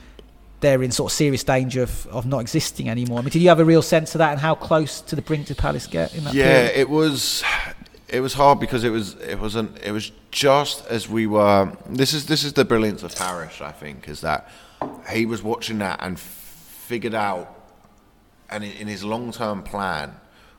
[0.58, 3.20] they're in sort of serious danger of, of not existing anymore.
[3.20, 5.22] I mean, did you have a real sense of that, and how close to the
[5.22, 6.34] brink did Palace get in that?
[6.34, 6.80] Yeah, period?
[6.80, 7.44] it was.
[8.08, 11.72] It was hard because it was it wasn't it was just as we were.
[11.88, 13.60] This is this is the brilliance of Parish.
[13.60, 14.50] I think is that
[15.12, 17.56] he was watching that and figured out,
[18.50, 20.14] and in, his long term plan,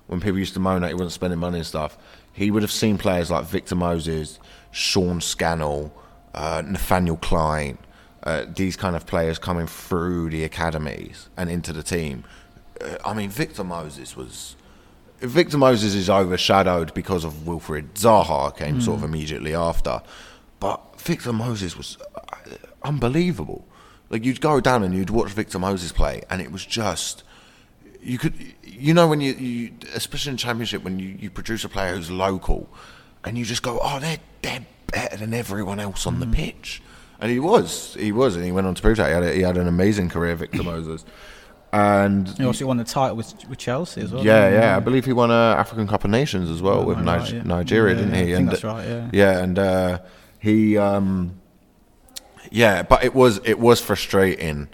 [0.08, 1.98] when people used to moan that he wasn't spending money and stuff,
[2.34, 4.40] he would have seen players like Victor Moses,
[4.72, 5.94] Sean Scannell,
[6.34, 7.78] uh, Nathaniel Clyne,
[8.24, 12.24] uh, these kind of players coming through the academies and into the team.
[12.80, 14.56] Uh, I mean, Victor Moses was.
[15.20, 18.82] Victor Moses is overshadowed because of Wilfried Zaha came mm.
[18.82, 20.02] sort of immediately after,
[20.60, 23.68] but Victor Moses was uh, unbelievable.
[24.12, 27.24] Like you'd go down and you'd watch Victor Moses play, and it was just
[28.00, 31.70] you could you know when you, you especially in championship when you, you produce a
[31.70, 32.70] player who's local,
[33.24, 36.20] and you just go, oh, they're they're better than everyone else on mm.
[36.20, 36.84] the pitch.
[37.22, 39.08] And he was, he was, and he went on to prove that.
[39.08, 41.06] He had, a, he had an amazing career, Victor Moses.
[41.72, 44.26] And he also won the title with, with Chelsea as well.
[44.26, 44.76] Yeah, yeah.
[44.76, 47.44] I believe he won a African Cup of Nations as well oh, with right, yeah.
[47.44, 48.22] Nigeria, yeah, didn't he?
[48.22, 48.88] I think and that's right.
[48.88, 49.10] Yeah.
[49.14, 50.00] Yeah, and uh,
[50.40, 51.40] he, um,
[52.50, 54.70] yeah, but it was it was frustrating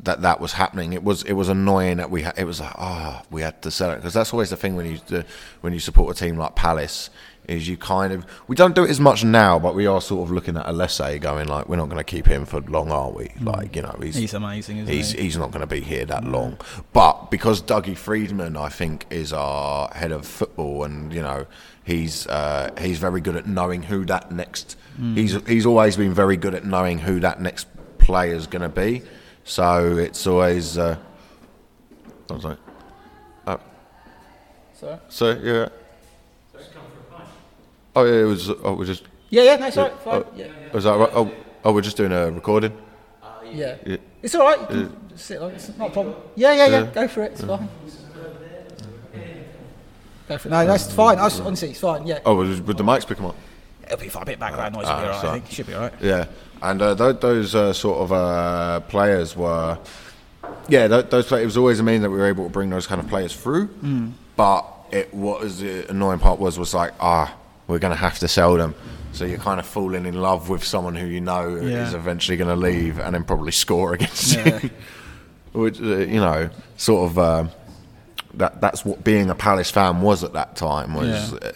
[0.00, 0.92] that that was happening.
[0.92, 3.62] It was it was annoying that we ha- it was like ah oh, we had
[3.62, 5.24] to sell it because that's always the thing when you do,
[5.60, 7.10] when you support a team like Palace
[7.48, 10.22] is you kind of we don't do it as much now, but we are sort
[10.22, 13.10] of looking at Olise going like we're not going to keep him for long, are
[13.10, 13.24] we?
[13.24, 13.56] Mm.
[13.56, 14.86] Like you know he's he's amazing.
[14.86, 15.22] he's he?
[15.22, 16.32] he's not going to be here that mm.
[16.32, 16.58] long.
[16.92, 21.46] But because Dougie Freedman, I think, is our head of football, and you know
[21.88, 24.76] he's uh, he's very good at knowing who that next.
[25.00, 25.16] Mm.
[25.16, 27.66] He's he's always been very good at knowing who that next
[27.98, 29.02] player is going to be.
[29.44, 30.78] So it's always.
[30.78, 30.98] Uh,
[32.30, 32.58] I was like,
[33.46, 33.60] oh.
[34.74, 34.98] Sorry.
[35.08, 35.68] So yeah.
[37.96, 38.50] Oh yeah, it was.
[38.50, 39.04] Oh, we're just.
[39.30, 40.22] Yeah, yeah, no, sorry, fine.
[40.22, 40.46] Oh, yeah.
[40.72, 41.10] Was that right?
[41.12, 41.32] Oh,
[41.64, 42.72] oh, we're just doing a recording.
[43.22, 43.76] Uh, yeah.
[43.84, 43.96] yeah.
[44.22, 44.60] It's all right.
[44.70, 46.14] You can sit like it's not a problem.
[46.36, 46.86] Yeah, yeah, yeah.
[46.92, 47.32] Go for it.
[47.32, 47.68] It's fine.
[50.28, 50.38] Go.
[50.48, 51.18] No, that's fine.
[51.18, 52.06] I was, honestly, it's fine.
[52.06, 52.20] Yeah.
[52.24, 53.36] Oh, would, the mics pick them up?
[53.84, 54.22] It'll be fine.
[54.22, 54.86] A bit background noise.
[54.86, 55.24] will be ah, all right.
[55.24, 55.50] I think.
[55.50, 55.94] Should be all right.
[56.00, 56.26] Yeah,
[56.62, 59.78] and uh, th- those uh, sort of uh, players were.
[60.68, 62.70] Yeah, th- those players, it was always a amazing that we were able to bring
[62.70, 63.68] those kind of players through.
[63.68, 64.12] Mm.
[64.36, 67.34] But it what was the annoying part was was like ah
[67.66, 68.74] we're going to have to sell them.
[69.12, 71.86] So you're kind of falling in love with someone who you know yeah.
[71.86, 74.60] is eventually going to leave and then probably score against yeah.
[74.62, 74.70] you.
[75.52, 77.44] Which uh, you know, sort of uh,
[78.38, 80.94] that that's what being a Palace fan was at that time.
[80.94, 81.52] Was yeah.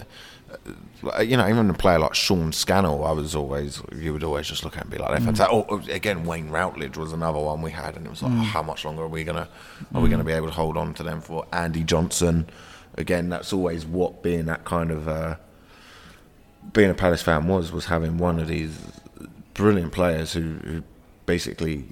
[1.17, 4.47] uh, you know even a player like Sean Scannell, I was always you would always
[4.47, 5.25] just look at and be like, mm.
[5.25, 5.67] fantastic.
[5.71, 8.41] Oh, again, Wayne Routledge was another one we had, and it was like, mm.
[8.41, 9.49] oh, how much longer are we gonna
[9.95, 10.03] are mm.
[10.03, 11.47] we gonna be able to hold on to them for?
[11.53, 12.49] Andy Johnson,
[12.97, 15.37] again, that's always what being that kind of uh,
[16.73, 18.79] being a Palace fan was was having one of these
[19.55, 20.83] brilliant players who, who
[21.27, 21.85] basically,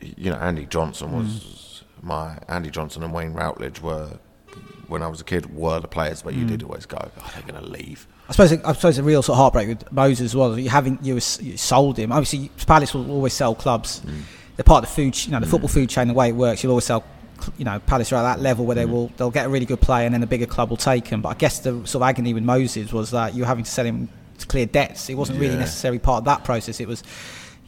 [0.00, 1.67] you know, Andy Johnson was mm.
[2.02, 4.18] My Andy Johnson and Wayne Routledge were
[4.88, 6.48] when I was a kid were the players, but you mm.
[6.48, 8.06] did always go, oh, they're going to leave.
[8.28, 10.58] I suppose I suppose the real sort of heartbreak with Moses as well.
[10.58, 12.12] You having you, you sold him.
[12.12, 14.00] Obviously, Palace will always sell clubs.
[14.00, 14.22] Mm.
[14.56, 15.50] They're part of the food, you know, the mm.
[15.50, 16.08] football food chain.
[16.08, 17.04] The way it works, you'll always sell
[17.56, 18.90] you know Palace are at that level where they mm.
[18.90, 21.22] will they'll get a really good player and then the bigger club will take him.
[21.22, 23.70] But I guess the sort of agony with Moses was that you were having to
[23.70, 24.08] sell him
[24.38, 25.08] to clear debts.
[25.08, 26.80] It wasn't really necessarily part of that process.
[26.80, 27.02] It was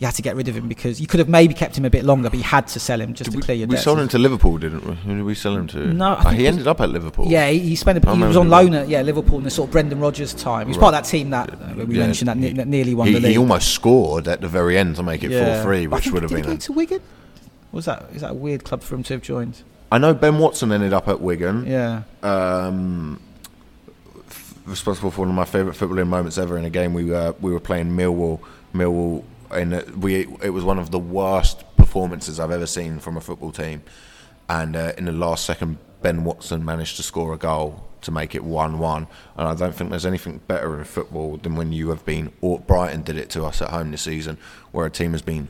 [0.00, 1.90] you had to get rid of him because you could have maybe kept him a
[1.90, 3.74] bit longer, but you had to sell him just did to we, clear your we
[3.74, 3.84] debts.
[3.84, 4.94] sold him to Liverpool, didn't we?
[4.94, 5.92] Who did we sell him to?
[5.92, 7.26] No, oh, he ended up at Liverpool.
[7.26, 8.02] Yeah, he, he spent.
[8.02, 10.66] A, he was on loan at yeah Liverpool in the sort of Brendan Rodgers time.
[10.66, 10.84] He was right.
[10.84, 12.06] part of that team that uh, we yeah.
[12.06, 13.32] mentioned that, he, that, nearly won he, the league.
[13.32, 15.62] He almost scored at the very end to make it four yeah.
[15.62, 16.44] three, which would have been.
[16.44, 17.02] Did He a, to Wigan.
[17.72, 19.62] Was that is that a weird club for him to have joined?
[19.92, 21.66] I know Ben Watson ended up at Wigan.
[21.66, 22.04] Yeah.
[22.22, 23.20] Um,
[24.64, 26.94] responsible for one of my favourite footballing moments ever in a game.
[26.94, 28.40] We uh, we were playing Millwall.
[28.74, 33.20] Millwall, and we it was one of the worst performances I've ever seen from a
[33.20, 33.82] football team.
[34.48, 38.34] And uh, in the last second, Ben Watson managed to score a goal to make
[38.34, 39.06] it one-one.
[39.36, 42.32] And I don't think there's anything better in football than when you have been.
[42.40, 44.38] Or Brighton did it to us at home this season,
[44.72, 45.48] where a team has been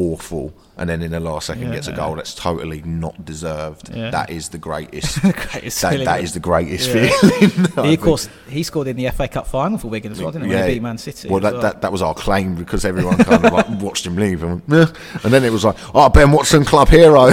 [0.00, 3.94] awful, and then in the last second yeah, gets a goal that's totally not deserved.
[3.94, 4.10] Yeah.
[4.10, 5.20] That is the greatest.
[5.22, 7.08] greatest that, that is the greatest yeah.
[7.08, 7.50] feeling.
[7.84, 10.46] he, of course, he scored in the FA Cup final for Wigan as well, didn't
[10.46, 10.52] he?
[10.52, 10.60] Yeah.
[10.60, 11.28] When he beat Man City.
[11.28, 11.62] Well, that, well.
[11.62, 14.94] that, that was our claim because everyone kind of like watched him leave, and, and
[15.24, 17.30] then it was like, oh, Ben Watson, club hero.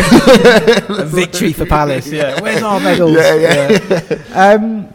[1.06, 2.11] victory for Palace.
[2.11, 3.14] Yeah, where's our medals?
[3.14, 4.53] Yeah, yeah.
[4.53, 4.94] Um,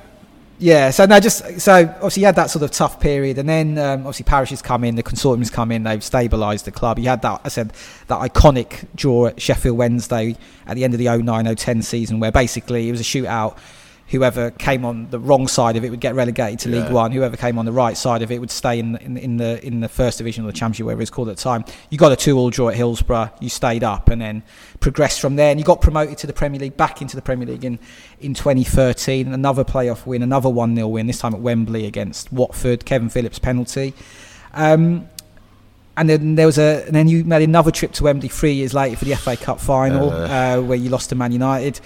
[0.63, 3.77] yeah, so no, just so obviously you had that sort of tough period, and then
[3.79, 7.01] um, obviously Parish has come in, the consortium's come in, they've stabilised the club.
[7.01, 7.73] You had that, I said,
[8.07, 10.37] that iconic draw at Sheffield Wednesday
[10.69, 13.59] at the end of the 09-010 season, where basically it was a shootout.
[14.13, 16.85] Whoever came on the wrong side of it would get relegated to yeah.
[16.85, 17.11] League One.
[17.13, 19.81] Whoever came on the right side of it would stay in, in, in the in
[19.81, 21.65] the first division or the Championship, whatever it's called at the time.
[21.91, 23.33] You got a two-all draw at Hillsborough.
[23.41, 24.43] You stayed up and then
[24.81, 27.49] progressed from there, and you got promoted to the Premier League, back into the Premier
[27.49, 27.79] League in
[28.21, 29.33] in 2013.
[29.33, 31.07] Another playoff win, another one 0 win.
[31.07, 32.85] This time at Wembley against Watford.
[32.85, 33.95] Kevin Phillips penalty.
[34.53, 35.09] Um,
[35.97, 38.73] and then there was a, and then you made another trip to Wembley three years
[38.73, 41.81] later for the FA Cup final, uh, uh, where you lost to Man United.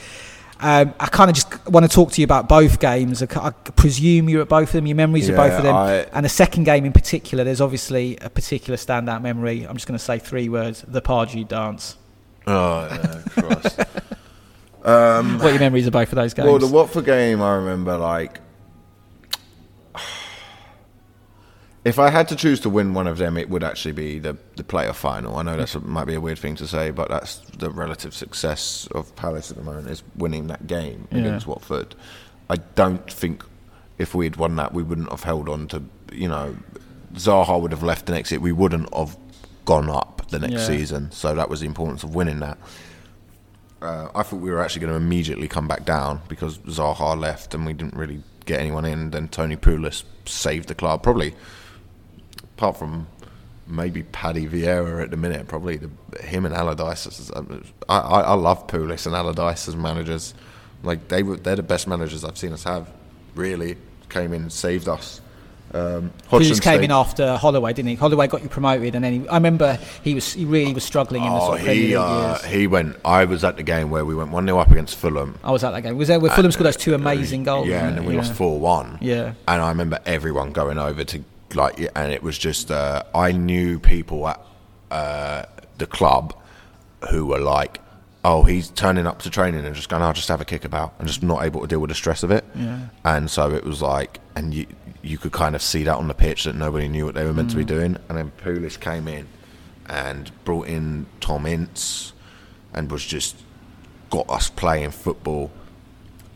[0.59, 3.23] Um, I kind of just want to talk to you about both games.
[3.23, 4.87] I, I presume you're at both of them.
[4.87, 7.45] Your memories yeah, of both of them, I, and the second game in particular.
[7.45, 9.65] There's obviously a particular standout memory.
[9.65, 11.97] I'm just going to say three words: the Pardew dance.
[12.47, 13.81] Oh, yeah, Christ.
[14.85, 16.47] um, what are your memories of both of those games?
[16.47, 18.41] Well, the Watford game, I remember like
[21.87, 24.37] if I had to choose to win one of them, it would actually be the
[24.57, 25.37] the player final.
[25.37, 28.89] I know that might be a weird thing to say, but that's the relative success
[28.91, 31.19] of Palace at the moment is winning that game yeah.
[31.19, 31.95] against Watford.
[32.51, 33.45] I don't think
[33.99, 36.57] if we'd won that, we wouldn't have held on to you know
[37.15, 38.41] Zaha would have left the next year.
[38.41, 39.17] We wouldn't have
[39.65, 40.67] gone up the next yeah.
[40.67, 41.13] season.
[41.13, 42.59] So that was the importance of winning that.
[43.81, 47.55] Uh, I thought we were actually going to immediately come back down because Zaha left
[47.55, 49.11] and we didn't really get anyone in.
[49.11, 51.05] Then Tony Pulis saved the club.
[51.05, 51.35] Probably
[52.57, 53.07] apart from
[53.67, 55.91] maybe Paddy Vieira at the minute, probably the,
[56.23, 57.31] him and Allardyce.
[57.89, 60.35] I, I, I love Pulis and Allardyce as managers.
[60.83, 62.89] Like they were, they're the best managers I've seen us have.
[63.35, 63.77] Really
[64.09, 65.21] came in, and saved us.
[65.75, 67.95] Um, he just came in after Holloway, didn't he?
[67.97, 71.25] Holloway got you promoted, and then he, I remember he was he really was struggling
[71.25, 72.97] in the oh, sort of he, uh, he went.
[73.05, 75.39] I was at the game where we went one 0 up against Fulham.
[75.43, 75.99] I was at that game.
[75.99, 77.67] Was there where Fulham scored those two amazing goals?
[77.67, 78.21] Yeah, and then we yeah.
[78.21, 78.99] lost four one.
[79.03, 81.25] Yeah, and I remember everyone going over to
[81.55, 84.41] like, and it was just uh, I knew people at
[84.91, 85.45] uh,
[85.79, 86.35] the club
[87.11, 87.81] who were like,
[88.25, 90.95] "Oh, he's turning up to training and just going, I'll just have a kick about,"
[90.99, 92.45] and just not able to deal with the stress of it.
[92.55, 92.89] Yeah.
[93.05, 94.67] And so it was like, and you
[95.03, 97.33] you could kind of see that on the pitch that nobody knew what they were
[97.33, 97.53] meant mm.
[97.53, 97.69] to be mm.
[97.69, 97.97] doing.
[98.09, 99.29] And then Pulis came in
[99.89, 102.13] and brought in Tom Ince
[102.75, 103.37] and was just
[104.11, 105.51] got us playing football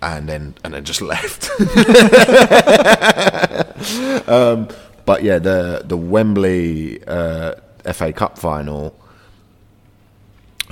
[0.03, 1.51] and then and then just left.
[4.29, 4.69] um,
[5.11, 7.57] but yeah, the the Wembley uh,
[7.93, 8.97] FA Cup final,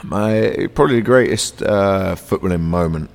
[0.04, 3.10] my probably the greatest uh, footballing moment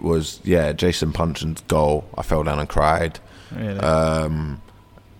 [0.00, 2.08] was yeah Jason Puncheon's goal.
[2.16, 3.20] I fell down and cried.
[3.54, 3.78] Really?
[3.80, 4.62] Um,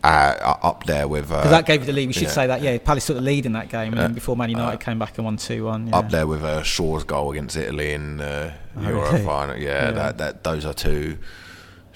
[0.02, 2.06] uh, up there with because uh, that gave you the lead.
[2.06, 2.28] We should yeah.
[2.30, 4.76] say that yeah, Palace took the lead in that game, and uh, before Man United
[4.76, 5.88] uh, came back and won two one.
[5.88, 5.98] Yeah.
[5.98, 9.22] Up there with uh, Shaw's goal against Italy in uh, oh, Euro really?
[9.26, 9.58] final.
[9.58, 11.18] Yeah, yeah, that that those are two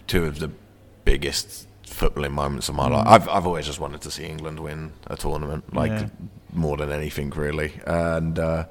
[0.06, 0.50] two of the
[1.06, 1.65] biggest
[1.96, 2.92] footballing moments of my mm.
[2.92, 3.06] life.
[3.06, 6.08] I've I've always just wanted to see England win a tournament, like yeah.
[6.52, 7.72] more than anything, really.
[7.86, 8.66] And uh,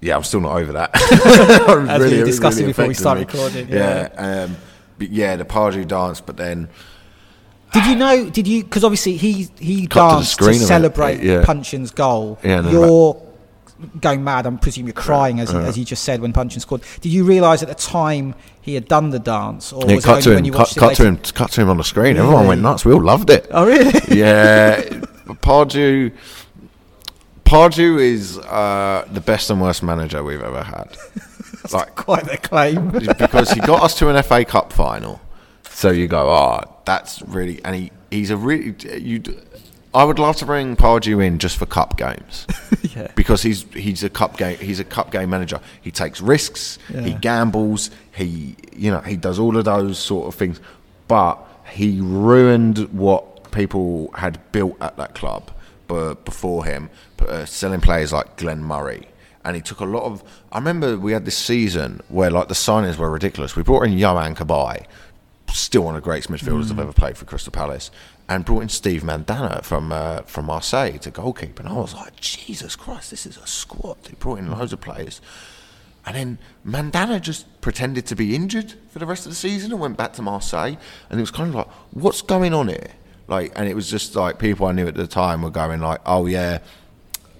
[0.00, 0.90] yeah, I'm still not over that.
[1.88, 3.68] As really, we discussed really before we started recording.
[3.68, 4.56] Yeah, yeah, um,
[4.98, 6.68] yeah the Pardew dance, but then.
[7.72, 8.28] Did you know?
[8.28, 8.64] Did you?
[8.64, 11.42] Because obviously he he danced to, to celebrate yeah.
[11.44, 12.38] Puncheon's goal.
[12.44, 13.31] Yeah, Your
[14.00, 14.46] going mad.
[14.46, 16.82] I'm presuming you're crying as, uh, as you just said when Puncheon scored.
[17.00, 20.22] Did you realise at the time he had done the dance, or yeah, was cut
[20.22, 22.16] to him, cut, cut to him, cut to him on the screen?
[22.16, 22.26] Really?
[22.26, 22.84] Everyone went nuts.
[22.84, 23.46] We all loved it.
[23.50, 23.92] Oh really?
[24.08, 24.82] yeah,
[25.42, 26.12] Pardew.
[27.44, 30.96] Pardew is uh, the best and worst manager we've ever had.
[31.72, 35.20] like quite the claim because he got us to an FA Cup final.
[35.68, 39.22] So you go, oh, that's really, and he, he's a really you
[39.94, 42.46] I would love to bring Pardew in just for cup games.
[42.96, 43.08] yeah.
[43.14, 45.60] Because he's he's a cup game he's a cup game manager.
[45.80, 47.02] He takes risks, yeah.
[47.02, 50.60] he gambles, he you know, he does all of those sort of things.
[51.08, 51.38] But
[51.70, 55.50] he ruined what people had built at that club
[55.88, 56.88] before him,
[57.18, 59.08] uh, selling players like Glenn Murray.
[59.44, 60.22] And he took a lot of.
[60.52, 63.56] I remember we had this season where like the signings were ridiculous.
[63.56, 64.86] We brought in Yohan Cabaye,
[65.52, 66.72] still one of the greatest midfielders mm.
[66.72, 67.90] I've ever played for Crystal Palace
[68.34, 71.62] and brought in Steve Mandanda from uh, from Marseille to goalkeeper.
[71.62, 73.98] And I was like, Jesus Christ, this is a squad.
[74.08, 75.20] He brought in loads of players.
[76.04, 79.80] And then Mandanda just pretended to be injured for the rest of the season and
[79.80, 80.74] went back to Marseille.
[81.08, 82.90] And it was kind of like, what's going on here?
[83.28, 86.00] Like, and it was just like people I knew at the time were going like,
[86.04, 86.58] oh yeah,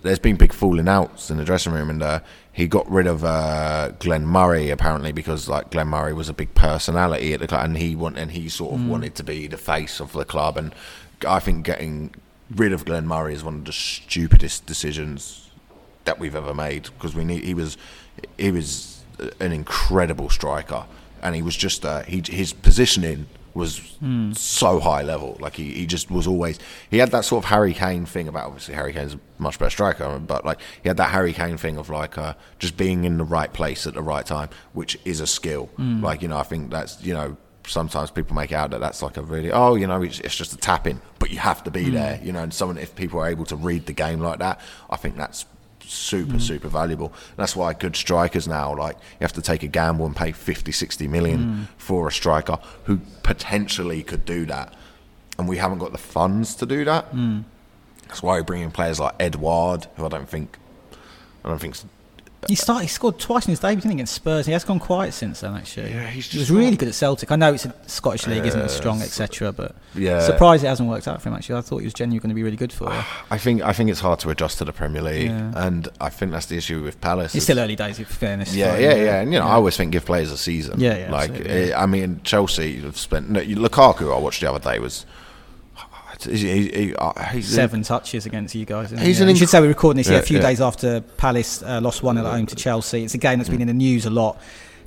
[0.02, 2.20] there's been big falling outs in the dressing room, and uh,
[2.52, 6.54] he got rid of uh, Glenn Murray apparently because like Glenn Murray was a big
[6.54, 8.88] personality at the club, and he want and he sort of mm.
[8.88, 10.74] wanted to be the face of the club, and
[11.26, 12.14] I think getting
[12.50, 15.50] rid of Glenn Murray is one of the stupidest decisions
[16.04, 17.78] that we've ever made because we need he was
[18.36, 19.02] he was
[19.40, 20.84] an incredible striker,
[21.22, 24.36] and he was just uh, he his positioning was mm.
[24.36, 25.36] so high level.
[25.40, 26.58] Like he, he just was always
[26.90, 29.70] he had that sort of Harry Kane thing about obviously Harry Kane's a much better
[29.70, 33.18] striker, but like he had that Harry Kane thing of like uh, just being in
[33.18, 35.70] the right place at the right time, which is a skill.
[35.78, 36.02] Mm.
[36.02, 39.16] Like you know, I think that's you know sometimes people make out that that's like
[39.16, 41.70] a really oh you know it's, it's just a tap in, but you have to
[41.70, 41.92] be mm.
[41.92, 42.20] there.
[42.22, 44.60] You know, and someone if people are able to read the game like that,
[44.90, 45.44] I think that's
[45.84, 46.40] super, mm.
[46.40, 47.12] super valuable.
[47.36, 50.72] that's why good strikers now, like, you have to take a gamble and pay 50,
[50.72, 51.66] 60 million mm.
[51.76, 54.74] for a striker who potentially could do that.
[55.38, 57.12] And we haven't got the funds to do that.
[57.14, 57.44] Mm.
[58.06, 60.58] That's why we bring in players like Edouard, who I don't think,
[61.44, 61.76] I don't think
[62.48, 62.82] he started.
[62.82, 64.46] He scored twice in his debut against Spurs.
[64.46, 65.54] He has gone quiet since then.
[65.54, 67.30] Actually, yeah, he's just he was really good at Celtic.
[67.30, 69.52] I know it's a Scottish league, isn't as strong, etc.
[69.52, 71.34] But yeah, surprised it hasn't worked out for him.
[71.34, 72.92] Actually, I thought he was genuinely going to be really good for.
[72.92, 73.04] It.
[73.30, 75.52] I think I think it's hard to adjust to the Premier League, yeah.
[75.54, 77.34] and I think that's the issue with Palace.
[77.34, 78.54] It's still early days, in fairness.
[78.54, 79.52] Yeah, yeah, yeah, and you know, yeah.
[79.52, 80.80] I always think give players a season.
[80.80, 81.12] Yeah, yeah.
[81.12, 83.30] Like, it, eh, I mean, Chelsea have spent.
[83.30, 85.06] No, Lukaku, I watched the other day was
[86.24, 88.90] he, he, uh, seven touches against you guys.
[88.90, 90.44] He's an inc- should say we're recording this yeah, a few yeah.
[90.44, 93.04] days after Palace uh, lost one at home to Chelsea.
[93.04, 94.40] It's a game that's been in the news a lot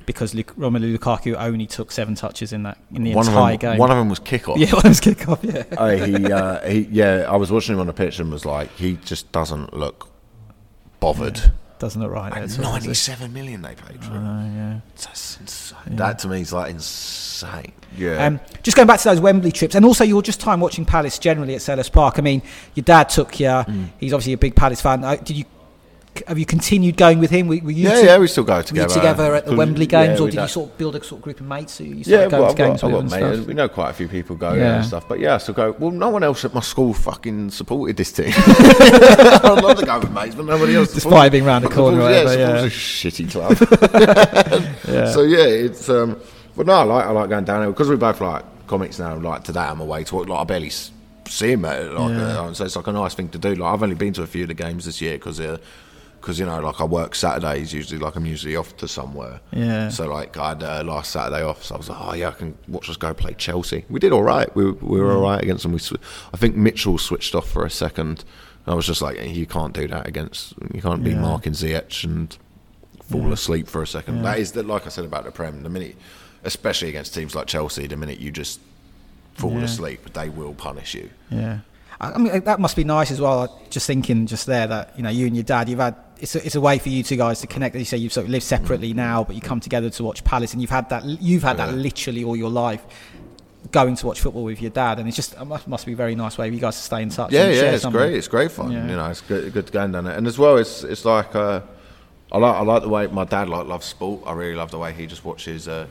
[0.06, 3.72] because Luke, Romelu Lukaku only took seven touches in that in the one entire them,
[3.72, 3.78] game.
[3.78, 4.56] One of them was kickoff.
[4.58, 5.42] Yeah, one of them was kickoff.
[5.42, 5.64] Yeah.
[5.78, 8.70] oh, he, uh, he, yeah, I was watching him on the pitch and was like,
[8.76, 10.08] he just doesn't look
[11.00, 11.52] bothered.
[11.76, 12.32] Yeah doesn't look right.
[12.32, 14.56] And Ninety-seven million they paid for him.
[14.56, 15.78] Yeah, that's insane.
[15.90, 15.96] Yeah.
[15.96, 17.72] That to me is like insane.
[17.96, 18.24] Yeah.
[18.24, 21.18] Um, just going back to those Wembley trips, and also your just time watching Palace
[21.18, 22.18] generally at Selhurst Park.
[22.18, 22.42] I mean,
[22.74, 23.46] your dad took you.
[23.46, 23.90] Mm.
[23.98, 25.00] He's obviously a big Palace fan.
[25.00, 25.44] Did you
[26.26, 27.48] have you continued going with him?
[27.48, 28.92] Were, were you yeah, yeah, we still go together.
[28.92, 31.22] together at the Wembley games, yeah, or did you sort of build a sort of
[31.22, 33.46] group of mates who you yeah, well, I've got, I've got mates.
[33.46, 34.76] We know quite a few people go yeah.
[34.76, 35.72] and stuff, but yeah, I still go.
[35.78, 38.32] Well, no one else at my school fucking supported this team.
[38.36, 40.92] I'd love to go with mates, but nobody else.
[40.92, 42.64] Despite being round the corner, yeah, whatever, yeah.
[42.64, 43.56] a shitty club.
[44.88, 45.10] yeah.
[45.10, 46.20] So yeah, it's um,
[46.56, 49.16] but no, I like I like going down there because we both like comics now.
[49.16, 51.62] Like today, I'm away to like I barely see him.
[51.62, 52.40] Like, yeah.
[52.40, 53.54] uh, so it's like a nice thing to do.
[53.54, 55.40] Like I've only been to a few of the games this year because.
[55.40, 55.58] Uh,
[56.26, 58.00] because you know, like I work Saturdays usually.
[58.00, 59.40] Like I'm usually off to somewhere.
[59.52, 59.90] Yeah.
[59.90, 62.32] So like I had uh, last Saturday off, so I was like, oh yeah, I
[62.32, 63.84] can watch us go play Chelsea.
[63.88, 64.52] We did all right.
[64.56, 65.14] We, we were mm.
[65.14, 65.70] all right against them.
[65.70, 65.92] We, sw-
[66.34, 68.24] I think Mitchell switched off for a second.
[68.66, 70.54] I was just like, you can't do that against.
[70.74, 71.20] You can't be yeah.
[71.20, 72.36] marking Ziyech and
[73.04, 73.34] fall yeah.
[73.34, 74.16] asleep for a second.
[74.16, 74.22] Yeah.
[74.22, 75.62] That is the, like I said about the Prem.
[75.62, 75.94] The minute,
[76.42, 78.58] especially against teams like Chelsea, the minute you just
[79.34, 81.08] fall asleep, they will punish you.
[81.30, 81.60] Yeah.
[82.00, 83.62] I mean, that must be nice as well.
[83.70, 86.44] Just thinking just there that you know you and your dad, you've had it's a,
[86.44, 87.74] it's a way for you two guys to connect.
[87.74, 90.24] As you say, you've sort of lived separately now, but you come together to watch
[90.24, 91.66] Palace, and you've had that you've had yeah.
[91.66, 92.84] that literally all your life.
[93.72, 95.96] Going to watch football with your dad, and it's just it must, must be a
[95.96, 97.32] very nice way for you guys to stay in touch.
[97.32, 98.00] Yeah, yeah, it's something.
[98.00, 98.14] great.
[98.14, 98.70] It's great fun.
[98.70, 98.86] Yeah.
[98.86, 101.04] You know, it's good, good to go and down there, and as well, it's it's
[101.04, 101.62] like uh,
[102.30, 104.22] I like I like the way my dad like loves sport.
[104.24, 105.66] I really love the way he just watches.
[105.66, 105.88] Uh,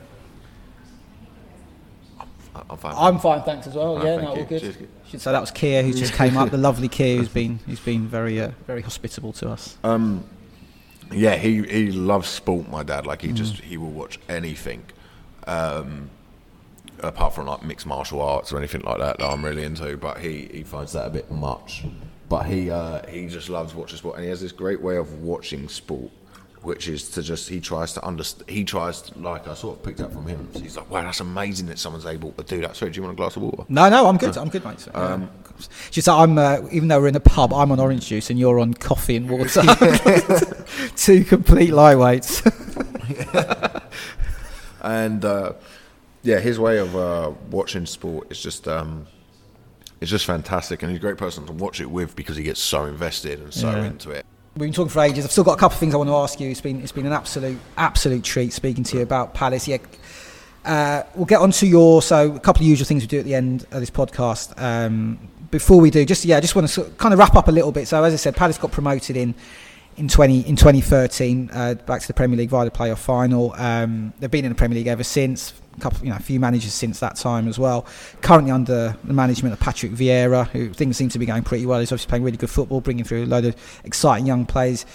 [2.70, 2.94] I'm fine.
[2.96, 4.02] I'm fine, thanks as well.
[4.02, 4.60] yeah, no, all good.
[4.60, 4.76] Cheers.
[5.10, 6.50] Should say that was Kia who just came up.
[6.50, 9.78] The lovely Kia who's been who's been very uh, very hospitable to us.
[9.84, 10.24] Um,
[11.12, 12.68] yeah, he he loves sport.
[12.68, 13.34] My dad, like he mm.
[13.34, 14.84] just he will watch anything.
[15.46, 16.10] Um,
[17.00, 20.18] apart from like mixed martial arts or anything like that that I'm really into, but
[20.18, 21.84] he, he finds that a bit much.
[22.28, 25.22] But he uh, he just loves watching sport, and he has this great way of
[25.22, 26.10] watching sport
[26.66, 28.50] which is to just he tries to understand.
[28.50, 30.48] He tries to, like I sort of picked up from him.
[30.52, 33.02] So he's like, "Wow, that's amazing that someone's able to do that." Sorry, do you
[33.04, 33.62] want a glass of water?
[33.68, 34.36] No, no, I'm good.
[34.36, 34.84] I'm good, mate.
[34.92, 35.30] Um,
[35.92, 38.58] Just I'm uh, even though we're in a pub, I'm on orange juice and you're
[38.58, 39.62] on coffee and water.
[40.96, 42.42] Two complete lightweights.
[44.82, 45.52] and uh,
[46.24, 48.66] yeah, his way of uh, watching sport is just.
[48.66, 49.06] Um,
[49.98, 52.60] it's just fantastic, and he's a great person to watch it with because he gets
[52.60, 53.84] so invested and so yeah.
[53.84, 54.26] into it.
[54.56, 55.22] We've been talking for ages.
[55.22, 56.48] I've still got a couple of things I want to ask you.
[56.48, 59.68] It's been it's been an absolute absolute treat speaking to you about Palace.
[59.68, 59.76] Yeah,
[60.64, 63.26] uh, we'll get on to your so a couple of usual things we do at
[63.26, 64.58] the end of this podcast.
[64.58, 65.18] Um,
[65.50, 67.48] before we do, just yeah, I just want to sort of kind of wrap up
[67.48, 67.86] a little bit.
[67.86, 69.34] So as I said, Palace got promoted in
[69.96, 73.54] in 20 in 2013 uh, back to the Premier League via the playoff final.
[73.54, 76.40] Um, they've been in the Premier League ever since a couple, you know, a few
[76.40, 77.86] managers since that time as well.
[78.20, 81.80] Currently under the management of Patrick Vieira, who things seem to be going pretty well.
[81.80, 84.86] He's obviously playing really good football, bringing through a load of exciting young players.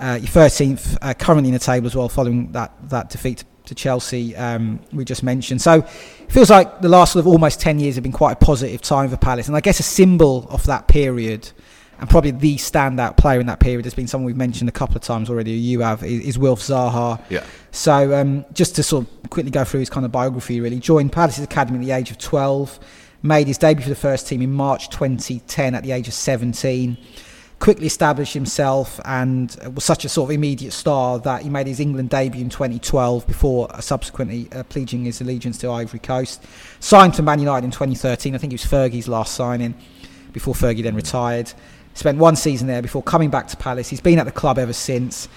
[0.00, 3.74] Uh, your 13th, uh, currently in the table as well, following that that defeat to
[3.74, 5.62] Chelsea um, we just mentioned.
[5.62, 8.44] So it feels like the last sort of almost 10 years have been quite a
[8.44, 11.50] positive time for Palace, and I guess a symbol of that period
[11.98, 14.96] and probably the standout player in that period has been someone we've mentioned a couple
[14.96, 15.52] of times already.
[15.52, 17.22] You have is, is Wilf Zaha.
[17.30, 17.44] Yeah.
[17.70, 21.12] So um, just to sort of quickly go through his kind of biography, really joined
[21.12, 22.78] Palace's academy at the age of 12,
[23.22, 26.96] made his debut for the first team in March 2010 at the age of 17.
[27.60, 31.80] quickly established himself and was such a sort of immediate star that he made his
[31.80, 36.44] England debut in 2012 before subsequently uh, pledging his allegiance to Ivory Coast.
[36.80, 38.34] Signed to Man United in 2013.
[38.34, 39.74] I think it was Fergie's last signing
[40.34, 41.54] before Fergie then retired.
[41.94, 43.88] Spent one season there before coming back to Palace.
[43.88, 45.28] He's been at the club ever since.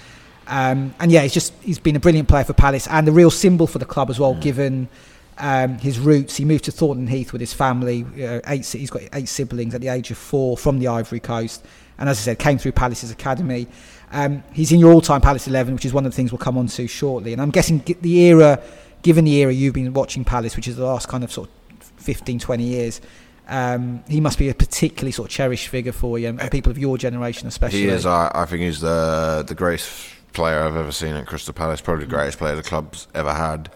[0.48, 3.30] Um, and yeah, he's just he's been a brilliant player for Palace and a real
[3.30, 4.40] symbol for the club as well, yeah.
[4.40, 4.88] given
[5.36, 6.36] um, his roots.
[6.36, 8.04] He moved to Thornton Heath with his family.
[8.04, 11.64] Uh, eight, he's got eight siblings at the age of four from the Ivory Coast,
[11.98, 13.68] and as I said, came through Palace's academy.
[14.10, 16.56] Um, he's in your all-time Palace eleven, which is one of the things we'll come
[16.56, 17.34] on to shortly.
[17.34, 18.60] And I'm guessing the era,
[19.02, 21.86] given the era you've been watching Palace, which is the last kind of sort of
[21.98, 23.00] 15, 20 years.
[23.48, 26.78] Um, he must be a particularly sort of cherished figure for you and people of
[26.78, 27.80] your generation, especially.
[27.80, 28.04] He is.
[28.04, 31.80] I, I think he's the the greatest player I've ever seen at Crystal Palace.
[31.80, 33.70] Probably the greatest player the club's ever had.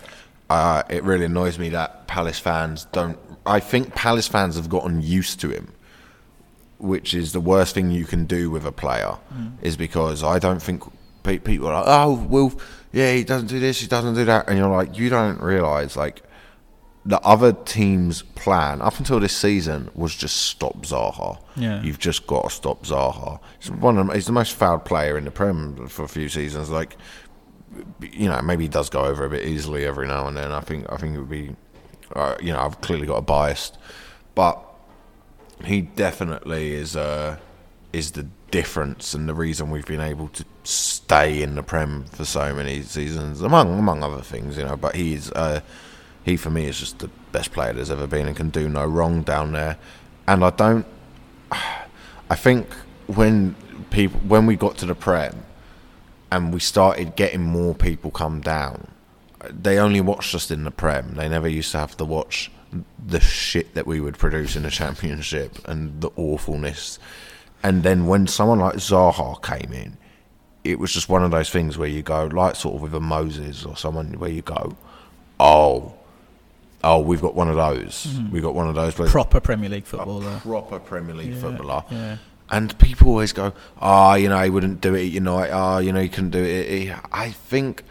[0.51, 3.19] Uh, it really annoys me that Palace fans don't.
[3.47, 5.73] I think Palace fans have gotten used to him,
[6.78, 9.16] which is the worst thing you can do with a player.
[9.35, 9.53] Mm.
[9.62, 10.82] Is because I don't think
[11.23, 12.53] people are like, oh, well,
[12.93, 15.97] yeah, he doesn't do this, he doesn't do that, and you're like, you don't realise
[15.97, 16.23] like
[17.05, 21.39] the other team's plan up until this season was just stop Zaha.
[21.57, 21.83] Yeah.
[21.83, 23.41] You've just got to stop Zaha.
[23.59, 26.29] He's one of them, he's the most fouled player in the Prem for a few
[26.29, 26.70] seasons.
[26.70, 26.97] Like,
[28.01, 30.53] you know, maybe he does go over a bit easily every now and then.
[30.53, 31.57] I think I think it would be,
[32.15, 33.73] uh, you know, I've clearly got a bias,
[34.37, 34.62] but
[35.65, 37.39] he definitely is uh,
[37.93, 42.24] is the difference and the reason we've been able to stay in the Prem for
[42.24, 44.77] so many seasons, among among other things, you know.
[44.77, 45.33] But he's.
[45.33, 45.62] Uh,
[46.24, 48.85] he for me is just the best player there's ever been and can do no
[48.85, 49.78] wrong down there.
[50.27, 50.86] And I don't.
[52.31, 52.73] I think
[53.07, 53.55] when
[53.90, 55.44] people when we got to the prem
[56.31, 58.89] and we started getting more people come down,
[59.51, 61.15] they only watched us in the prem.
[61.15, 62.51] They never used to have to watch
[63.05, 66.99] the shit that we would produce in the championship and the awfulness.
[67.62, 69.97] And then when someone like Zaha came in,
[70.65, 73.01] it was just one of those things where you go, like sort of with a
[73.01, 74.77] Moses or someone where you go,
[75.39, 75.94] oh,
[76.85, 78.07] oh, we've got one of those.
[78.07, 78.31] Mm.
[78.31, 78.95] We've got one of those.
[78.95, 79.13] Players.
[79.13, 80.37] Proper Premier League footballer.
[80.37, 81.85] A proper Premier League yeah, footballer.
[81.91, 82.17] Yeah.
[82.51, 85.53] And people always go, oh, you know, he wouldn't do it at United.
[85.55, 86.69] Oh, you know, he couldn't do it.
[86.69, 87.83] He, I think,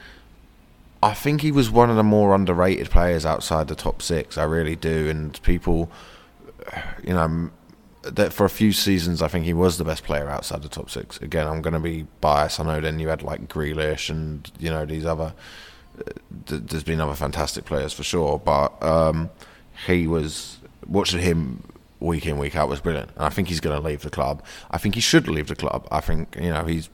[1.01, 4.37] I think he was one of the more underrated players outside the top six.
[4.37, 5.09] I really do.
[5.09, 5.89] And people,
[7.03, 7.49] you know,
[8.03, 10.89] that for a few seasons, I think he was the best player outside the top
[10.89, 11.17] six.
[11.21, 12.59] Again, I'm going to be biased.
[12.59, 15.33] I know then you had like Grealish and you know these other
[16.45, 19.29] there's been other fantastic players for sure, but um,
[19.87, 20.57] he was
[20.87, 21.63] watching him
[21.99, 24.43] week in week out was brilliant, and I think he's going to leave the club.
[24.71, 25.87] I think he should leave the club.
[25.91, 26.89] I think you know he's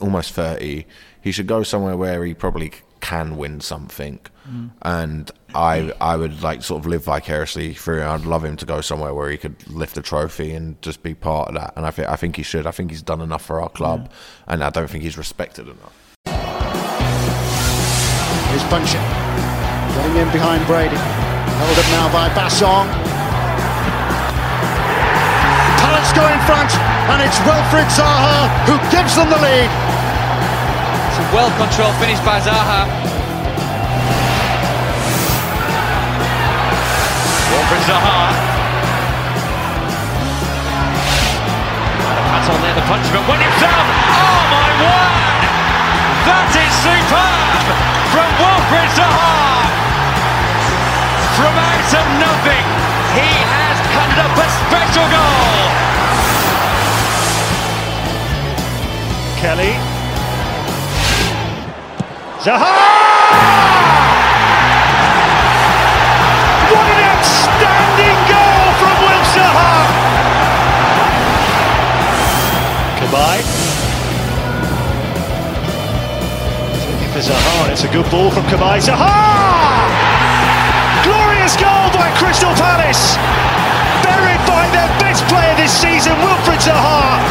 [0.00, 0.86] almost thirty.
[1.20, 4.70] He should go somewhere where he probably can win something, mm.
[4.82, 8.00] and I I would like sort of live vicariously through.
[8.00, 8.08] Him.
[8.08, 11.14] I'd love him to go somewhere where he could lift a trophy and just be
[11.14, 11.72] part of that.
[11.76, 12.66] And I think I think he should.
[12.66, 14.54] I think he's done enough for our club, yeah.
[14.54, 16.01] and I don't think he's respected enough.
[18.52, 19.00] Here's Puncheon
[19.96, 21.00] getting in behind Brady.
[21.56, 22.84] Held up now by Bassong.
[25.80, 26.68] Palace go in front,
[27.08, 29.72] and it's Wilfried Zaha who gives them the lead.
[29.72, 32.84] It's a well-controlled finish by Zaha.
[37.48, 38.52] Wilfried Zaha.
[42.42, 45.12] On there, the punch, but when it's down, oh my word!
[46.26, 47.31] That is superb!
[48.12, 49.72] From Wilfried Zaha.
[51.36, 52.66] From out of nothing,
[53.16, 55.64] he has conjured up a special goal.
[59.40, 59.74] Kelly.
[62.44, 63.71] Zaha!
[77.22, 78.82] Zaha, it's a good ball from Cabaye.
[78.82, 79.06] Zaha!
[81.06, 83.14] Glorious goal by Crystal Palace!
[84.02, 87.22] Buried by their best player this season, Wilfried Zaha!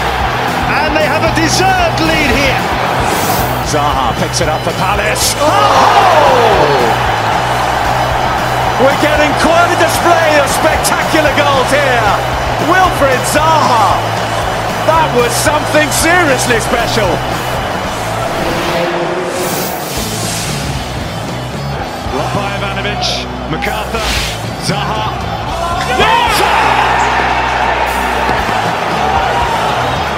[0.87, 2.63] And they have a deserved lead here.
[3.67, 5.35] Zaha picks it up for Palace.
[5.35, 5.43] Oh!
[5.43, 7.11] oh!
[8.87, 12.07] We're getting quite a display of spectacular goals here.
[12.71, 13.99] Wilfried Zaha.
[14.87, 17.11] That was something seriously special.
[22.29, 24.07] Ivanovic, McArthur,
[24.67, 25.05] Zaha.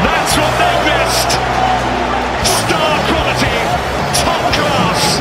[0.04, 1.32] That's what they missed.
[2.46, 3.58] Star quality,
[4.20, 5.20] top class.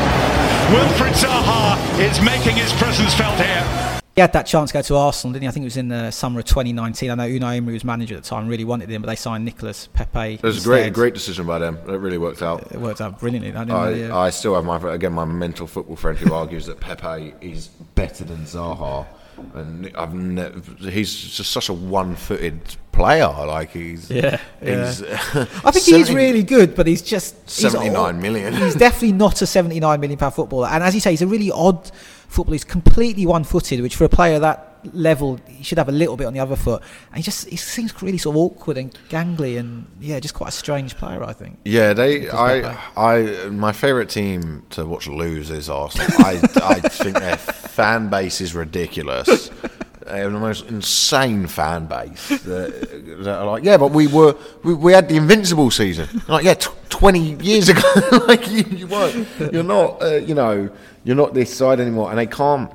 [0.71, 3.92] Wilfried Zaha is making his presence felt here.
[4.15, 5.47] He had that chance to go to Arsenal, didn't he?
[5.47, 7.09] I think it was in the summer of 2019.
[7.09, 9.43] I know Unai Emery was manager at the time, really wanted him, but they signed
[9.43, 10.35] Nicolas Pepe.
[10.35, 11.79] It was a great, great decision by them.
[11.87, 12.71] It really worked out.
[12.71, 13.53] It worked out brilliantly.
[13.53, 14.25] I, I.
[14.27, 18.23] I still have my again my mental football friend who argues that Pepe is better
[18.23, 19.07] than Zaha,
[19.55, 20.59] and I've never,
[20.91, 22.61] he's just such a one-footed
[22.91, 23.25] player.
[23.25, 25.17] Like he's yeah, he's, yeah.
[25.65, 28.53] I think he's really good, but he's just seventy-nine he's, million.
[28.53, 31.49] He's definitely not a seventy-nine million pound footballer, and as you say, he's a really
[31.49, 31.89] odd
[32.33, 32.53] football.
[32.53, 36.27] He's completely one-footed, which for a player that level, he should have a little bit
[36.27, 36.81] on the other foot.
[37.07, 40.49] And he just he seems really sort of awkward and gangly, and yeah, just quite
[40.49, 41.59] a strange player, I think.
[41.65, 42.29] Yeah, they.
[42.29, 46.07] I, I, my favourite team to watch lose is Arsenal.
[46.19, 49.49] I, I think their fan base is ridiculous.
[50.05, 54.35] They have the most insane fan base that, that, are like, yeah, but we were
[54.63, 56.21] we, we had the invincible season.
[56.27, 57.81] like, yeah, t- twenty years ago,
[58.27, 59.27] like you, you weren't.
[59.53, 60.01] You're not.
[60.01, 60.69] Uh, you know
[61.03, 62.71] you're not this side anymore, and they can't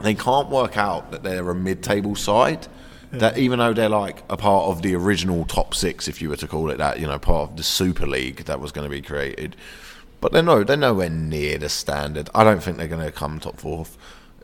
[0.00, 2.66] they can't work out that they're a mid-table side.
[3.12, 3.18] Yeah.
[3.18, 6.36] That even though they're like a part of the original top six, if you were
[6.36, 8.90] to call it that, you know, part of the Super League that was going to
[8.90, 9.56] be created,
[10.20, 12.30] but they're no, they're nowhere near the standard.
[12.34, 13.86] I don't think they're going to come top four.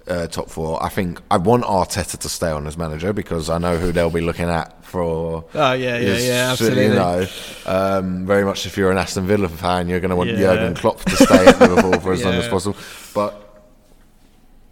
[0.08, 0.80] Uh, top four.
[0.80, 4.08] I think I want Arteta to stay on as manager because I know who they'll
[4.08, 5.44] be looking at for.
[5.52, 6.84] Oh yeah, yeah, yeah, absolutely.
[6.84, 7.26] You know,
[7.66, 10.36] um, very much if you're an Aston Villa fan, you're going to want yeah.
[10.36, 12.26] Jurgen Klopp to stay at Liverpool for as yeah.
[12.26, 12.76] long as possible.
[13.14, 13.46] But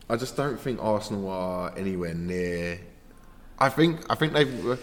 [0.09, 2.79] I just don't think Arsenal are anywhere near.
[3.59, 4.81] I think I think they've.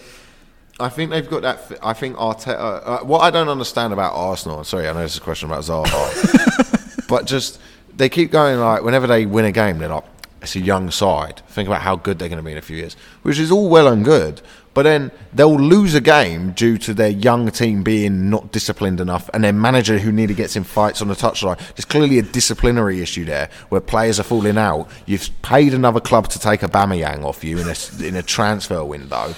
[0.80, 1.80] I think they've got that.
[1.84, 2.56] I think Arteta.
[2.58, 4.64] Uh, what I don't understand about Arsenal.
[4.64, 7.60] Sorry, I know this is a question about Zaha, but just
[7.96, 10.04] they keep going like whenever they win a game, they're like,
[10.42, 11.42] it's a young side.
[11.48, 13.70] Think about how good they're going to be in a few years, which is all
[13.70, 14.42] well and good.
[14.74, 19.30] But then they'll lose a game due to their young team being not disciplined enough,
[19.34, 21.58] and their manager who nearly gets in fights on the touchline.
[21.76, 24.90] There's clearly a disciplinary issue there where players are falling out.
[25.06, 29.36] You've paid another club to take Aubameyang off you in a in a transfer window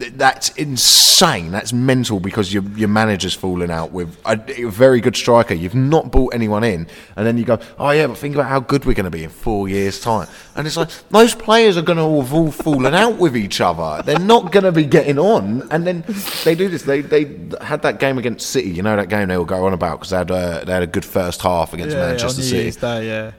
[0.00, 1.50] that's insane.
[1.50, 5.54] That's mental because your your manager's falling out with a, a, very good striker.
[5.54, 6.86] You've not bought anyone in,
[7.16, 9.24] and then you go, oh yeah, but think about how good we're going to be
[9.24, 10.28] in four years' time.
[10.56, 14.02] And it's like those players are going to have all fallen out with each other.
[14.02, 15.68] They're not going to be getting on.
[15.70, 16.04] And then
[16.44, 16.82] they do this.
[16.82, 17.24] They they
[17.60, 18.70] had that game against City.
[18.70, 20.82] You know that game they will go on about because they had a, they had
[20.82, 22.70] a good first half against yeah, Manchester City.
[22.80, 23.32] Day, yeah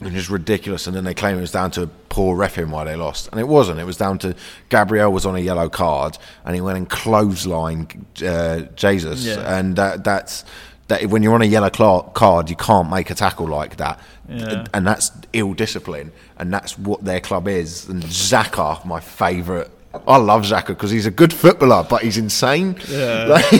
[0.00, 0.86] and just ridiculous.
[0.86, 3.48] And then they claim it was down to poor refing why they lost, and it
[3.48, 3.80] wasn't.
[3.80, 4.34] It was down to
[4.68, 9.58] Gabriel was on a yellow card, and he went and clothesline uh, Jesus, yeah.
[9.58, 10.44] and that, that's.
[10.88, 14.66] That when you're on a yellow card, you can't make a tackle like that, yeah.
[14.74, 17.88] and that's ill discipline, and that's what their club is.
[17.88, 19.68] And Xhaka, my favourite
[20.06, 22.76] I love Xhaka because he's a good footballer, but he's insane.
[22.88, 23.26] Yeah.
[23.30, 23.52] Like,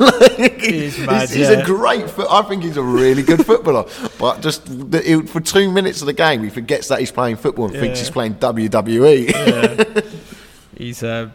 [0.00, 1.60] like, he's, mad, he's, he's yeah.
[1.60, 2.08] a great.
[2.10, 3.84] Fo- I think he's a really good footballer,
[4.18, 7.66] but just the, for two minutes of the game, he forgets that he's playing football
[7.66, 7.80] and yeah.
[7.80, 9.30] thinks he's playing WWE.
[9.30, 10.00] Yeah.
[10.76, 11.02] he's.
[11.02, 11.30] Uh,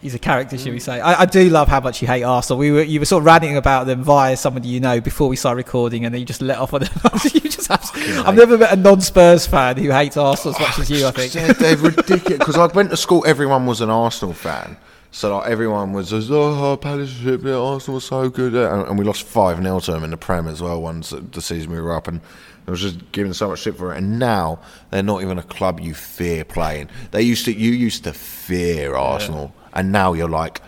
[0.00, 1.00] he's a character, should we say?
[1.00, 2.58] I, I, do love how much you hate Arsenal.
[2.58, 5.36] We were you were sort of ranting about them via somebody you know before we
[5.36, 6.90] started recording, and then you just let off on them.
[7.34, 7.90] you just have,
[8.26, 11.06] I've never met a non-Spurs fan who hates Arsenal as much as you.
[11.06, 12.38] I think they're, they're ridiculous.
[12.38, 14.76] Because I went to school, everyone was an Arsenal fan.
[15.12, 18.98] So like everyone was just, oh, Palace shit, yeah, Arsenal was so good, and, and
[18.98, 20.80] we lost five 0 to them in the Prem as well.
[20.80, 22.20] Once the season we were up, and
[22.68, 23.98] I was just giving so much shit for it.
[23.98, 24.60] And now
[24.90, 26.88] they're not even a club you fear playing.
[27.10, 29.52] They used to, you used to fear Arsenal.
[29.52, 30.60] Yeah and now you're like,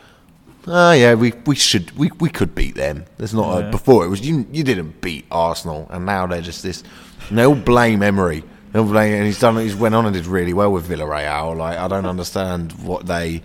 [0.67, 3.05] oh yeah, we we should we, we could beat them.
[3.19, 3.69] There's not yeah.
[3.69, 6.83] a, before it was you you didn't beat Arsenal, and now they're just this.
[7.29, 8.45] And they all blame Emery.
[8.73, 9.59] They'll blame, and he's done.
[9.59, 11.55] He's went on and did really well with Villarreal.
[11.57, 13.43] Like I don't understand what they.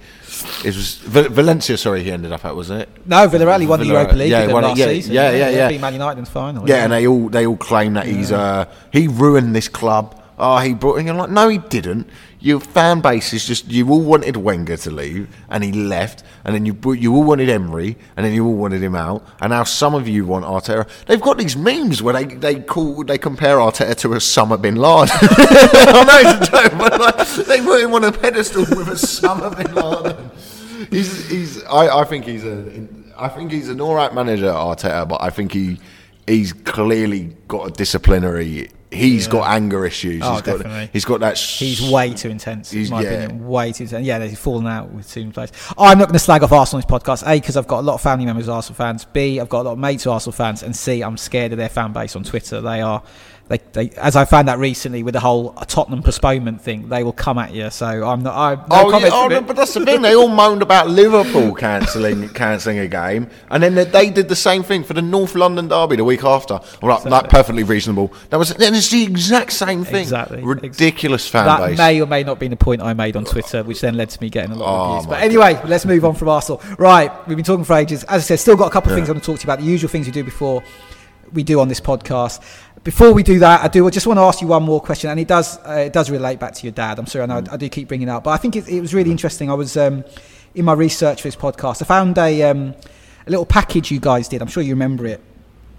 [0.63, 1.77] It was Valencia.
[1.77, 2.87] Sorry, he ended up at was it?
[3.05, 3.59] No, Villarreal.
[3.59, 5.13] He won the Europa League yeah, won last yeah, season.
[5.13, 5.49] Yeah, yeah, yeah.
[5.49, 5.67] yeah.
[5.67, 6.67] Beat Man United in the final.
[6.67, 10.23] Yeah, and they all they all claim that he's uh he ruined this club.
[10.39, 10.97] Oh, he brought.
[10.97, 12.07] And you're like, no, he didn't
[12.39, 16.53] your fan base is just you all wanted Wenger to leave and he left, and
[16.53, 19.63] then you you all wanted Emery and then you all wanted him out, and now
[19.63, 20.87] some of you want Arteta.
[21.07, 25.09] They've got these memes where they they call they compare Arteta to Osama bin Laden.
[25.21, 29.55] I know it's a joke, but like, they put him on a pedestal with Osama
[29.57, 30.31] bin Laden.
[30.91, 32.87] He's he's I, I think he's a
[33.17, 35.79] I think he's an all right manager Arteta, but I think he
[36.27, 39.31] he's clearly got a disciplinary he's yeah.
[39.31, 40.21] got anger issues.
[40.23, 40.85] Oh, he's definitely.
[40.85, 41.37] got he's got that.
[41.37, 42.73] Sh- he's way too intense.
[42.73, 43.09] in my yeah.
[43.09, 44.05] opinion, way too intense.
[44.05, 45.51] Yeah, he's fallen out with many players.
[45.77, 47.27] I'm not going to slag off Arsenal on this podcast.
[47.27, 49.05] A, because I've got a lot of family members Arsenal fans.
[49.05, 50.63] B, I've got a lot of mates who Arsenal fans.
[50.63, 52.61] And C, I'm scared of their fan base on Twitter.
[52.61, 53.03] They are
[53.49, 57.13] they, they, as I found that recently with the whole Tottenham postponement thing, they will
[57.13, 57.69] come at you.
[57.69, 58.35] So I'm not.
[58.35, 60.01] I, no oh, yeah, oh no, but that's the thing.
[60.01, 64.35] They all moaned about Liverpool cancelling cancelling a game, and then they, they, did the
[64.35, 66.59] same thing for the North London derby the week after.
[66.81, 67.11] Well, exactly.
[67.11, 68.11] like perfectly reasonable.
[68.31, 68.51] That was.
[68.51, 70.01] And it's the exact same thing.
[70.01, 70.43] Exactly.
[70.43, 71.77] Ridiculous fan that base.
[71.77, 74.21] may or may not be the point I made on Twitter, which then led to
[74.21, 75.07] me getting a lot of oh, views.
[75.07, 75.69] But anyway, God.
[75.69, 76.61] let's move on from Arsenal.
[76.77, 78.03] Right, we've been talking for ages.
[78.05, 79.05] As I said, still got a couple of yeah.
[79.05, 79.59] things I want to talk to you about.
[79.59, 80.63] The usual things we do before
[81.33, 82.41] we do on this podcast.
[82.87, 85.09] Before we do that, I do I just want to ask you one more question,
[85.09, 86.97] and it does uh, it does relate back to your dad.
[86.97, 87.49] I'm sorry, I know mm.
[87.49, 89.51] I, I, do keep bringing it up, but I think it, it was really interesting.
[89.51, 90.05] I was um,
[90.55, 91.81] in my research for this podcast.
[91.81, 92.73] I found a um,
[93.25, 94.41] a little package you guys did.
[94.41, 95.21] I'm sure you remember it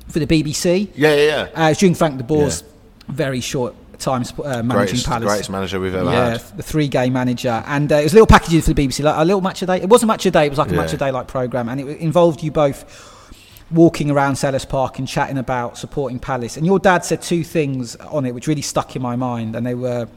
[0.09, 0.91] for the BBC.
[0.95, 1.49] Yeah, yeah, yeah.
[1.55, 2.69] Uh, during Frank de Boer's yeah.
[3.09, 5.25] very short time uh, managing greatest, Palace.
[5.25, 6.41] Greatest manager we've ever yeah, had.
[6.59, 9.17] the three game manager, and uh, it was a little package for the BBC, like
[9.17, 9.81] a little match a day.
[9.81, 10.81] It wasn't match a day; it was like a yeah.
[10.83, 13.15] match a day like program, and it involved you both
[13.71, 16.57] walking around Selhurst Park and chatting about supporting Palace.
[16.57, 19.67] And your dad said two things on it which really stuck in my mind, and
[19.67, 20.09] they were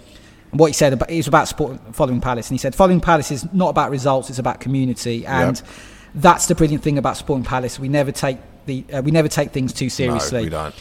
[0.51, 3.31] what he said about it was about supporting, following Palace, and he said following Palace
[3.31, 5.67] is not about results; it's about community, and yep.
[6.15, 7.79] that's the brilliant thing about supporting Palace.
[7.79, 10.39] We never take the uh, we never take things too seriously.
[10.39, 10.75] No, we don't.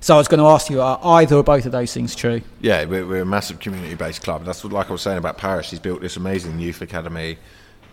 [0.00, 2.42] So I was going to ask you, are either or both of those things true?
[2.60, 4.44] Yeah, we're, we're a massive community-based club.
[4.44, 5.70] That's what, like I was saying about Parish.
[5.70, 7.38] He's built this amazing youth academy.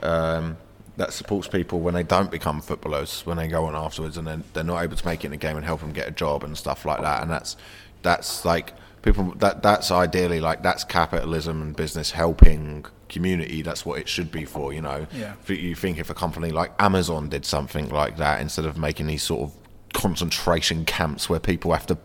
[0.01, 0.57] Um,
[0.97, 4.43] that supports people when they don't become footballers, when they go on afterwards, and then
[4.53, 6.43] they're not able to make it in the game and help them get a job
[6.43, 7.21] and stuff like that.
[7.21, 7.57] And that's
[8.03, 13.61] that's like people that that's ideally like that's capitalism and business helping community.
[13.61, 14.73] That's what it should be for.
[14.73, 15.33] You know, yeah.
[15.41, 19.07] If you think if a company like Amazon did something like that instead of making
[19.07, 19.57] these sort of
[19.93, 21.97] concentration camps where people have to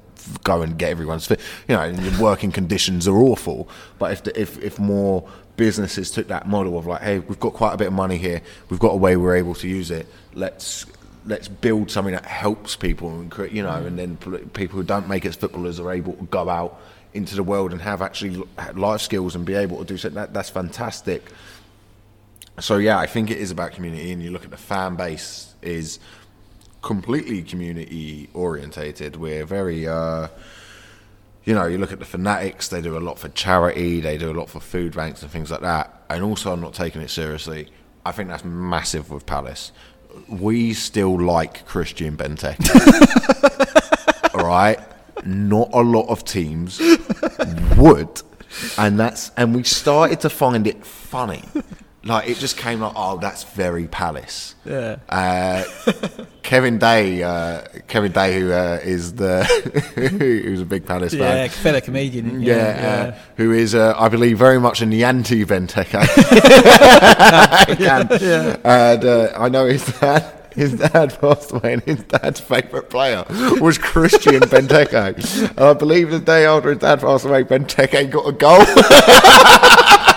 [0.45, 1.41] go and get everyone's fit.
[1.69, 3.69] You know, and working conditions are awful.
[3.99, 5.29] But if the, if if more
[5.59, 8.41] businesses took that model of like, hey, we've got quite a bit of money here,
[8.71, 10.07] we've got a way we're able to use it.
[10.33, 10.87] Let's
[11.27, 14.17] let's build something that helps people and create, you know, and then
[14.55, 16.81] people who don't make it as footballers are able to go out
[17.13, 18.43] into the world and have actually
[18.75, 20.15] life skills and be able to do something.
[20.15, 21.27] That, that's fantastic.
[22.61, 25.55] So yeah, I think it is about community, and you look at the fan base
[25.61, 25.99] is
[26.81, 29.17] completely community orientated.
[29.17, 29.87] We're very.
[29.87, 30.29] Uh,
[31.49, 34.31] you know, you look at the fanatics, they do a lot for charity, they do
[34.31, 36.03] a lot for food banks and things like that.
[36.11, 37.71] And also, I'm not taking it seriously.
[38.05, 39.73] I think that's massive with Palace.
[40.29, 42.59] We still like Christian Benteke.
[44.35, 44.79] All right?
[45.25, 46.83] Not a lot of teams
[47.79, 48.23] would.
[48.77, 51.45] And that's and we started to find it funny
[52.05, 54.55] like it just came like, oh, that's very Palace.
[54.65, 54.97] Yeah.
[55.09, 55.65] Uh,
[56.43, 59.45] Kevin Day, uh, Kevin Day, who uh, is the
[59.95, 63.09] who's a big Palace yeah, fan, yeah, fellow comedian, yeah, yeah, yeah.
[63.15, 65.93] Uh, who is, uh, I believe, very much in the anti-Benteke.
[67.79, 68.57] yeah.
[68.65, 70.35] And uh, I know his dad.
[70.55, 73.25] His dad passed away, and his dad's favourite player
[73.61, 75.51] was Christian Benteke.
[75.51, 78.65] And I believe the day after his dad passed away, Benteke got a goal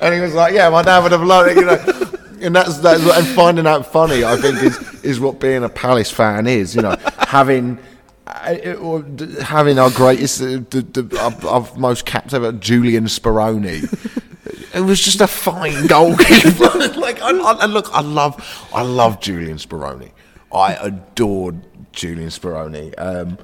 [0.00, 2.06] and he was like, "Yeah, my dad would have loved it," you know.
[2.42, 6.10] And that's that's and finding that funny, I think, is is what being a Palace
[6.10, 6.74] fan is.
[6.74, 7.78] You know, having
[8.26, 9.02] uh,
[9.42, 13.84] having our greatest, uh, the, the, our, our, most capped ever, Julian Speroni.
[14.74, 16.78] It was just a fine goalkeeper.
[16.96, 20.12] like, I, I, and look, I love, I love Julian Speroni.
[20.52, 21.60] I adored
[21.92, 22.94] Julian Speroni.
[22.96, 23.38] Um,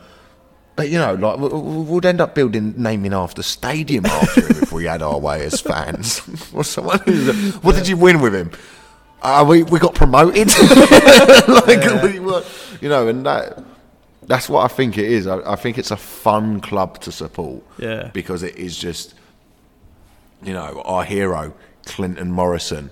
[0.76, 4.84] but you know, like we'd end up building naming after stadium after him if we
[4.84, 6.18] had our way as fans.
[6.52, 8.50] what did you win with him?
[9.22, 10.48] Uh, we we got promoted.
[11.66, 12.04] like yeah.
[12.04, 12.44] we were,
[12.82, 13.64] you know, and that
[14.26, 15.26] that's what I think it is.
[15.26, 17.62] I, I, think it's a fun club to support.
[17.78, 19.14] Yeah, because it is just,
[20.42, 21.54] you know, our hero
[21.86, 22.90] Clinton Morrison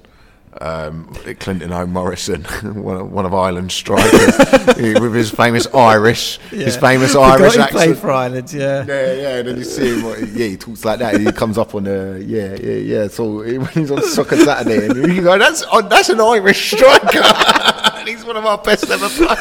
[0.61, 1.07] um,
[1.41, 2.45] Clinton O'Morrison,
[2.75, 4.39] one of Ireland's strikers,
[4.77, 6.67] with his famous Irish, yeah.
[6.67, 7.71] his famous Irish accent.
[7.71, 8.85] Played for Ireland, yeah.
[8.87, 9.37] Yeah, yeah.
[9.39, 11.21] And then you see him, yeah, he talks like that.
[11.21, 13.09] he comes up on the, yeah, yeah, yeah.
[13.09, 17.23] So when he's on Soccer Saturday, and you go, that's oh, that's an Irish striker,
[17.99, 19.41] and he's one of our best ever players.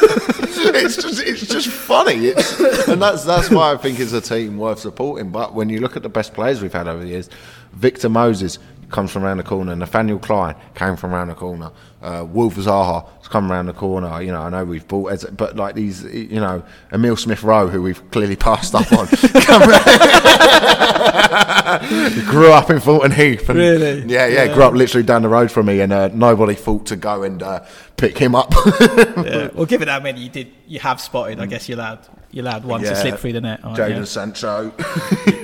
[0.74, 4.58] it's just it's just funny, it's, and that's that's why I think it's a team
[4.58, 5.30] worth supporting.
[5.30, 7.30] But when you look at the best players we've had over the years,
[7.74, 8.58] Victor Moses
[8.90, 9.74] comes from around the corner.
[9.74, 11.70] Nathaniel Clyne came from around the corner.
[12.02, 14.20] Uh, Wilf Zaha has come around the corner.
[14.20, 16.62] You know, I know we've bought, but like these, you know,
[16.92, 19.06] Emil Smith Rowe, who we've clearly passed up on,
[22.26, 23.48] grew up in Thornton Heath.
[23.48, 24.02] And, really?
[24.02, 26.86] Yeah, yeah, yeah, grew up literally down the road from me, and uh, nobody thought
[26.86, 27.64] to go and uh,
[27.96, 28.52] pick him up.
[28.80, 29.48] yeah.
[29.54, 32.64] Well, given how many you did, you have spotted, I guess you're allowed you're allowed
[32.64, 32.90] one yeah.
[32.90, 33.62] to slip through the net.
[33.62, 34.06] Jadon you?
[34.06, 34.72] Sancho.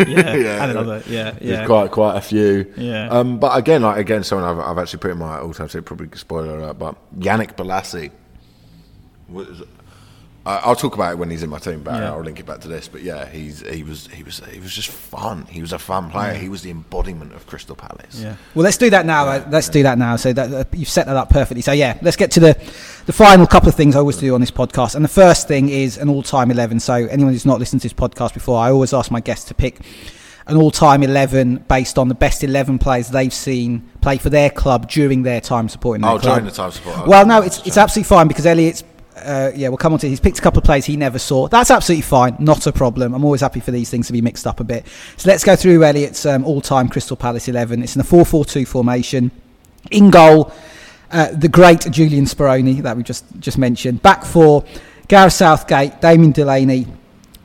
[0.09, 1.03] yeah, yeah, and another.
[1.07, 1.57] Yeah, yeah.
[1.57, 2.73] There's quite quite a few.
[2.77, 3.09] Yeah.
[3.09, 6.09] Um, but again, like again, someone I've, I've actually put in my auto tip, probably
[6.19, 8.11] spoiler alert, but Yannick Bolasie.
[10.47, 12.13] I'll talk about it when he's in my team, but yeah.
[12.13, 12.89] I'll link it back to this.
[12.89, 15.45] But yeah, he's he was he was he was just fun.
[15.47, 16.33] He was a fun player.
[16.33, 16.39] Yeah.
[16.39, 18.21] He was the embodiment of Crystal Palace.
[18.21, 18.37] Yeah.
[18.55, 19.27] Well, let's do that now.
[19.27, 19.47] Yeah.
[19.51, 20.17] Let's do that now.
[20.17, 21.61] So that uh, you've set that up perfectly.
[21.61, 22.55] So yeah, let's get to the
[23.05, 24.95] the final couple of things I always do on this podcast.
[24.95, 26.81] And the first thing is an all-time eleven.
[26.81, 29.55] So anyone who's not listened to this podcast before, I always ask my guests to
[29.55, 29.81] pick
[30.47, 34.91] an all-time 11 based on the best 11 players they've seen play for their club
[34.91, 36.35] during their time supporting their oh, club.
[36.35, 37.07] during the time support.
[37.07, 38.83] Well, no, it's it's absolutely fine because Elliot's
[39.17, 40.09] uh, yeah, we'll come on to.
[40.09, 41.49] He's picked a couple of plays he never saw.
[41.49, 43.15] That's absolutely fine, not a problem.
[43.15, 44.87] I'm always happy for these things to be mixed up a bit.
[45.17, 47.83] So let's go through Elliot's um, all-time Crystal Palace eleven.
[47.83, 49.31] It's in a four-four-two formation.
[49.91, 50.53] In goal,
[51.11, 54.03] uh, the great Julian Speroni that we just just mentioned.
[54.03, 54.65] Back four,
[55.09, 56.87] Gareth Southgate, Damien Delaney,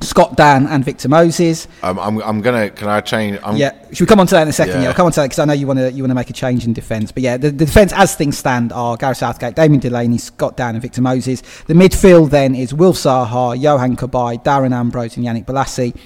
[0.02, 1.68] Scott Dann and Victor Moses.
[1.82, 2.70] Um, I'm, I'm gonna.
[2.70, 3.40] Can I change?
[3.44, 4.76] I'm, yeah, should we come on to that in a second?
[4.76, 6.12] Yeah, yeah I'll come on to that because I know you want to you want
[6.12, 7.12] to make a change in defence.
[7.12, 10.76] But yeah, the, the defence as things stand are Gareth Southgate, Damien Delaney, Scott Dann,
[10.76, 11.42] and Victor Moses.
[11.68, 15.98] The midfield then is Wilf Zaha, Johan Cabaye, Darren Ambrose, and Yannick Bolasie.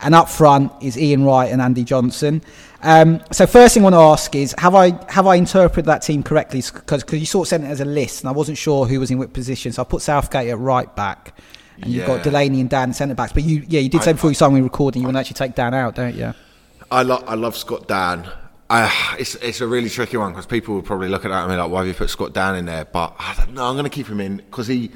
[0.00, 2.42] And up front is Ian Wright and Andy Johnson.
[2.82, 6.02] Um, so first thing I want to ask is, have I have I interpreted that
[6.02, 6.62] team correctly?
[6.62, 9.10] Because you sort of sent it as a list, and I wasn't sure who was
[9.10, 9.72] in which position.
[9.72, 11.34] So I put Southgate at right back
[11.76, 11.98] and yeah.
[11.98, 13.32] you've got Delaney and Dann centre backs.
[13.32, 15.54] But you, yeah, you did say before you started recording you want to actually take
[15.54, 16.34] Dann out, don't you?
[16.90, 18.28] I love, I love Scott Dann.
[18.70, 21.50] Uh, it's it's a really tricky one because people will probably look at that and
[21.50, 23.64] be like, "Why have you put Scott Dann in there?" But I don't know.
[23.64, 24.90] I'm going to keep him in because he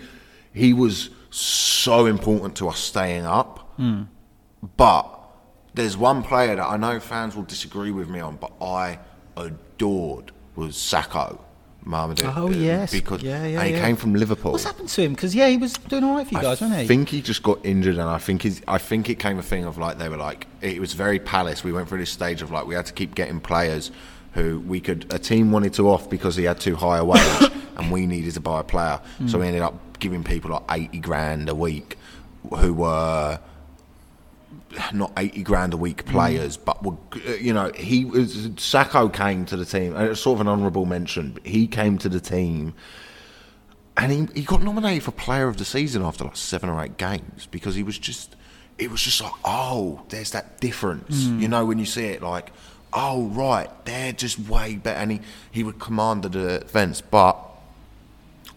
[0.55, 3.77] he was so important to us staying up.
[3.79, 4.09] Mm.
[4.77, 5.07] But
[5.75, 8.99] there's one player that I know fans will disagree with me on, but I
[9.37, 11.39] adored was Sakho.
[11.89, 12.37] Mamadou.
[12.37, 13.85] Oh yes, because yeah, yeah, and he yeah.
[13.85, 14.53] came from Liverpool.
[14.53, 15.15] What's happened to him?
[15.15, 16.85] Because yeah, he was doing all right for you guys, I wasn't he?
[16.85, 18.61] I think he just got injured, and I think he's.
[18.69, 21.65] I think it came a thing of like they were like it was very Palace.
[21.65, 23.91] We went through this stage of like we had to keep getting players
[24.35, 25.13] who we could.
[25.13, 28.35] A team wanted to off because he had too high a wage, and we needed
[28.35, 29.01] to buy a player.
[29.19, 29.31] Mm.
[29.31, 31.97] So we ended up giving people like eighty grand a week,
[32.59, 33.41] who were
[34.93, 36.65] not 80 grand a week players, mm.
[36.65, 36.97] but were,
[37.37, 40.87] you know, he was Sakho came to the team, and it's sort of an honourable
[40.87, 41.33] mention.
[41.33, 42.75] But he came to the team,
[43.97, 46.97] and he, he got nominated for Player of the Season after like seven or eight
[46.97, 48.37] games because he was just,
[48.79, 51.41] it was just like, oh, there's that difference, mm.
[51.41, 52.51] you know, when you see it, like,
[52.93, 55.21] oh right, they're just way better, and he
[55.51, 57.39] he would command the defence, but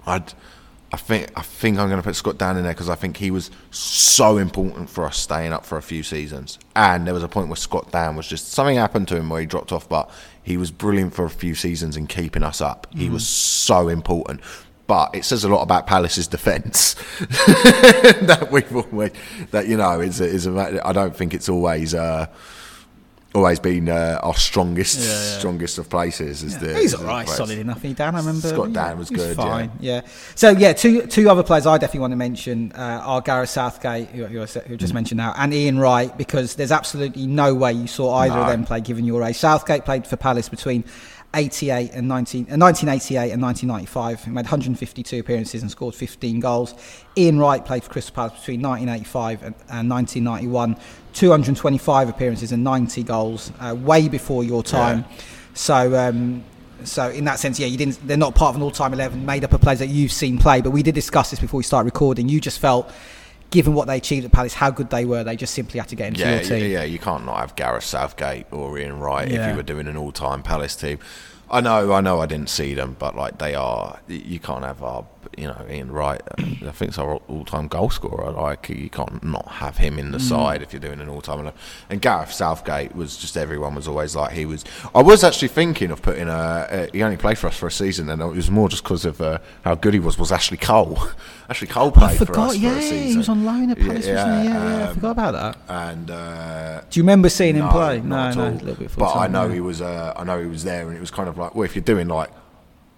[0.05, 0.33] I'd
[0.93, 3.17] I think I think I'm going to put Scott Dann in there because I think
[3.17, 6.59] he was so important for us staying up for a few seasons.
[6.75, 9.39] And there was a point where Scott Dann was just something happened to him where
[9.39, 10.09] he dropped off, but
[10.43, 12.87] he was brilliant for a few seasons in keeping us up.
[12.87, 12.99] Mm-hmm.
[12.99, 14.41] He was so important.
[14.85, 19.11] But it says a lot about Palace's defence that we've always
[19.51, 21.93] that you know is a, is a, I don't think it's always.
[21.93, 22.27] Uh,
[23.33, 25.37] always been uh, our strongest, yeah, yeah.
[25.39, 26.43] strongest of places.
[26.43, 26.59] Is yeah.
[26.59, 27.81] the, he's all right, solid enough.
[27.81, 28.47] He Dann, I remember.
[28.47, 29.35] Scott Dann was good.
[29.35, 30.01] Fine, yeah.
[30.35, 34.09] So yeah, two two other players I definitely want to mention uh, are Gareth Southgate,
[34.09, 34.95] who, who, who just mm.
[34.95, 38.41] mentioned now, and Ian Wright, because there's absolutely no way you saw either no.
[38.41, 39.37] of them play given your age.
[39.37, 40.83] Southgate played for Palace between
[41.33, 44.25] 88 and 19, uh, 1988 and 1995.
[44.25, 46.73] He made 152 appearances and scored 15 goals.
[47.17, 50.77] Ian Wright played for Crystal Palace between 1985 and, and 1991.
[51.13, 54.99] 225 appearances and 90 goals, uh, way before your time.
[54.99, 55.17] Yeah.
[55.53, 56.43] So, um,
[56.83, 58.05] so in that sense, yeah, you didn't.
[58.07, 60.61] They're not part of an all-time eleven made up of players that you've seen play.
[60.61, 62.27] But we did discuss this before we started recording.
[62.27, 62.91] You just felt,
[63.51, 65.95] given what they achieved at Palace, how good they were, they just simply had to
[65.95, 66.59] get into yeah, your team.
[66.59, 69.45] Yeah, yeah, you can't not have Gareth Southgate or Ian Wright yeah.
[69.45, 70.99] if you were doing an all-time Palace team.
[71.49, 74.81] I know, I know, I didn't see them, but like they are, you can't have
[74.81, 75.05] our,
[75.37, 76.21] you know, Ian Wright.
[76.37, 78.31] I think it's our all-time goal scorer.
[78.31, 80.29] Like you can't not have him in the mm.
[80.29, 81.51] side if you're doing an all-time.
[81.89, 84.63] And Gareth Southgate was just everyone was always like he was.
[84.93, 86.67] I was actually thinking of putting a.
[86.69, 89.05] a he only played for us for a season, and it was more just because
[89.05, 90.17] of uh, how good he was.
[90.17, 90.99] Was Ashley Cole?
[91.49, 93.07] Ashley Cole played for us yeah, for a season.
[93.07, 94.49] he was on loan at Palace, yeah, wasn't he?
[94.49, 95.57] Yeah, um, yeah, I forgot about that.
[95.67, 98.01] And uh, do you remember seeing him no, play?
[98.01, 98.91] No, no, a little bit.
[98.97, 99.81] But I know he was.
[99.81, 101.83] Uh, I know he was there, and it was kind of like, well, if you're
[101.83, 102.29] doing like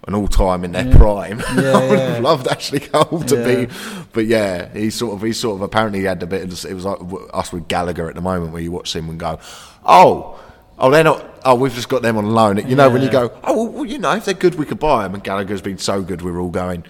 [0.08, 0.98] an all time in their yeah.
[0.98, 1.40] prime.
[1.40, 3.74] Yeah, I would have loved Ashley Cole to be,
[4.12, 6.44] but yeah, he sort of he sort of apparently he had a bit.
[6.44, 7.00] Of, it was like
[7.34, 9.40] us with Gallagher at the moment where you watch him and go,
[9.86, 10.40] oh.
[10.80, 11.24] Oh, they're not.
[11.46, 12.58] Oh, we've just got them on loan.
[12.68, 15.04] You know, when you go, oh, well, you know, if they're good, we could buy
[15.04, 15.14] them.
[15.14, 16.84] And Gallagher's been so good, we're all going,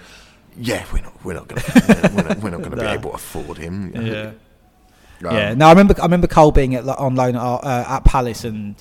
[0.57, 3.15] yeah, we're not, we're not going to, we're not, not going to be able to
[3.17, 3.91] afford him.
[3.95, 4.31] Yeah.
[5.25, 5.53] Um, yeah.
[5.53, 8.75] No, I remember, I remember Cole being at, on loan at, uh, at Palace and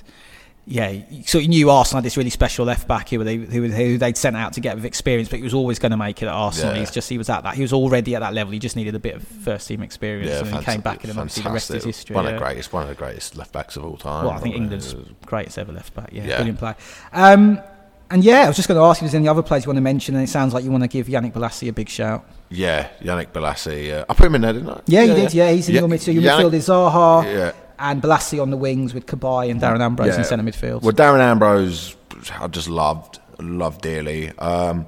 [0.65, 0.93] yeah,
[1.27, 4.17] so you knew Arsenal had this really special left back who, they, who, who they'd
[4.17, 6.33] sent out to get with experience, but he was always going to make it at
[6.33, 6.75] Arsenal.
[6.75, 6.81] Yeah.
[6.81, 7.57] He's just he was at that.
[7.57, 8.53] He was already at that level.
[8.53, 11.13] He just needed a bit of first team experience, yeah, and he came back, and
[11.13, 12.15] then obviously the rest is history.
[12.15, 12.31] One yeah.
[12.31, 14.25] of the greatest, one of the greatest left backs of all time.
[14.25, 14.95] Well, I think England's
[15.27, 16.11] greatest ever left back.
[16.13, 16.77] Yeah, brilliant player.
[17.13, 17.61] Um,
[18.13, 19.71] and yeah, I was just going to ask you, is there any other players you
[19.71, 20.15] want to mention?
[20.15, 22.29] And it sounds like you want to give Yannick Bolasie a big shout.
[22.51, 23.91] Yeah, Yannick Bolasie.
[23.91, 24.81] Uh, I put him in there, didn't I?
[24.87, 25.33] Yeah, you did.
[25.33, 25.81] Yeah, he's in yeah.
[25.81, 26.15] your midfield.
[26.15, 27.53] Your midfield is Zaha Yeah.
[27.85, 30.83] And Bolasie on the wings with Cabaye and Darren Ambrose in centre midfield.
[30.83, 31.97] Well, Darren Ambrose,
[32.39, 34.31] I just loved, loved dearly.
[34.39, 34.87] Um,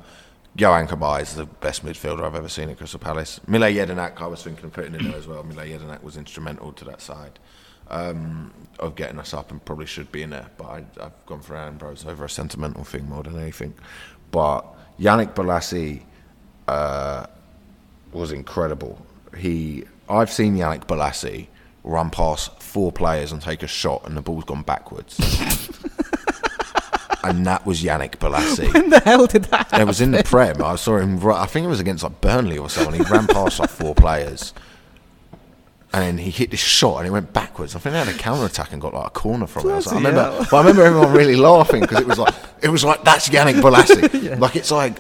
[0.57, 3.41] Johan Cabaye is the best midfielder I've ever seen at Crystal Palace.
[3.49, 5.43] Mile Jedinak, I was thinking of putting in there as well.
[5.43, 7.41] Mile Jedinak was instrumental to that side
[7.91, 10.47] um, of getting us up and probably should be in there.
[10.57, 13.75] But I, I've gone for Ambrose over a sentimental thing more than anything.
[14.31, 14.65] But
[15.01, 16.03] Yannick Bolasie
[16.69, 17.27] uh,
[18.13, 19.05] was incredible.
[19.37, 21.49] He, I've seen Yannick Bolasie
[21.83, 25.17] run past four players and take a shot, and the ball's gone backwards.
[27.23, 28.73] and that was Yannick Bolasie.
[28.75, 29.59] when the hell did that?
[29.69, 29.81] happen?
[29.81, 30.61] It was in the Prem.
[30.63, 31.25] I saw him.
[31.31, 32.95] I think it was against like Burnley or someone.
[32.95, 34.53] He ran past like four players,
[35.93, 37.77] and then he hit this shot and it went backwards.
[37.77, 39.73] I think they had a counter attack and got like a corner from it.
[39.73, 42.69] I, like- I remember, but I remember everyone really laughing because it was like it
[42.69, 44.39] was like that's Yannick Bolasie.
[44.41, 44.99] Like it's like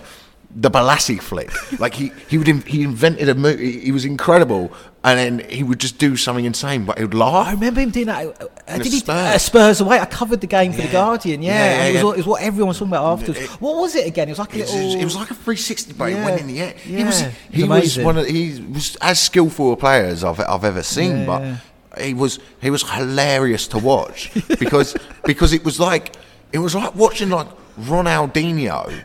[0.56, 1.50] the Bolasie flick.
[1.80, 3.58] Like he he would in, he invented a move.
[3.58, 4.72] He, was incredible,
[5.02, 7.48] and then he would just do something insane, but he would laugh.
[7.48, 8.24] I remember him doing that.
[8.26, 9.16] Uh, did it's he Spurs.
[9.34, 9.98] uh, Spurs away?
[9.98, 11.42] I covered the game for the Guardian.
[11.42, 13.40] Yeah, Yeah, and it, was, what- it was what everyone was talking about afterwards.
[13.40, 14.28] It- what was it again?
[14.28, 15.00] It was like a It was, little.
[15.00, 16.74] it was like a 360, but it went in the air.
[16.76, 20.38] He was yeah, he was one of he was as skillful a player as I've
[20.40, 22.04] I've ever seen, Yeah, but yeah.
[22.04, 26.14] he was he was hilarious to watch because because it was like
[26.52, 27.48] it was like watching like
[27.80, 29.02] Ronaldinho.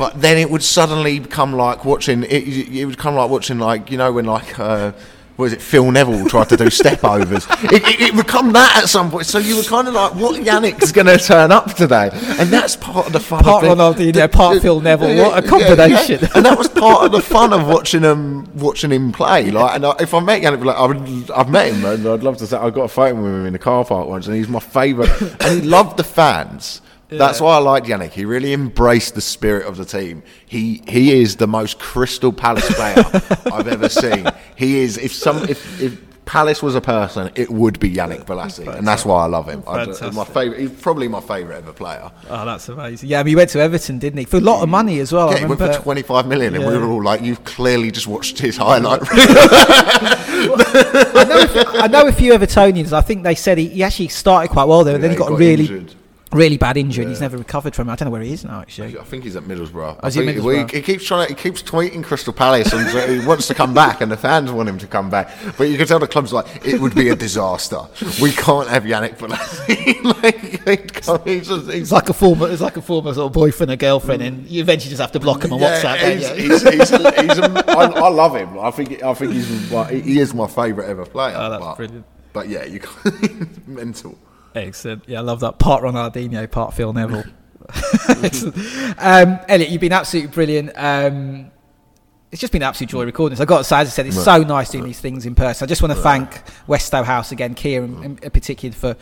[0.00, 2.22] But then it would suddenly become like watching.
[2.22, 4.92] It, it would come like watching, like you know, when like uh,
[5.36, 5.60] what is it?
[5.60, 7.46] Phil Neville tried to do step overs.
[7.64, 9.26] It, it, it would come that at some point.
[9.26, 12.08] So you were kind of like, what Yannick's going to turn up today?
[12.38, 13.44] And that's part of the fun.
[13.44, 13.76] Part of.
[13.76, 15.22] Ronaldinho, part Phil Neville.
[15.22, 16.26] What a combination.
[16.34, 19.50] and that was part of the fun of watching him watching him play.
[19.50, 22.22] Like, and I, if I met Yannick, like, I would, I've met him, and I'd
[22.22, 24.34] love to say I got a photo with him in the car park once, and
[24.34, 25.10] he's my favourite.
[25.42, 26.80] and he loved the fans.
[27.18, 28.12] That's why I liked Yannick.
[28.12, 30.22] He really embraced the spirit of the team.
[30.46, 32.96] He he is the most Crystal Palace player
[33.52, 34.26] I've ever seen.
[34.56, 34.98] He is.
[34.98, 35.82] If some if.
[35.82, 39.48] if Palace was a person, it would be Yannick Bolasie, and that's why I love
[39.48, 39.62] him.
[39.62, 40.12] Fantastic.
[40.12, 42.08] my favorite, he's probably my favourite ever player.
[42.28, 43.08] Oh, that's amazing.
[43.08, 44.26] Yeah, I mean, he went to Everton, didn't he?
[44.26, 45.32] For a lot of money as well.
[45.32, 48.38] Yeah, he went for 25 million, and we were all like, "You've clearly just watched
[48.38, 52.92] his highlight." I, know a few, I know a few Evertonians.
[52.92, 55.30] I think they said he, he actually started quite well there, and then he got,
[55.30, 55.96] got really, injured.
[56.32, 57.92] Really bad injury, and he's never recovered from it.
[57.92, 58.98] I don't know where he is now, actually.
[58.98, 60.00] I think he's at Middlesbrough.
[60.02, 62.72] Oh, is he think- well, he, he keeps trying to, he keeps tweeting Crystal Palace
[62.72, 65.30] and he wants to come back, and the fans want him to come back.
[65.58, 67.80] But you can tell the club's like, it would be a disaster.
[68.22, 70.04] We can't have Yannick Bolasie.
[71.06, 73.76] like, he's just, he's like a former, it's like a former sort of boyfriend or
[73.76, 76.00] girlfriend, and you eventually just have to block him on WhatsApp.
[76.00, 76.70] don't he's, you?
[76.70, 78.58] he's, a, I, I love him.
[78.58, 81.34] I think I think he's my- he is my favourite ever player.
[81.36, 82.06] Oh, that's but, brilliant.
[82.32, 82.80] But yeah, you
[83.66, 84.16] mental.
[84.54, 85.08] Excellent.
[85.08, 85.58] Yeah, I love that.
[85.58, 87.24] Part Ronaldinho, part Phil Neville.
[88.08, 88.56] Excellent.
[88.98, 90.72] um, Elliot, you've been absolutely brilliant.
[90.76, 91.50] Um,
[92.30, 93.40] it's just been an absolute joy recording this.
[93.40, 95.64] I've got to say, as I said, it's so nice doing these things in person.
[95.64, 96.30] I just want to thank
[96.68, 98.94] Westow House again, Kieran in, in particular, for,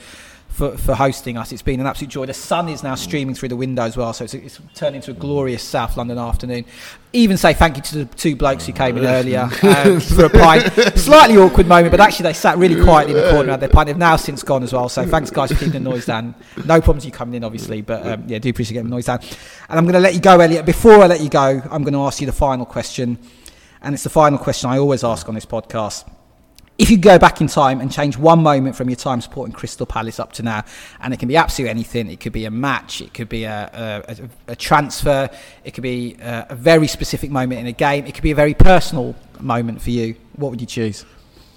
[0.49, 1.53] for, for hosting us.
[1.53, 2.27] It's been an absolute joy.
[2.27, 5.13] The sun is now streaming through the window as well, so it's, it's turned into
[5.13, 6.65] a glorious South London afternoon.
[7.13, 10.31] Even say thank you to the two blokes who came in earlier um, for a
[10.31, 10.99] pint.
[10.99, 13.87] Slightly awkward moment, but actually they sat really quietly in the corner at their pint.
[13.87, 16.35] They've now since gone as well, so thanks guys for keeping the noise down.
[16.65, 19.21] No problems you coming in, obviously, but um, yeah, do appreciate getting the noise down.
[19.69, 20.67] And I'm going to let you go, Elliot.
[20.67, 23.19] Before I let you go, I'm going to ask you the final question,
[23.81, 26.18] and it's the final question I always ask on this podcast.
[26.79, 29.85] If you go back in time and change one moment from your time supporting Crystal
[29.85, 30.65] Palace up to now,
[31.01, 34.05] and it can be absolutely anything, it could be a match, it could be a,
[34.09, 35.29] a, a, transfer,
[35.65, 38.37] it could be a, a very specific moment in a game, it could be a
[38.37, 40.15] very personal moment for you.
[40.37, 41.05] What would you choose?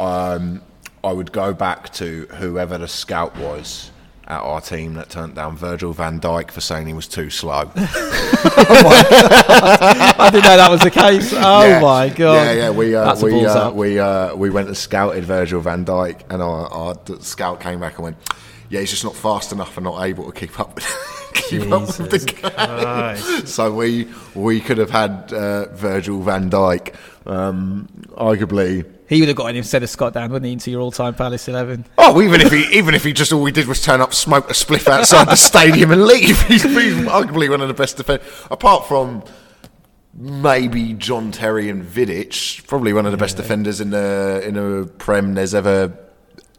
[0.02, 0.62] um,
[1.04, 3.92] I would go back to whoever the scout was
[4.32, 7.70] at our team that turned down Virgil van Dijk for saying he was too slow.
[7.76, 7.90] I
[10.32, 11.34] didn't know that was the case.
[11.44, 11.80] Oh Yeah.
[11.82, 12.34] my god!
[12.36, 12.70] Yeah, yeah.
[12.70, 16.42] We uh, That's we uh, we uh, we went and scouted Virgil van Dijk, and
[16.42, 18.18] our, our scout came back and went,
[18.70, 20.86] "Yeah, he's just not fast enough and not able to keep up with
[21.34, 26.94] keep up with the game." so we we could have had uh, Virgil van Dijk,
[27.26, 28.86] um, arguably.
[29.08, 31.48] He would have got in instead of Scott Dann, wouldn't he, into your all-time Palace
[31.48, 31.86] eleven?
[31.98, 34.50] Oh, even if he even if he just all we did was turn up, smoke
[34.50, 38.28] a spliff outside the stadium, and leave, he's, he's arguably one of the best defenders.
[38.50, 39.24] Apart from
[40.14, 44.86] maybe John Terry and Vidic, probably one of the best defenders in the in a
[44.86, 45.98] Prem there's ever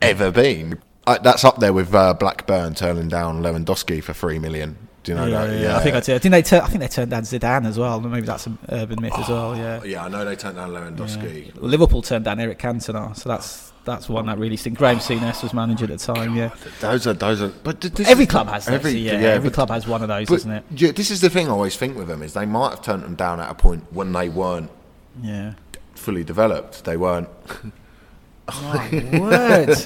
[0.00, 0.80] ever been.
[1.06, 4.76] Uh, that's up there with uh, Blackburn turning down Lewandowski for three million.
[5.02, 5.60] Do you know yeah, that?
[5.60, 6.22] Yeah, I think I did.
[6.22, 6.58] Didn't they?
[6.58, 8.00] I think they turned down Zidane as well.
[8.00, 9.56] Maybe that's an urban myth as well.
[9.56, 9.80] Yeah.
[9.82, 11.46] Oh, yeah, I know they turned down Lewandowski.
[11.46, 11.52] Yeah.
[11.56, 14.78] Liverpool turned down Eric Cantona, so that's that's one that really stinks.
[14.78, 16.36] Graham Souness was manager at the time.
[16.36, 16.54] Yeah.
[16.80, 17.48] Those are those are.
[17.48, 20.34] But every club has those, every yeah, yeah, every club has one of those, but,
[20.34, 20.64] doesn't it?
[20.70, 23.02] Yeah, this is the thing I always think with them is they might have turned
[23.02, 24.70] them down at a point when they weren't.
[25.20, 25.54] Yeah.
[25.94, 27.28] Fully developed, they weren't.
[28.48, 29.76] My word.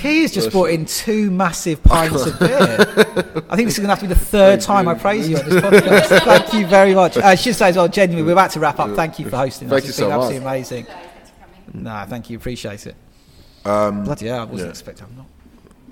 [0.00, 2.76] He has just brought in two massive pints of beer.
[3.50, 5.36] I think this is going to have to be the third time I praise you
[5.38, 6.20] on this podcast.
[6.24, 7.16] Thank you very much.
[7.16, 8.94] I should say as well, genuinely, we're about to wrap up.
[8.94, 9.88] Thank you for hosting thank us.
[9.88, 10.24] It's so been much.
[10.24, 10.86] absolutely amazing.
[11.74, 12.36] No, thank you.
[12.36, 12.94] Appreciate it.
[13.64, 14.70] Um, Bloody hell, I wasn't yeah.
[14.70, 15.06] expecting.
[15.06, 15.26] I'm not.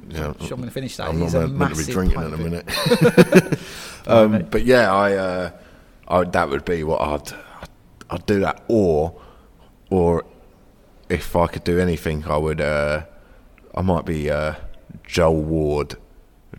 [0.08, 1.08] Yeah, sure I'm going to finish that.
[1.08, 3.58] I'm It is not a meant to be massive drinking pint in a minute.
[4.06, 5.50] um, but yeah, I, uh,
[6.06, 7.32] I that would be what I'd
[8.10, 9.20] I'd do that, or
[9.90, 10.24] or
[11.08, 12.60] if I could do anything, I would.
[12.60, 13.04] Uh,
[13.74, 14.54] I might be uh,
[15.06, 15.96] Joel Ward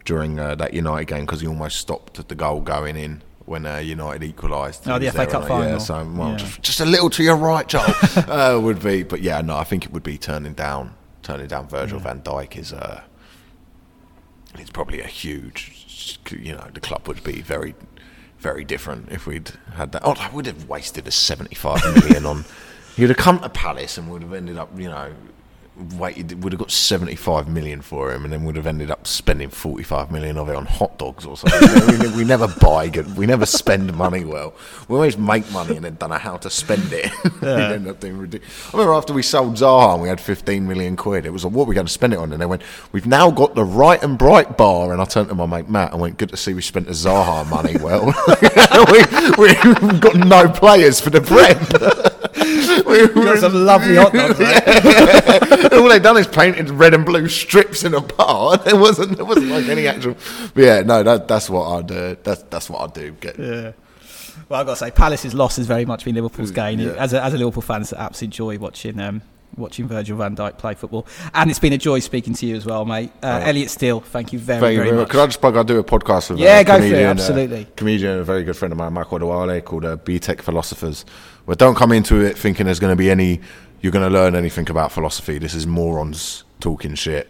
[0.05, 3.77] during uh, that United game because he almost stopped the goal going in when uh,
[3.77, 4.87] United equalised.
[4.87, 5.79] Oh, the FA Cup uh, Yeah, final.
[5.79, 6.37] so well, Yeah.
[6.37, 7.83] Just, just a little to your right, Joel,
[8.27, 9.03] uh, would be.
[9.03, 10.93] But yeah, no, I think it would be turning down,
[11.23, 12.73] turning down Virgil Van Dijk is.
[12.73, 13.01] Uh,
[14.55, 17.75] it's probably a huge, you know, the club would be very,
[18.39, 20.01] very different if we'd had that.
[20.03, 22.45] Oh, I would have wasted a 75 million on.
[22.97, 25.13] You'd have come to Palace and would have ended up, you know,
[25.97, 29.49] waited, would have got 75 million for him and then would have ended up spending
[29.49, 31.99] 45 million of it on hot dogs or something.
[31.99, 34.53] we, we never buy good, we never spend money well.
[34.87, 37.11] We always make money and then don't know how to spend it.
[37.41, 38.67] we end up doing ridiculous.
[38.67, 41.53] I remember after we sold Zaha and we had 15 million quid, it was like,
[41.53, 42.31] what are we going to spend it on?
[42.31, 44.91] And they went, we've now got the right and bright bar.
[44.93, 46.93] And I turned to my mate Matt and went, good to see we spent the
[46.93, 48.05] Zaha money well.
[48.91, 48.99] we,
[49.37, 51.57] we've got no players for the Prem.
[52.85, 55.66] we, You got some lovely hot dogs, mate.
[55.73, 58.57] all they've done is painted red and blue strips in a bar.
[58.67, 60.15] There wasn't, there wasn't like any actual.
[60.53, 61.91] But yeah, no, that, that's what I'd.
[61.91, 63.11] Uh, that's that's what I'd do.
[63.13, 63.71] Get, Yeah.
[64.49, 66.79] Well, I've got to say, Palace's loss has very much been Liverpool's gain.
[66.79, 66.91] Yeah.
[66.91, 69.21] As, a, as a Liverpool fan, it's an absolute joy watching um,
[69.57, 71.07] watching Virgil van Dijk play football.
[71.33, 73.11] And it's been a joy speaking to you as well, mate.
[73.23, 75.09] Uh, Elliot Steel, thank you very, Thank you very very much.
[75.09, 75.57] Could I just plug?
[75.57, 77.67] I do a podcast with Yeah, a go for it, comedian, uh, absolutely.
[77.75, 81.05] comedian, and a very good friend of mine, Michael Adewale, called uh, BTEC Philosophers.
[81.45, 83.41] But don't come into it thinking there's going to be any,
[83.81, 85.37] you're going to learn anything about philosophy.
[85.37, 87.29] This is morons talking shit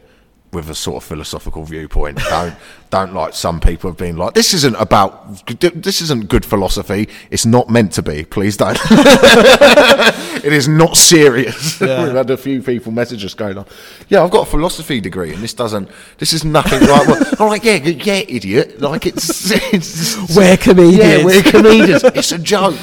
[0.53, 2.17] with a sort of philosophical viewpoint.
[2.29, 2.55] don't
[2.89, 7.09] don't like some people have been like this isn't about this isn't good philosophy.
[7.29, 8.23] It's not meant to be.
[8.23, 8.79] Please don't.
[8.89, 11.81] it is not serious.
[11.87, 12.05] Yeah.
[12.05, 13.65] We've had a few people message us going on.
[14.09, 15.89] Yeah, I've got a philosophy degree, and this doesn't.
[16.17, 17.07] This is nothing like.
[17.07, 18.81] Well, I'm like, yeah, yeah, idiot.
[18.81, 19.51] Like it's.
[19.73, 20.97] it's We're comedians.
[20.97, 22.03] Yeah, we're comedians.
[22.03, 22.75] it's a joke.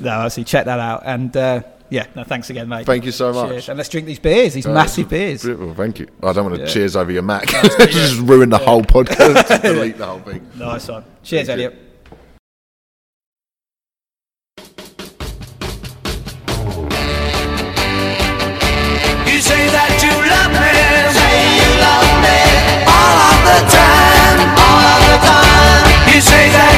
[0.00, 1.02] no, actually, check that out.
[1.04, 2.86] And uh, yeah, no, thanks again, mate.
[2.86, 3.50] Thank you so much.
[3.50, 3.68] Cheers.
[3.70, 5.42] And let's drink these beers, these uh, massive beers.
[5.42, 6.08] Beautiful, thank you.
[6.22, 6.68] I don't want to yeah.
[6.68, 7.46] cheers over your Mac.
[7.48, 8.64] Just ruin the yeah.
[8.64, 9.62] whole podcast.
[9.62, 10.46] delete the whole thing.
[10.56, 11.04] Nice one.
[11.22, 11.84] Cheers, thank Elliot.
[26.18, 26.77] You say that.